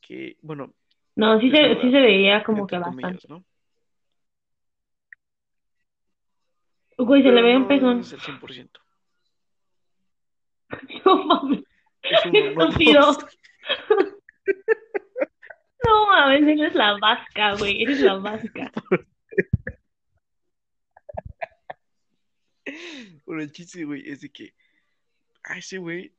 que, 0.00 0.36
bueno, 0.42 0.74
No, 1.14 1.40
sí 1.40 1.50
se, 1.50 1.80
sí 1.80 1.90
se 1.90 2.00
veía 2.00 2.42
como 2.42 2.66
que 2.66 2.74
entre 2.76 2.90
bastante. 2.90 3.02
comillas, 3.02 3.28
¿no? 3.28 3.44
Güey, 6.98 7.22
se 7.22 7.30
le 7.30 7.42
veía 7.42 7.56
un 7.56 7.62
no 7.62 7.68
pezón. 7.68 8.00
es 8.00 8.12
el 8.12 8.20
100%. 8.20 8.70
No 11.04 11.24
mames, 11.24 11.62
no 12.54 13.06
dos. 13.06 13.18
No 15.86 16.06
mames, 16.08 16.42
eres 16.42 16.74
la 16.74 16.98
vasca, 16.98 17.54
güey. 17.54 17.82
Eres 17.82 18.00
la 18.00 18.14
vasca. 18.14 18.72
Bueno, 23.24 23.42
el 23.42 23.52
chiste, 23.52 23.84
güey, 23.84 24.08
es 24.08 24.20
de 24.20 24.30
que 24.30 24.52
a 25.44 25.58
ese 25.58 25.78
güey 25.78 26.12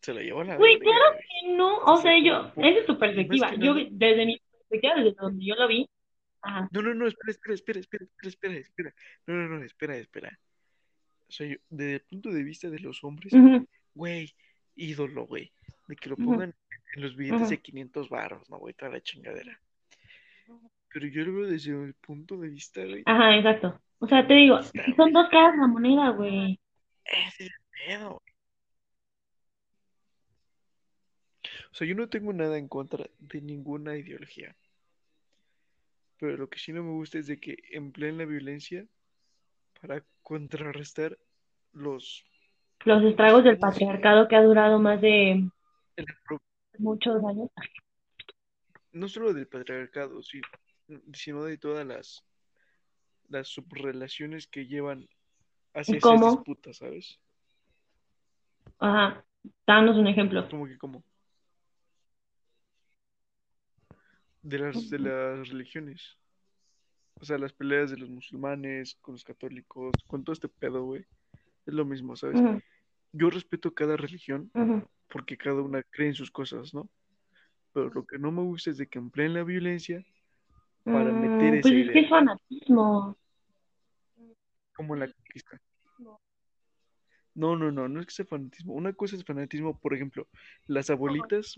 se 0.00 0.14
la 0.14 0.22
llevó 0.22 0.40
a 0.40 0.44
la 0.44 0.56
Güey, 0.56 0.78
claro 0.78 1.16
que 1.18 1.52
no. 1.52 1.78
O 1.78 1.96
sea, 1.96 2.16
yo, 2.18 2.52
esa 2.56 2.80
es 2.80 2.86
tu 2.86 2.98
perspectiva. 2.98 3.54
Yo, 3.56 3.74
desde 3.90 4.26
mi 4.26 4.40
perspectiva, 4.68 4.94
desde 4.96 5.16
donde 5.20 5.44
yo 5.44 5.54
lo 5.56 5.68
vi, 5.68 5.88
ajá. 6.42 6.68
no, 6.72 6.82
no, 6.82 6.94
no, 6.94 7.06
espera, 7.06 7.30
espera, 7.30 7.54
espera, 7.54 7.80
espera, 7.80 8.04
espera, 8.04 8.28
espera, 8.28 8.54
espera. 8.54 8.94
No, 9.26 9.34
no, 9.34 9.48
no, 9.48 9.64
espera, 9.64 9.96
espera. 9.96 10.38
O 11.28 11.32
sea, 11.32 11.46
yo, 11.46 11.56
desde 11.68 11.94
el 11.94 12.00
punto 12.00 12.30
de 12.30 12.42
vista 12.42 12.68
de 12.68 12.80
los 12.80 13.04
hombres, 13.04 13.32
güey, 13.94 14.34
ídolo, 14.74 15.26
güey, 15.26 15.52
de 15.88 15.96
que 15.96 16.08
lo 16.08 16.16
pongan 16.16 16.54
en 16.94 17.02
los 17.02 17.14
billetes 17.16 17.50
de 17.50 17.60
500 17.60 18.08
baros, 18.08 18.50
no, 18.50 18.58
güey, 18.58 18.74
toda 18.74 18.90
la 18.90 19.00
chingadera. 19.00 19.60
Pero 20.92 21.06
yo 21.06 21.24
lo 21.24 21.34
veo 21.34 21.46
desde 21.46 21.70
el 21.70 21.94
punto 21.94 22.36
de 22.36 22.48
vista, 22.48 22.84
güey, 22.84 23.02
Ajá, 23.06 23.36
exacto. 23.36 23.80
O 24.00 24.08
sea, 24.08 24.26
te 24.26 24.34
digo, 24.34 24.58
son 24.96 25.12
dos 25.12 25.28
caras 25.30 25.52
de 25.52 25.60
la 25.60 25.66
moneda, 25.66 26.08
güey. 26.10 26.58
Ese 27.04 27.44
es 27.44 27.50
el 27.50 27.86
pedo, 27.86 28.08
güey. 28.10 28.34
O 31.70 31.74
sea, 31.74 31.86
yo 31.86 31.94
no 31.94 32.08
tengo 32.08 32.32
nada 32.32 32.58
en 32.58 32.66
contra 32.66 33.08
de 33.18 33.40
ninguna 33.40 33.96
ideología. 33.96 34.56
Pero 36.20 36.36
lo 36.36 36.48
que 36.50 36.58
sí 36.58 36.72
no 36.72 36.82
me 36.84 36.90
gusta 36.90 37.18
es 37.18 37.26
de 37.26 37.40
que 37.40 37.56
empleen 37.72 38.18
la 38.18 38.26
violencia 38.26 38.86
para 39.80 40.04
contrarrestar 40.22 41.16
los, 41.72 42.24
Los 42.84 43.02
estragos 43.04 43.42
del 43.42 43.58
¿cómo 43.58 43.72
patriarcado 43.72 44.28
que 44.28 44.36
ha 44.36 44.42
durado 44.42 44.78
más 44.78 45.00
de 45.00 45.48
muchos 46.78 47.24
años. 47.24 47.48
no 48.92 49.08
solo 49.08 49.32
del 49.32 49.46
patriarcado, 49.48 50.22
sí- 50.22 50.42
sino 51.14 51.44
de 51.44 51.56
todas 51.56 51.86
las, 51.86 52.22
las 53.28 53.48
subrelaciones 53.48 54.46
que 54.46 54.66
llevan 54.66 55.08
hacia 55.72 55.94
¿Y 55.94 55.98
esas 55.98 56.02
cómo? 56.10 56.26
disputas, 56.36 56.76
¿sabes? 56.78 57.18
Ajá. 58.78 59.24
Danos 59.66 59.96
un 59.96 60.06
ejemplo. 60.06 60.46
Como 60.50 60.66
que 60.66 60.76
como 60.76 61.02
de 64.42 64.58
las 64.58 64.90
de 64.90 64.98
las 64.98 65.48
religiones. 65.48 66.16
O 67.20 67.24
sea, 67.24 67.36
las 67.38 67.52
peleas 67.52 67.90
de 67.90 67.98
los 67.98 68.08
musulmanes 68.08 68.96
con 69.02 69.14
los 69.14 69.24
católicos, 69.24 69.92
con 70.06 70.24
todo 70.24 70.32
este 70.32 70.48
pedo, 70.48 70.84
güey. 70.84 71.04
Es 71.66 71.74
lo 71.74 71.84
mismo, 71.84 72.16
¿sabes? 72.16 72.40
Yo 73.12 73.28
respeto 73.28 73.74
cada 73.74 73.96
religión 73.96 74.50
porque 75.08 75.36
cada 75.36 75.60
una 75.60 75.82
cree 75.82 76.08
en 76.08 76.14
sus 76.14 76.30
cosas, 76.30 76.72
¿no? 76.72 76.88
Pero 77.72 77.90
lo 77.90 78.06
que 78.06 78.18
no 78.18 78.32
me 78.32 78.42
gusta 78.42 78.70
es 78.70 78.78
de 78.78 78.86
que 78.86 78.98
empleen 78.98 79.34
la 79.34 79.44
violencia 79.44 80.04
para 80.84 81.12
meter 81.12 81.52
Mm, 81.52 81.54
esa 81.56 81.62
pues 81.62 81.74
es 81.74 81.90
que 81.92 81.98
es 82.00 82.08
fanatismo. 82.08 83.16
como 84.74 84.94
en 84.94 85.00
la 85.00 85.12
conquista. 85.12 85.60
No, 85.98 86.18
no, 87.40 87.70
no, 87.70 87.88
no 87.88 88.00
es 88.00 88.06
que 88.06 88.12
sea 88.12 88.26
fanatismo. 88.26 88.74
Una 88.74 88.92
cosa 88.92 89.16
es 89.16 89.24
fanatismo, 89.24 89.78
por 89.78 89.94
ejemplo, 89.94 90.26
las 90.66 90.90
abuelitas 90.90 91.56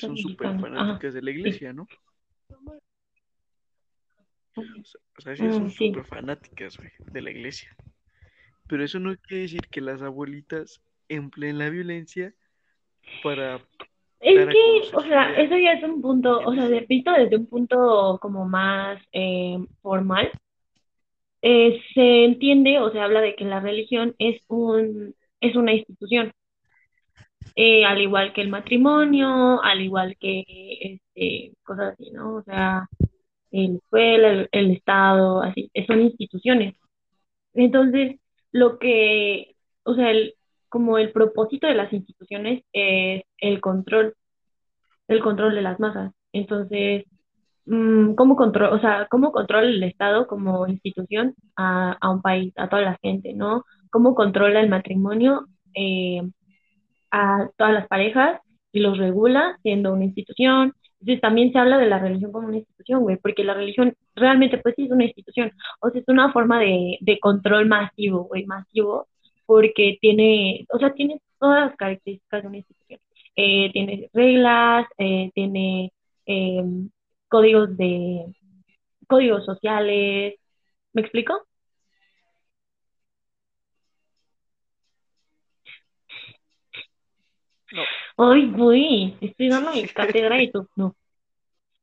son 0.00 0.16
súper. 0.16 0.48
Ajá, 0.48 0.58
fanáticas 0.58 1.14
de 1.14 1.22
la 1.22 1.30
sí. 1.30 1.38
iglesia, 1.38 1.72
¿no? 1.72 1.86
O 4.56 5.20
sea, 5.20 5.32
ellas 5.32 5.54
Mm, 5.54 5.58
son 5.58 5.70
sí. 5.70 5.88
súper 5.88 6.04
fanáticas, 6.04 6.76
güey, 6.78 6.90
de 7.12 7.22
la 7.22 7.30
iglesia. 7.30 7.74
Pero 8.66 8.84
eso 8.84 8.98
no 8.98 9.16
quiere 9.16 9.42
decir 9.42 9.60
que 9.70 9.80
las 9.80 10.02
abuelitas 10.02 10.82
empleen 11.08 11.58
la 11.58 11.70
violencia 11.70 12.34
para 13.22 13.60
Es 14.20 14.48
que, 14.48 14.96
o 14.96 15.00
sea, 15.00 15.32
eso 15.40 15.56
ya 15.56 15.72
es 15.74 15.84
un 15.84 16.02
punto, 16.02 16.40
o 16.40 16.54
sea, 16.54 16.68
visto 16.88 17.12
desde 17.12 17.36
un 17.36 17.46
punto 17.46 18.18
como 18.20 18.46
más 18.46 19.00
eh, 19.12 19.58
formal, 19.80 20.30
eh, 21.42 21.80
se 21.94 22.24
entiende 22.24 22.78
o 22.80 22.90
se 22.90 23.00
habla 23.00 23.20
de 23.20 23.34
que 23.36 23.44
la 23.44 23.60
religión 23.60 24.14
es 24.18 24.40
un, 24.48 25.14
es 25.40 25.56
una 25.56 25.72
institución, 25.72 26.32
eh, 27.56 27.84
al 27.84 28.00
igual 28.00 28.32
que 28.32 28.42
el 28.42 28.48
matrimonio, 28.50 29.62
al 29.62 29.80
igual 29.82 30.16
que 30.18 30.44
este, 30.80 31.54
cosas 31.64 31.94
así, 31.94 32.10
¿no? 32.12 32.36
O 32.36 32.42
sea, 32.42 32.88
la 33.50 33.62
escuela, 33.62 34.30
el, 34.32 34.48
el 34.52 34.70
Estado, 34.72 35.42
así, 35.42 35.70
son 35.86 36.00
instituciones. 36.02 36.74
Entonces, 37.54 38.20
lo 38.52 38.78
que, 38.78 39.56
o 39.84 39.94
sea, 39.94 40.10
el, 40.10 40.34
como 40.68 40.98
el 40.98 41.12
propósito 41.12 41.66
de 41.66 41.74
las 41.74 41.92
instituciones 41.92 42.64
es 42.72 43.22
el 43.38 43.60
control, 43.60 44.14
el 45.08 45.20
control 45.22 45.54
de 45.54 45.62
las 45.62 45.80
masas. 45.80 46.12
Entonces, 46.32 47.04
¿cómo 48.16 48.36
control, 48.36 48.72
o 48.72 48.80
sea, 48.80 49.06
cómo 49.10 49.32
controla 49.32 49.68
el 49.68 49.82
Estado 49.82 50.26
como 50.26 50.66
institución 50.66 51.34
a, 51.56 51.96
a 52.00 52.10
un 52.10 52.22
país, 52.22 52.52
a 52.56 52.68
toda 52.68 52.82
la 52.82 52.98
gente, 53.02 53.34
¿no? 53.34 53.64
¿Cómo 53.90 54.14
controla 54.14 54.60
el 54.60 54.68
matrimonio 54.68 55.46
eh, 55.74 56.22
a 57.10 57.48
todas 57.56 57.74
las 57.74 57.86
parejas 57.88 58.40
y 58.72 58.80
los 58.80 58.98
regula 58.98 59.58
siendo 59.62 59.92
una 59.92 60.04
institución? 60.04 60.74
Entonces 61.00 61.20
también 61.20 61.52
se 61.52 61.58
habla 61.58 61.78
de 61.78 61.86
la 61.86 61.98
religión 61.98 62.32
como 62.32 62.48
una 62.48 62.58
institución, 62.58 63.00
güey, 63.02 63.16
porque 63.18 63.44
la 63.44 63.54
religión 63.54 63.94
realmente 64.16 64.58
pues 64.58 64.74
sí 64.76 64.84
es 64.86 64.90
una 64.90 65.04
institución, 65.04 65.52
o 65.80 65.90
sea, 65.90 66.00
es 66.00 66.08
una 66.08 66.32
forma 66.32 66.58
de, 66.60 66.98
de 67.00 67.18
control 67.20 67.66
masivo, 67.66 68.24
güey, 68.24 68.46
masivo, 68.46 69.08
porque 69.46 69.98
tiene, 70.00 70.66
o 70.70 70.78
sea, 70.78 70.92
tiene 70.94 71.20
todas 71.38 71.66
las 71.66 71.76
características 71.76 72.42
de 72.42 72.48
una 72.48 72.58
institución. 72.58 73.00
Eh, 73.36 73.70
tiene 73.72 74.10
reglas, 74.12 74.86
eh, 74.98 75.30
tiene 75.34 75.92
eh, 76.26 76.62
códigos 77.28 77.76
de 77.76 78.34
códigos 79.06 79.44
sociales. 79.44 80.34
¿Me 80.92 81.02
explico? 81.02 81.46
No. 87.72 87.82
Ay, 88.16 88.50
güey, 88.50 89.16
estoy 89.20 89.48
dando 89.48 89.72
mi 89.72 89.82
cátedra 89.88 90.42
y 90.42 90.50
tú 90.50 90.66
no. 90.76 90.96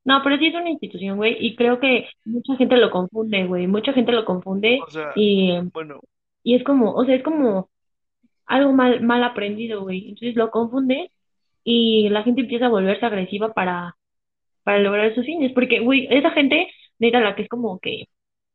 No, 0.04 0.22
pero 0.24 0.38
sí 0.38 0.48
es 0.48 0.56
una 0.56 0.70
institución, 0.70 1.18
güey, 1.18 1.36
y 1.40 1.56
creo 1.56 1.80
que 1.80 2.08
mucha 2.26 2.56
gente 2.58 2.78
lo 2.78 2.92
confunde, 2.92 3.46
güey, 3.46 3.66
mucha 3.66 3.92
gente 3.92 4.12
lo 4.12 4.24
confunde 4.24 4.80
O 4.86 4.90
sea, 4.92 5.12
y, 5.16 5.60
bueno, 5.74 6.00
y 6.44 6.56
es 6.56 6.64
como, 6.64 6.94
o 6.94 7.06
sea, 7.06 7.16
es 7.16 7.24
como 7.24 7.70
algo 8.46 8.74
mal, 8.74 9.02
mal 9.02 9.24
aprendido, 9.24 9.82
güey. 9.82 10.10
Entonces 10.10 10.36
lo 10.36 10.52
confunde 10.52 11.12
y 11.64 12.10
la 12.10 12.24
gente 12.24 12.42
empieza 12.42 12.68
a 12.68 12.70
volverse 12.70 13.06
agresiva 13.06 13.54
para, 13.54 13.98
para 14.66 14.80
lograr 14.80 15.16
sus 15.16 15.26
fines, 15.26 15.54
porque, 15.54 15.80
güey, 15.80 16.08
esa 16.12 16.32
gente, 16.32 16.70
neta, 17.00 17.22
la 17.22 17.36
que 17.36 17.44
es 17.44 17.50
como 17.50 17.80
que, 17.80 18.06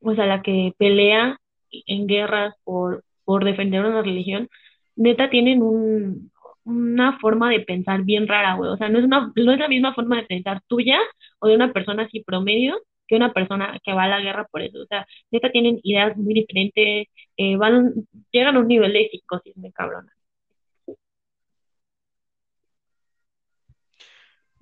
o 0.00 0.14
sea, 0.14 0.26
la 0.26 0.42
que 0.42 0.74
pelea 0.78 1.38
en 1.86 2.06
guerras 2.08 2.54
por, 2.64 3.04
por 3.24 3.44
defender 3.44 3.84
una 3.84 4.02
religión, 4.02 4.48
neta, 4.96 5.30
tienen 5.30 5.62
un, 5.62 6.32
una 6.64 7.18
forma 7.20 7.50
de 7.50 7.60
pensar 7.60 8.02
bien 8.04 8.28
rara, 8.28 8.54
güey, 8.56 8.70
o 8.70 8.76
sea, 8.76 8.88
no 8.88 8.98
es 8.98 9.04
una, 9.04 9.32
no 9.36 9.52
es 9.52 9.58
la 9.58 9.68
misma 9.68 9.94
forma 9.94 10.16
de 10.16 10.24
pensar 10.26 10.62
tuya 10.68 10.98
o 11.40 11.48
de 11.48 11.54
una 11.56 11.72
persona 11.72 12.04
así 12.04 12.22
promedio 12.24 12.76
que 13.08 13.16
una 13.16 13.32
persona 13.32 13.78
que 13.84 13.92
va 13.92 14.04
a 14.04 14.08
la 14.08 14.20
guerra 14.20 14.46
por 14.50 14.62
eso, 14.62 14.80
o 14.82 14.86
sea, 14.86 15.06
neta, 15.30 15.50
tienen 15.50 15.80
ideas 15.82 16.16
muy 16.16 16.34
diferentes, 16.34 17.08
eh, 17.36 17.56
van, 17.56 17.92
llegan 18.32 18.56
a 18.56 18.60
un 18.60 18.68
nivel 18.68 18.92
de 18.92 19.08
psicosis 19.10 19.56
muy 19.56 19.72
cabrona. 19.72 20.12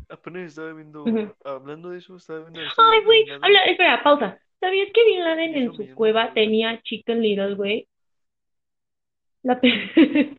Apenas 0.09 0.49
estaba 0.49 0.73
viendo, 0.73 1.05
hablando 1.45 1.91
de 1.91 1.99
eso, 1.99 2.17
estaba 2.17 2.41
viendo 2.41 2.63
historia 2.65 2.91
Ay, 2.93 3.05
güey, 3.05 3.31
habla, 3.31 3.63
espera, 3.65 4.03
pausa. 4.03 4.39
¿Sabías 4.61 4.89
que 4.93 5.05
Bin 5.05 5.21
Laden 5.21 5.55
en 5.55 5.73
su 5.75 5.95
cueva 5.95 6.33
tenía 6.35 6.81
Chicken 6.83 7.23
Little, 7.23 7.55
güey? 7.55 7.89
La 9.43 9.61
pe- 9.61 9.71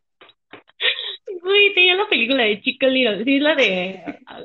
Güey, 1.42 1.74
tenía 1.74 1.96
la 1.96 2.08
película 2.10 2.44
de 2.44 2.62
Chicken 2.62 2.94
Little, 2.94 3.24
sí, 3.24 3.38
es 3.38 3.42
la 3.42 3.56
de 3.56 4.04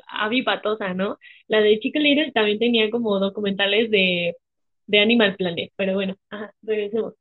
Abby 0.08 0.42
Patosa, 0.42 0.94
¿no? 0.94 1.18
La 1.48 1.60
de 1.60 1.78
Chicken 1.80 2.02
Little 2.02 2.32
también 2.32 2.58
tenía 2.58 2.88
como 2.90 3.18
documentales 3.18 3.90
de, 3.90 4.36
de 4.86 5.00
Animal 5.00 5.34
Planet, 5.36 5.72
pero 5.76 5.94
bueno, 5.94 6.16
ajá, 6.30 6.54
regresemos. 6.62 7.14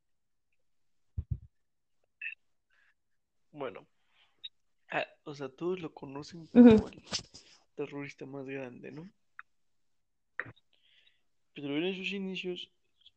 Bueno, 3.51 3.85
ah, 4.91 5.05
o 5.25 5.33
sea, 5.33 5.49
todos 5.49 5.79
lo 5.79 5.93
conocen 5.93 6.47
como 6.47 6.87
el 6.87 7.01
terrorista 7.75 8.25
más 8.25 8.45
grande, 8.45 8.91
¿no? 8.91 9.09
Pero 11.53 11.77
en 11.77 11.95
sus 11.95 12.11
inicios, 12.11 12.71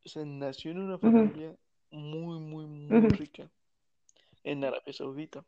o 0.04 0.08
sea, 0.08 0.24
nació 0.24 0.70
en 0.70 0.80
una 0.80 0.98
familia 0.98 1.56
muy, 1.90 2.38
muy, 2.38 2.66
muy 2.66 3.08
rica 3.08 3.50
en 4.44 4.64
Arabia 4.64 4.92
Saudita, 4.92 5.44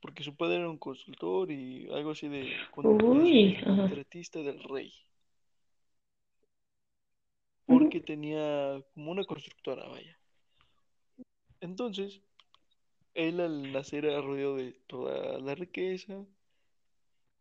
porque 0.00 0.22
su 0.22 0.34
padre 0.34 0.56
era 0.56 0.70
un 0.70 0.78
consultor 0.78 1.50
y 1.50 1.88
algo 1.90 2.12
así 2.12 2.28
de, 2.28 2.52
Uy, 2.76 3.58
contratista 3.62 4.38
del 4.40 4.62
rey, 4.62 4.92
porque 7.66 8.00
tenía 8.00 8.82
como 8.94 9.10
una 9.10 9.24
constructora, 9.24 9.86
vaya. 9.88 10.16
Entonces, 11.60 12.22
él 13.14 13.40
al 13.40 13.72
nacer 13.72 14.04
era 14.04 14.22
rodeado 14.22 14.56
de 14.56 14.72
toda 14.86 15.38
la 15.40 15.54
riqueza, 15.54 16.24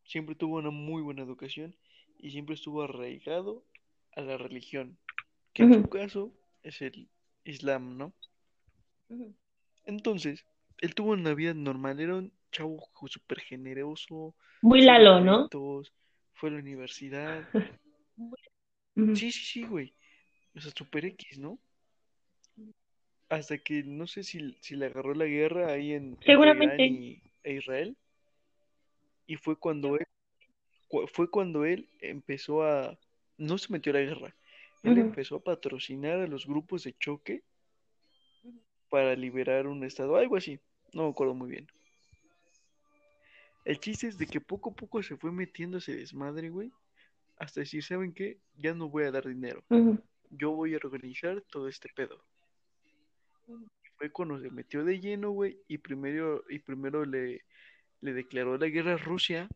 siempre 0.09 0.35
tuvo 0.35 0.57
una 0.57 0.71
muy 0.71 1.03
buena 1.03 1.21
educación 1.21 1.75
y 2.17 2.31
siempre 2.31 2.55
estuvo 2.55 2.81
arraigado 2.81 3.63
a 4.15 4.21
la 4.21 4.37
religión, 4.37 4.97
que 5.53 5.63
en 5.63 5.71
su 5.71 5.81
ujú, 5.81 5.89
caso 5.89 6.33
es 6.63 6.81
el 6.81 7.07
Islam, 7.45 7.97
¿no? 7.97 8.11
Entonces, 9.85 10.43
él 10.79 10.95
tuvo 10.95 11.11
una 11.11 11.35
vida 11.35 11.53
normal, 11.53 11.99
era 11.99 12.15
un 12.15 12.33
chavo 12.51 12.89
súper 13.07 13.39
generoso, 13.41 14.33
Muy 14.63 14.81
Lalo, 14.81 15.19
¿no? 15.19 15.47
fue 16.33 16.49
a 16.49 16.53
la 16.53 16.59
universidad. 16.59 17.43
Sí, 19.13 19.31
sí, 19.31 19.43
sí, 19.45 19.63
güey. 19.63 19.93
O 20.55 20.59
sea, 20.59 20.71
super 20.75 21.05
X, 21.05 21.37
¿no? 21.39 21.59
Hasta 23.29 23.57
que 23.59 23.83
no 23.83 24.07
sé 24.07 24.23
si, 24.23 24.55
si 24.59 24.75
le 24.75 24.87
agarró 24.87 25.13
la 25.13 25.25
guerra 25.25 25.71
ahí 25.71 25.93
en, 25.93 26.17
Irán 26.25 26.79
y, 26.79 27.21
e 27.43 27.53
Israel. 27.53 27.95
Y 29.29 29.37
fue 29.37 29.57
cuando 29.57 29.95
él, 29.97 30.05
cu- 30.89 31.07
fue 31.07 31.29
cuando 31.31 31.65
él 31.65 31.89
empezó 32.01 32.63
a, 32.63 32.97
no 33.37 33.57
se 33.57 33.71
metió 33.73 33.91
a 33.91 33.95
la 33.95 34.01
guerra, 34.01 34.35
él 34.83 34.97
Ujú, 34.97 34.99
empezó 34.99 35.37
a 35.37 35.43
patrocinar 35.43 36.19
a 36.19 36.27
los 36.27 36.47
grupos 36.47 36.83
de 36.85 36.95
choque 36.97 37.43
para 38.89 39.15
liberar 39.15 39.67
un 39.67 39.83
estado, 39.83 40.15
algo 40.17 40.35
así, 40.35 40.59
no 40.93 41.03
me 41.05 41.09
acuerdo 41.11 41.33
muy 41.33 41.49
bien. 41.49 41.67
El 43.65 43.79
chiste 43.79 44.07
es 44.07 44.17
de 44.17 44.27
que 44.27 44.41
poco 44.41 44.71
a 44.71 44.75
poco 44.75 45.01
se 45.03 45.15
fue 45.17 45.31
metiendo 45.31 45.77
ese 45.77 45.95
desmadre, 45.95 46.49
güey, 46.49 46.73
hasta 47.37 47.61
decir, 47.61 47.83
¿saben 47.83 48.13
qué? 48.13 48.39
Ya 48.57 48.73
no 48.73 48.89
voy 48.89 49.05
a 49.05 49.11
dar 49.11 49.27
dinero, 49.27 49.63
yo 50.31 50.51
voy 50.51 50.73
a 50.73 50.77
organizar 50.77 51.41
todo 51.51 51.67
este 51.69 51.89
pedo. 51.95 52.23
Fue 53.97 54.11
cuando 54.11 54.39
se 54.39 54.49
metió 54.49 54.83
de 54.83 54.99
lleno, 54.99 55.31
güey, 55.31 55.59
y 55.67 55.77
primero, 55.77 56.43
y 56.49 56.59
primero 56.59 57.05
le, 57.05 57.43
le 58.01 58.13
declaró 58.13 58.57
la 58.57 58.67
guerra 58.67 58.93
a 58.93 58.97
Rusia. 58.97 59.47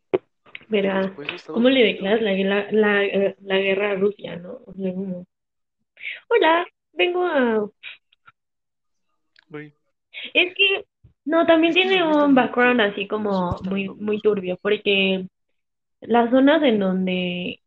Verá, 0.70 1.14
¿cómo 1.48 1.70
le 1.70 1.84
declaras 1.84 2.22
la, 2.22 2.32
la, 2.34 2.72
la, 2.72 3.36
la 3.42 3.58
guerra 3.58 3.92
a 3.92 3.96
Rusia, 3.96 4.36
¿no? 4.38 4.60
O 4.66 4.74
sea, 4.74 4.94
como, 4.94 5.26
hola, 6.30 6.66
vengo 6.94 7.26
a 7.26 7.70
Güey, 9.50 9.74
Es 10.34 10.54
que, 10.56 10.86
no, 11.26 11.46
también 11.46 11.72
es 11.72 11.76
tiene 11.76 12.04
un 12.04 12.34
background 12.34 12.82
así 12.82 13.08
como 13.08 13.58
muy, 13.64 13.90
muy 13.90 14.20
turbio, 14.20 14.58
porque 14.62 15.28
las 16.02 16.30
zonas 16.32 16.64
en 16.64 16.80
donde 16.80 17.60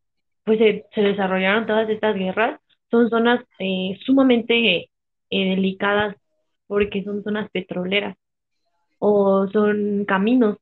pues 0.44 0.58
se, 0.58 0.86
se 0.94 1.00
desarrollaron 1.00 1.66
todas 1.66 1.88
estas 1.88 2.14
guerras 2.14 2.60
son 2.90 3.10
zonas 3.10 3.44
eh, 3.58 3.98
sumamente 4.04 4.76
eh, 4.76 4.88
delicadas 5.30 6.16
porque 6.66 7.02
son 7.02 7.22
zonas 7.22 7.50
petroleras 7.50 8.16
o 8.98 9.48
son 9.48 10.04
caminos 10.04 10.58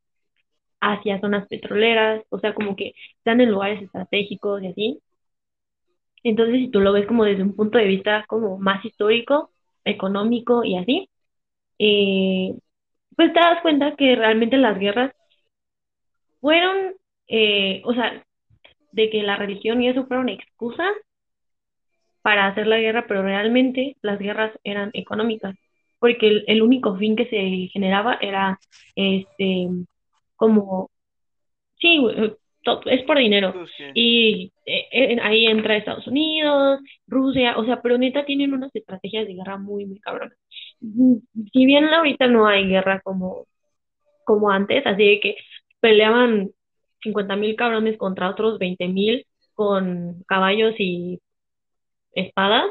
hacia 0.92 1.20
zonas 1.20 1.46
petroleras, 1.48 2.24
o 2.30 2.38
sea, 2.38 2.54
como 2.54 2.76
que 2.76 2.94
están 3.18 3.40
en 3.40 3.50
lugares 3.50 3.82
estratégicos 3.82 4.62
y 4.62 4.66
así. 4.68 5.00
Entonces, 6.22 6.56
si 6.60 6.70
tú 6.70 6.80
lo 6.80 6.92
ves 6.92 7.06
como 7.06 7.24
desde 7.24 7.42
un 7.42 7.54
punto 7.54 7.78
de 7.78 7.84
vista 7.86 8.24
como 8.28 8.58
más 8.58 8.84
histórico, 8.84 9.50
económico 9.84 10.64
y 10.64 10.76
así, 10.76 11.10
eh, 11.78 12.54
pues 13.16 13.32
te 13.32 13.40
das 13.40 13.62
cuenta 13.62 13.96
que 13.96 14.16
realmente 14.16 14.56
las 14.58 14.78
guerras 14.78 15.12
fueron, 16.40 16.94
eh, 17.28 17.82
o 17.84 17.94
sea, 17.94 18.24
de 18.92 19.10
que 19.10 19.22
la 19.22 19.36
religión 19.36 19.82
y 19.82 19.88
eso 19.88 20.06
fueron 20.06 20.28
excusas 20.28 20.92
para 22.22 22.46
hacer 22.46 22.66
la 22.66 22.78
guerra, 22.78 23.06
pero 23.06 23.22
realmente 23.22 23.96
las 24.02 24.18
guerras 24.18 24.52
eran 24.64 24.90
económicas, 24.94 25.56
porque 25.98 26.26
el, 26.28 26.44
el 26.48 26.62
único 26.62 26.96
fin 26.96 27.16
que 27.16 27.26
se 27.26 27.68
generaba 27.72 28.18
era, 28.20 28.58
este, 28.96 29.68
como, 30.44 30.90
Sí, 31.78 31.98
to- 32.64 32.82
es 32.86 33.02
por 33.04 33.18
dinero. 33.18 33.52
Quieren. 33.76 33.92
Y 33.94 34.52
eh, 34.66 34.88
eh, 34.92 35.18
ahí 35.22 35.46
entra 35.46 35.76
Estados 35.76 36.06
Unidos, 36.06 36.80
Rusia, 37.06 37.58
o 37.58 37.64
sea, 37.64 37.82
pero 37.82 37.98
neta 37.98 38.24
tienen 38.24 38.54
unas 38.54 38.74
estrategias 38.74 39.26
de 39.26 39.34
guerra 39.34 39.58
muy, 39.58 39.86
muy 39.86 40.00
cabronas. 40.00 40.38
Mm, 40.80 41.16
Si 41.52 41.66
bien 41.66 41.84
ahorita 41.86 42.26
no 42.28 42.46
hay 42.46 42.68
guerra 42.68 43.00
como, 43.02 43.46
como 44.24 44.50
antes, 44.50 44.86
así 44.86 45.04
de 45.04 45.20
que 45.20 45.36
peleaban 45.80 46.50
cincuenta 47.02 47.36
mil 47.36 47.56
cabrones 47.56 47.98
contra 47.98 48.30
otros 48.30 48.58
veinte 48.58 48.88
mil 48.88 49.26
con 49.54 50.22
caballos 50.26 50.74
y 50.78 51.20
espadas, 52.14 52.66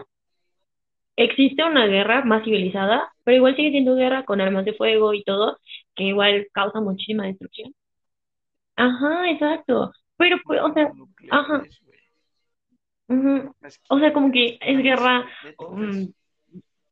existe 1.16 1.64
una 1.64 1.86
guerra 1.88 2.24
más 2.26 2.44
civilizada, 2.44 3.13
pero 3.24 3.38
igual 3.38 3.56
sigue 3.56 3.72
siendo 3.72 3.96
guerra 3.96 4.24
con 4.26 4.42
armas 4.42 4.66
de 4.66 4.74
fuego 4.74 5.14
y 5.14 5.24
todo, 5.24 5.60
que 5.96 6.04
igual 6.06 6.48
causa 6.54 6.82
muchísima 6.82 7.26
destrucción. 7.26 7.74
Ajá, 8.76 9.30
exacto. 9.30 9.92
Pero, 10.18 10.38
pues, 10.46 10.62
o 10.62 10.74
sea, 10.74 10.92
ajá, 11.32 11.64
O 13.90 14.00
sea, 14.00 14.14
como 14.14 14.32
que 14.32 14.58
es 14.62 14.84
guerra 14.84 15.26
mm, 15.60 16.06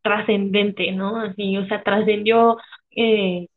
trascendente, 0.02 0.92
¿no? 0.92 1.20
Así, 1.22 1.58
o 1.58 1.66
sea, 1.68 1.84
trascendió 1.84 2.58
eh, 2.96 3.48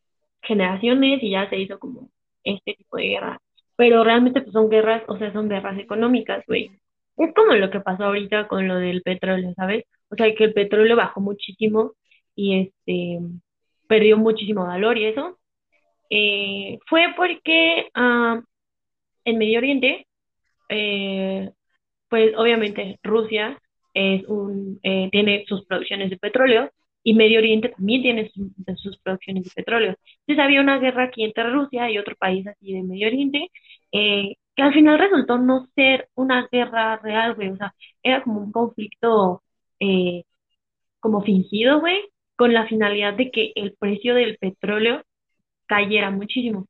generaciones 0.42 1.22
y 1.22 1.30
ya 1.30 1.48
se 1.48 1.58
hizo 1.58 1.78
como 1.78 2.10
este 2.44 2.74
tipo 2.74 2.96
de 2.96 3.04
guerra. 3.04 3.38
Pero 3.76 4.04
realmente 4.04 4.40
pues 4.42 4.52
son 4.52 4.68
guerras, 4.70 5.02
o 5.08 5.18
sea, 5.18 5.32
son 5.32 5.48
guerras 5.48 5.78
económicas, 5.78 6.44
güey. 6.46 6.70
Es 7.16 7.34
como 7.34 7.54
lo 7.54 7.70
que 7.70 7.80
pasó 7.80 8.04
ahorita 8.04 8.48
con 8.48 8.68
lo 8.68 8.76
del 8.76 9.02
petróleo, 9.02 9.52
¿sabes? 9.56 9.84
O 10.10 10.16
sea, 10.16 10.32
que 10.34 10.44
el 10.44 10.54
petróleo 10.54 10.96
bajó 10.96 11.20
muchísimo 11.20 11.92
y 12.34 12.60
este 12.60 13.20
perdió 13.88 14.16
muchísimo 14.18 14.66
valor 14.66 14.98
y 14.98 15.06
eso. 15.06 15.38
Eh, 16.10 16.78
fue 16.88 17.14
porque 17.16 17.88
ah, 17.94 18.40
en 19.24 19.38
Medio 19.38 19.58
Oriente 19.58 20.06
eh, 20.68 21.50
pues 22.08 22.32
obviamente 22.36 22.98
Rusia 23.02 23.60
es 23.94 24.24
un, 24.26 24.80
eh, 24.82 25.08
tiene 25.12 25.44
sus 25.48 25.64
producciones 25.66 26.10
de 26.10 26.18
petróleo 26.18 26.70
y 27.02 27.14
Medio 27.14 27.38
Oriente 27.38 27.70
también 27.70 28.02
tiene 28.02 28.30
sus 28.76 28.98
producciones 28.98 29.44
de 29.44 29.50
petróleo. 29.54 29.96
Entonces 30.20 30.44
había 30.44 30.60
una 30.60 30.78
guerra 30.78 31.04
aquí 31.04 31.24
entre 31.24 31.50
Rusia 31.50 31.90
y 31.90 31.98
otro 31.98 32.16
país 32.16 32.46
así 32.46 32.72
de 32.72 32.82
Medio 32.82 33.08
Oriente, 33.08 33.50
eh, 33.92 34.36
que 34.56 34.62
al 34.62 34.72
final 34.72 34.98
resultó 34.98 35.38
no 35.38 35.66
ser 35.74 36.08
una 36.14 36.48
guerra 36.50 36.96
real, 36.98 37.34
güey. 37.34 37.50
O 37.50 37.56
sea, 37.56 37.74
era 38.02 38.22
como 38.22 38.40
un 38.40 38.52
conflicto 38.52 39.42
eh, 39.80 40.24
como 41.00 41.22
fingido, 41.22 41.80
güey, 41.80 41.98
con 42.36 42.52
la 42.52 42.66
finalidad 42.66 43.14
de 43.14 43.30
que 43.30 43.52
el 43.56 43.74
precio 43.78 44.14
del 44.14 44.36
petróleo 44.38 45.02
cayera 45.66 46.10
muchísimo. 46.10 46.66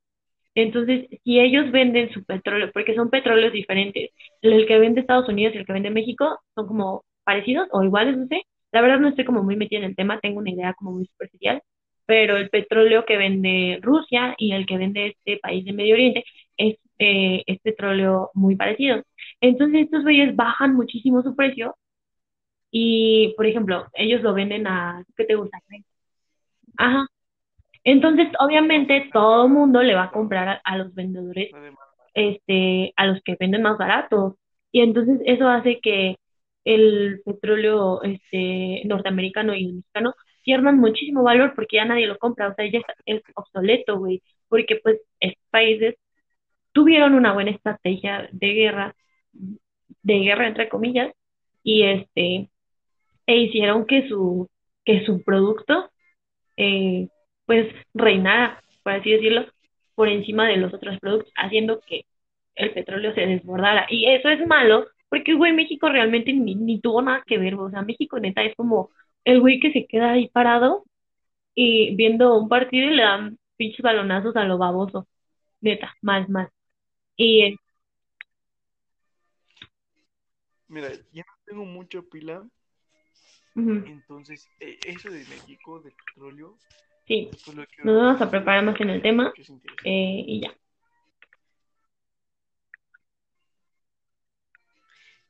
Entonces, 0.55 1.09
si 1.25 1.41
ellos 1.41 1.73
venden 1.73 2.13
su 2.13 2.25
petróleo, 2.25 2.71
porque 2.73 2.95
son 2.95 3.11
petróleos 3.11 3.53
diferentes, 3.53 4.11
el 4.43 4.67
que 4.67 4.79
vende 4.79 5.01
Estados 5.01 5.29
Unidos 5.29 5.55
y 5.55 5.59
el 5.59 5.67
que 5.67 5.73
vende 5.73 5.91
México 5.91 6.39
son 6.55 6.67
como 6.69 7.05
parecidos 7.25 7.69
o 7.73 7.83
iguales, 7.83 8.17
no 8.17 8.27
sé. 8.29 8.43
La 8.73 8.81
verdad 8.83 9.01
no 9.01 9.09
estoy 9.09 9.25
como 9.25 9.43
muy 9.43 9.57
metida 9.57 9.81
en 9.81 9.87
el 9.87 9.97
tema, 9.97 10.21
tengo 10.21 10.39
una 10.41 10.51
idea 10.51 10.75
como 10.75 10.93
muy 10.93 11.07
superficial, 11.07 11.63
pero 12.07 12.37
el 12.37 12.51
petróleo 12.51 13.05
que 13.05 13.17
vende 13.17 13.79
Rusia 13.83 14.35
y 14.39 14.53
el 14.53 14.67
que 14.67 14.79
vende 14.79 15.09
este 15.09 15.39
país 15.39 15.65
de 15.65 15.73
Medio 15.73 15.95
Oriente 15.95 16.25
es, 16.57 16.77
eh, 16.99 17.43
es 17.47 17.59
petróleo 17.61 18.31
muy 18.35 18.57
parecido. 18.57 19.03
Entonces, 19.41 19.83
estos 19.83 20.03
güeyes 20.05 20.37
bajan 20.37 20.75
muchísimo 20.75 21.23
su 21.23 21.35
precio 21.37 21.77
y, 22.77 23.35
por 23.37 23.47
ejemplo, 23.47 23.87
ellos 23.95 24.23
lo 24.23 24.35
venden 24.35 24.67
a, 24.67 25.05
¿qué 25.17 25.25
te 25.25 25.37
gusta? 25.37 25.59
Ajá. 26.77 27.07
Entonces, 27.85 28.29
obviamente, 28.41 29.11
todo 29.13 29.47
el 29.47 29.53
mundo 29.53 29.83
le 29.83 29.95
va 29.95 30.05
a 30.05 30.11
comprar 30.11 30.49
a, 30.49 30.61
a 30.65 30.79
los 30.79 30.93
vendedores, 30.95 31.51
este, 32.15 32.93
a 32.97 33.07
los 33.07 33.23
que 33.23 33.37
venden 33.39 33.63
más 33.63 33.79
barato. 33.79 34.39
Y 34.73 34.81
entonces 34.81 35.21
eso 35.25 35.49
hace 35.49 35.79
que 35.81 36.17
el 36.65 37.23
petróleo, 37.25 38.03
este, 38.03 38.83
norteamericano 38.87 39.55
y 39.55 39.67
el 39.67 39.75
mexicano 39.75 40.15
pierdan 40.43 40.79
muchísimo 40.79 41.23
valor 41.23 41.55
porque 41.55 41.77
ya 41.77 41.85
nadie 41.85 42.09
lo 42.09 42.19
compra. 42.19 42.49
O 42.49 42.55
sea, 42.57 42.67
ya 42.69 42.81
es 43.07 43.23
obsoleto, 43.37 43.99
güey. 43.99 44.23
Porque, 44.49 44.77
pues, 44.83 45.01
estos 45.21 45.45
países 45.51 45.95
tuvieron 46.73 47.15
una 47.15 47.33
buena 47.35 47.53
estrategia 47.53 48.29
de 48.33 48.49
guerra, 48.55 48.97
de 50.03 50.19
guerra 50.21 50.49
entre 50.49 50.69
comillas, 50.69 51.13
y 51.63 51.85
este, 51.85 52.51
e 53.27 53.37
hicieron 53.37 53.87
que 53.87 54.09
su, 54.09 54.49
que 54.85 55.05
su 55.07 55.23
producto 55.25 55.91
eh, 56.57 57.09
pues 57.47 57.73
reinara, 57.95 58.63
por 58.83 58.93
así 58.95 59.11
decirlo, 59.13 59.47
por 59.95 60.09
encima 60.09 60.49
de 60.49 60.57
los 60.57 60.73
otros 60.75 60.99
productos, 61.01 61.33
haciendo 61.37 61.81
que 61.81 62.07
el 62.57 62.73
petróleo 62.73 63.15
se 63.15 63.27
desbordara. 63.27 63.87
Y 63.91 64.07
eso 64.07 64.29
es 64.29 64.47
malo, 64.47 64.87
porque, 65.09 65.35
güey, 65.35 65.53
México 65.53 65.89
realmente 65.89 66.33
ni, 66.33 66.55
ni 66.55 66.81
tuvo 66.81 67.03
nada 67.03 67.23
que 67.27 67.39
ver, 67.39 67.55
o 67.55 67.71
sea, 67.71 67.83
México 67.83 68.19
neta 68.21 68.43
es 68.45 68.55
como 68.57 68.91
el 69.25 69.41
güey 69.41 69.61
que 69.61 69.73
se 69.73 69.87
queda 69.87 70.13
ahí 70.13 70.29
parado 70.29 70.85
y 71.55 71.95
viendo 71.97 72.37
un 72.39 72.49
partido 72.49 72.89
y 72.91 72.97
le 72.97 73.03
dan 73.03 73.39
pinches 73.57 73.83
balonazos 73.83 74.37
a 74.37 74.45
lo 74.45 74.59
baboso, 74.59 75.09
neta, 75.61 75.95
mal, 76.03 76.29
mal. 76.29 76.51
Y, 77.17 77.57
Mira, 80.69 80.91
ya 81.13 81.23
no 81.23 81.33
tengo 81.45 81.65
mucha 81.65 82.03
pila, 82.03 82.45
entonces 83.57 84.49
eh, 84.61 84.79
eso 84.87 85.11
de 85.11 85.21
México, 85.21 85.81
del 85.81 85.93
petróleo, 85.93 86.57
sí, 87.07 87.31
pues 87.31 87.57
lo 87.57 87.65
nos 87.85 88.03
vamos 88.03 88.21
a 88.21 88.31
preparar 88.31 88.65
más 88.65 88.81
en 88.81 88.91
el 88.91 89.03
tema 89.03 89.33
eh, 89.85 90.25
y 90.27 90.41
ya. 90.41 90.55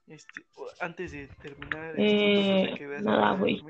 Este, 0.06 0.42
antes 0.80 1.12
de 1.12 1.28
terminar, 1.42 1.94
Eh, 1.96 2.74
¿qué 2.76 2.86
veas 2.86 3.02
nada, 3.02 3.36
güey. 3.36 3.62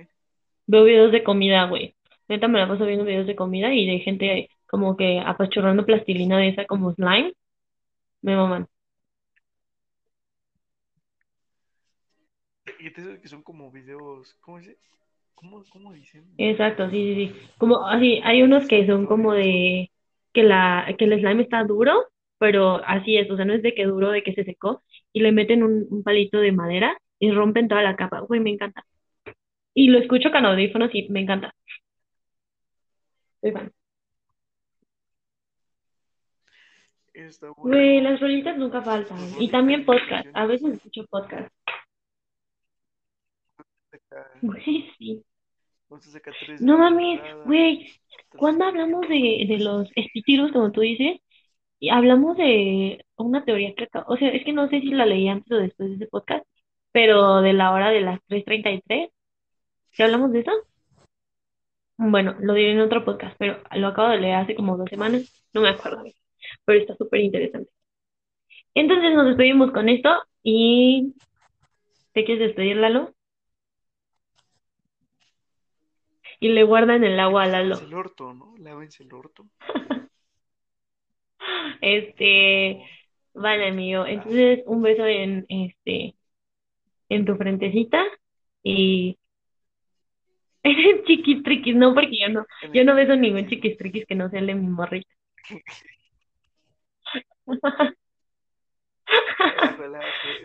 Veo 0.66 0.84
videos 0.84 1.12
de 1.12 1.22
comida, 1.22 1.66
güey. 1.66 1.94
Neta 2.28 2.48
me 2.48 2.58
la 2.58 2.68
paso 2.68 2.86
viendo 2.86 3.04
videos 3.04 3.26
de 3.26 3.36
comida 3.36 3.72
y 3.72 3.86
de 3.86 4.00
gente 4.00 4.48
como 4.66 4.96
que 4.96 5.20
apachurrando 5.20 5.84
plastilina 5.84 6.38
de 6.38 6.48
esa 6.48 6.64
como 6.64 6.92
slime. 6.94 7.34
Me 8.22 8.34
maman. 8.34 8.66
Que 12.92 13.28
son 13.28 13.42
como 13.42 13.70
videos, 13.70 14.36
¿cómo 14.42 14.58
dice? 14.58 14.76
¿Cómo, 15.34 15.64
cómo 15.70 15.92
dicen? 15.92 16.24
Exacto, 16.36 16.90
sí, 16.90 17.14
sí, 17.14 17.28
sí. 17.28 17.48
Como 17.56 17.86
así, 17.86 18.20
hay 18.24 18.42
unos 18.42 18.68
que 18.68 18.86
son 18.86 19.06
como 19.06 19.32
de 19.32 19.90
que 20.34 20.42
la, 20.42 20.86
que 20.98 21.06
el 21.06 21.18
slime 21.18 21.42
está 21.42 21.64
duro, 21.64 22.08
pero 22.38 22.82
así 22.86 23.16
es, 23.16 23.30
o 23.30 23.36
sea, 23.36 23.46
no 23.46 23.54
es 23.54 23.62
de 23.62 23.74
que 23.74 23.86
duro, 23.86 24.10
de 24.10 24.22
que 24.22 24.34
se 24.34 24.44
secó, 24.44 24.82
y 25.12 25.20
le 25.20 25.32
meten 25.32 25.62
un, 25.62 25.86
un 25.88 26.02
palito 26.02 26.38
de 26.38 26.52
madera 26.52 26.96
y 27.18 27.30
rompen 27.30 27.68
toda 27.68 27.82
la 27.82 27.96
capa. 27.96 28.20
Güey, 28.20 28.40
me 28.40 28.50
encanta. 28.50 28.84
Y 29.72 29.88
lo 29.88 29.98
escucho 29.98 30.30
con 30.30 30.44
audífonos 30.44 30.90
y 30.92 31.08
me 31.08 31.20
encanta. 31.20 31.54
Soy 33.40 33.52
fan. 33.52 33.72
Güey, 37.56 38.00
las 38.00 38.20
rolitas 38.20 38.58
nunca 38.58 38.82
faltan. 38.82 39.18
Y 39.38 39.50
también 39.50 39.84
podcast. 39.84 40.26
A 40.34 40.46
veces 40.46 40.74
escucho 40.74 41.06
podcast. 41.06 41.50
Güey, 44.42 44.90
sí. 44.98 45.24
No 46.60 46.78
mames, 46.78 47.20
güey. 47.44 47.88
Cuando 48.36 48.64
hablamos 48.64 49.08
de, 49.08 49.46
de 49.48 49.58
los 49.58 49.88
espíritus, 49.94 50.52
como 50.52 50.72
tú 50.72 50.80
dices, 50.80 51.20
y 51.80 51.90
hablamos 51.90 52.36
de 52.36 53.04
una 53.16 53.44
teoría 53.44 53.74
que, 53.74 53.84
acá- 53.84 54.04
o 54.08 54.16
sea, 54.16 54.28
es 54.30 54.44
que 54.44 54.52
no 54.52 54.68
sé 54.68 54.80
si 54.80 54.88
la 54.88 55.06
leí 55.06 55.28
antes 55.28 55.50
o 55.52 55.56
después 55.56 55.90
de 55.90 55.96
ese 55.96 56.06
podcast, 56.08 56.44
pero 56.92 57.40
de 57.42 57.52
la 57.52 57.72
hora 57.72 57.90
de 57.90 58.00
las 58.00 58.20
tres 58.26 58.44
treinta 58.44 58.70
y 58.70 58.80
tres 58.82 59.10
¿sí 59.92 60.02
hablamos 60.02 60.32
de 60.32 60.40
eso? 60.40 60.52
Bueno, 61.96 62.34
lo 62.40 62.54
diré 62.54 62.72
en 62.72 62.80
otro 62.80 63.04
podcast, 63.04 63.36
pero 63.38 63.58
lo 63.76 63.88
acabo 63.88 64.08
de 64.08 64.20
leer 64.20 64.36
hace 64.36 64.54
como 64.54 64.76
dos 64.76 64.90
semanas, 64.90 65.44
no 65.52 65.60
me 65.60 65.68
acuerdo, 65.68 66.04
pero 66.64 66.80
está 66.80 66.96
súper 66.96 67.20
interesante. 67.20 67.70
Entonces 68.74 69.14
nos 69.14 69.26
despedimos 69.26 69.70
con 69.72 69.88
esto 69.88 70.10
y 70.42 71.14
¿te 72.12 72.24
quieres 72.24 72.48
despedir, 72.48 72.76
Lalo? 72.76 73.13
Y 76.40 76.48
le 76.48 76.62
guardan 76.62 77.04
el 77.04 77.18
agua 77.20 77.44
a 77.44 77.46
Lalo. 77.46 77.74
Lávense 77.76 77.86
el 77.86 77.94
orto, 77.94 78.34
¿no? 78.34 78.54
Lávense 78.58 79.02
el 79.02 79.12
orto. 79.12 79.46
Este, 81.80 82.82
vale, 83.34 83.68
amigo. 83.68 84.06
Entonces, 84.06 84.62
un 84.66 84.80
beso 84.80 85.04
en 85.04 85.44
este, 85.48 86.14
en 87.10 87.24
tu 87.26 87.36
frentecita 87.36 88.02
y 88.62 89.18
en 90.62 91.04
chiquistriquis, 91.04 91.76
no, 91.76 91.94
porque 91.94 92.18
yo 92.18 92.28
no, 92.30 92.46
yo 92.72 92.84
no 92.84 92.94
beso 92.94 93.16
ningún 93.16 93.46
chiquistriquis 93.48 94.06
que 94.06 94.14
no 94.14 94.30
sea 94.30 94.40
el 94.40 94.46
de 94.46 94.54
mi 94.54 94.68
morrita. 94.68 95.10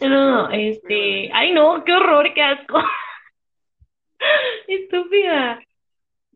No, 0.02 0.50
este, 0.50 1.30
ay 1.34 1.54
no, 1.54 1.84
qué 1.84 1.94
horror, 1.94 2.34
qué 2.34 2.42
asco. 2.42 2.84
Estúpida. 4.68 5.60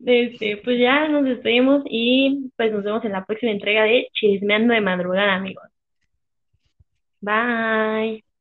Este, 0.06 0.58
pues 0.58 0.78
ya 0.78 1.08
nos 1.08 1.24
despedimos 1.24 1.82
y 1.86 2.50
pues 2.56 2.72
nos 2.72 2.84
vemos 2.84 3.04
en 3.04 3.12
la 3.12 3.24
próxima 3.24 3.52
entrega 3.52 3.84
de 3.84 4.08
Chismeando 4.12 4.74
de 4.74 4.80
Madrugada, 4.80 5.34
amigos. 5.34 5.64
Bye. 7.20 8.33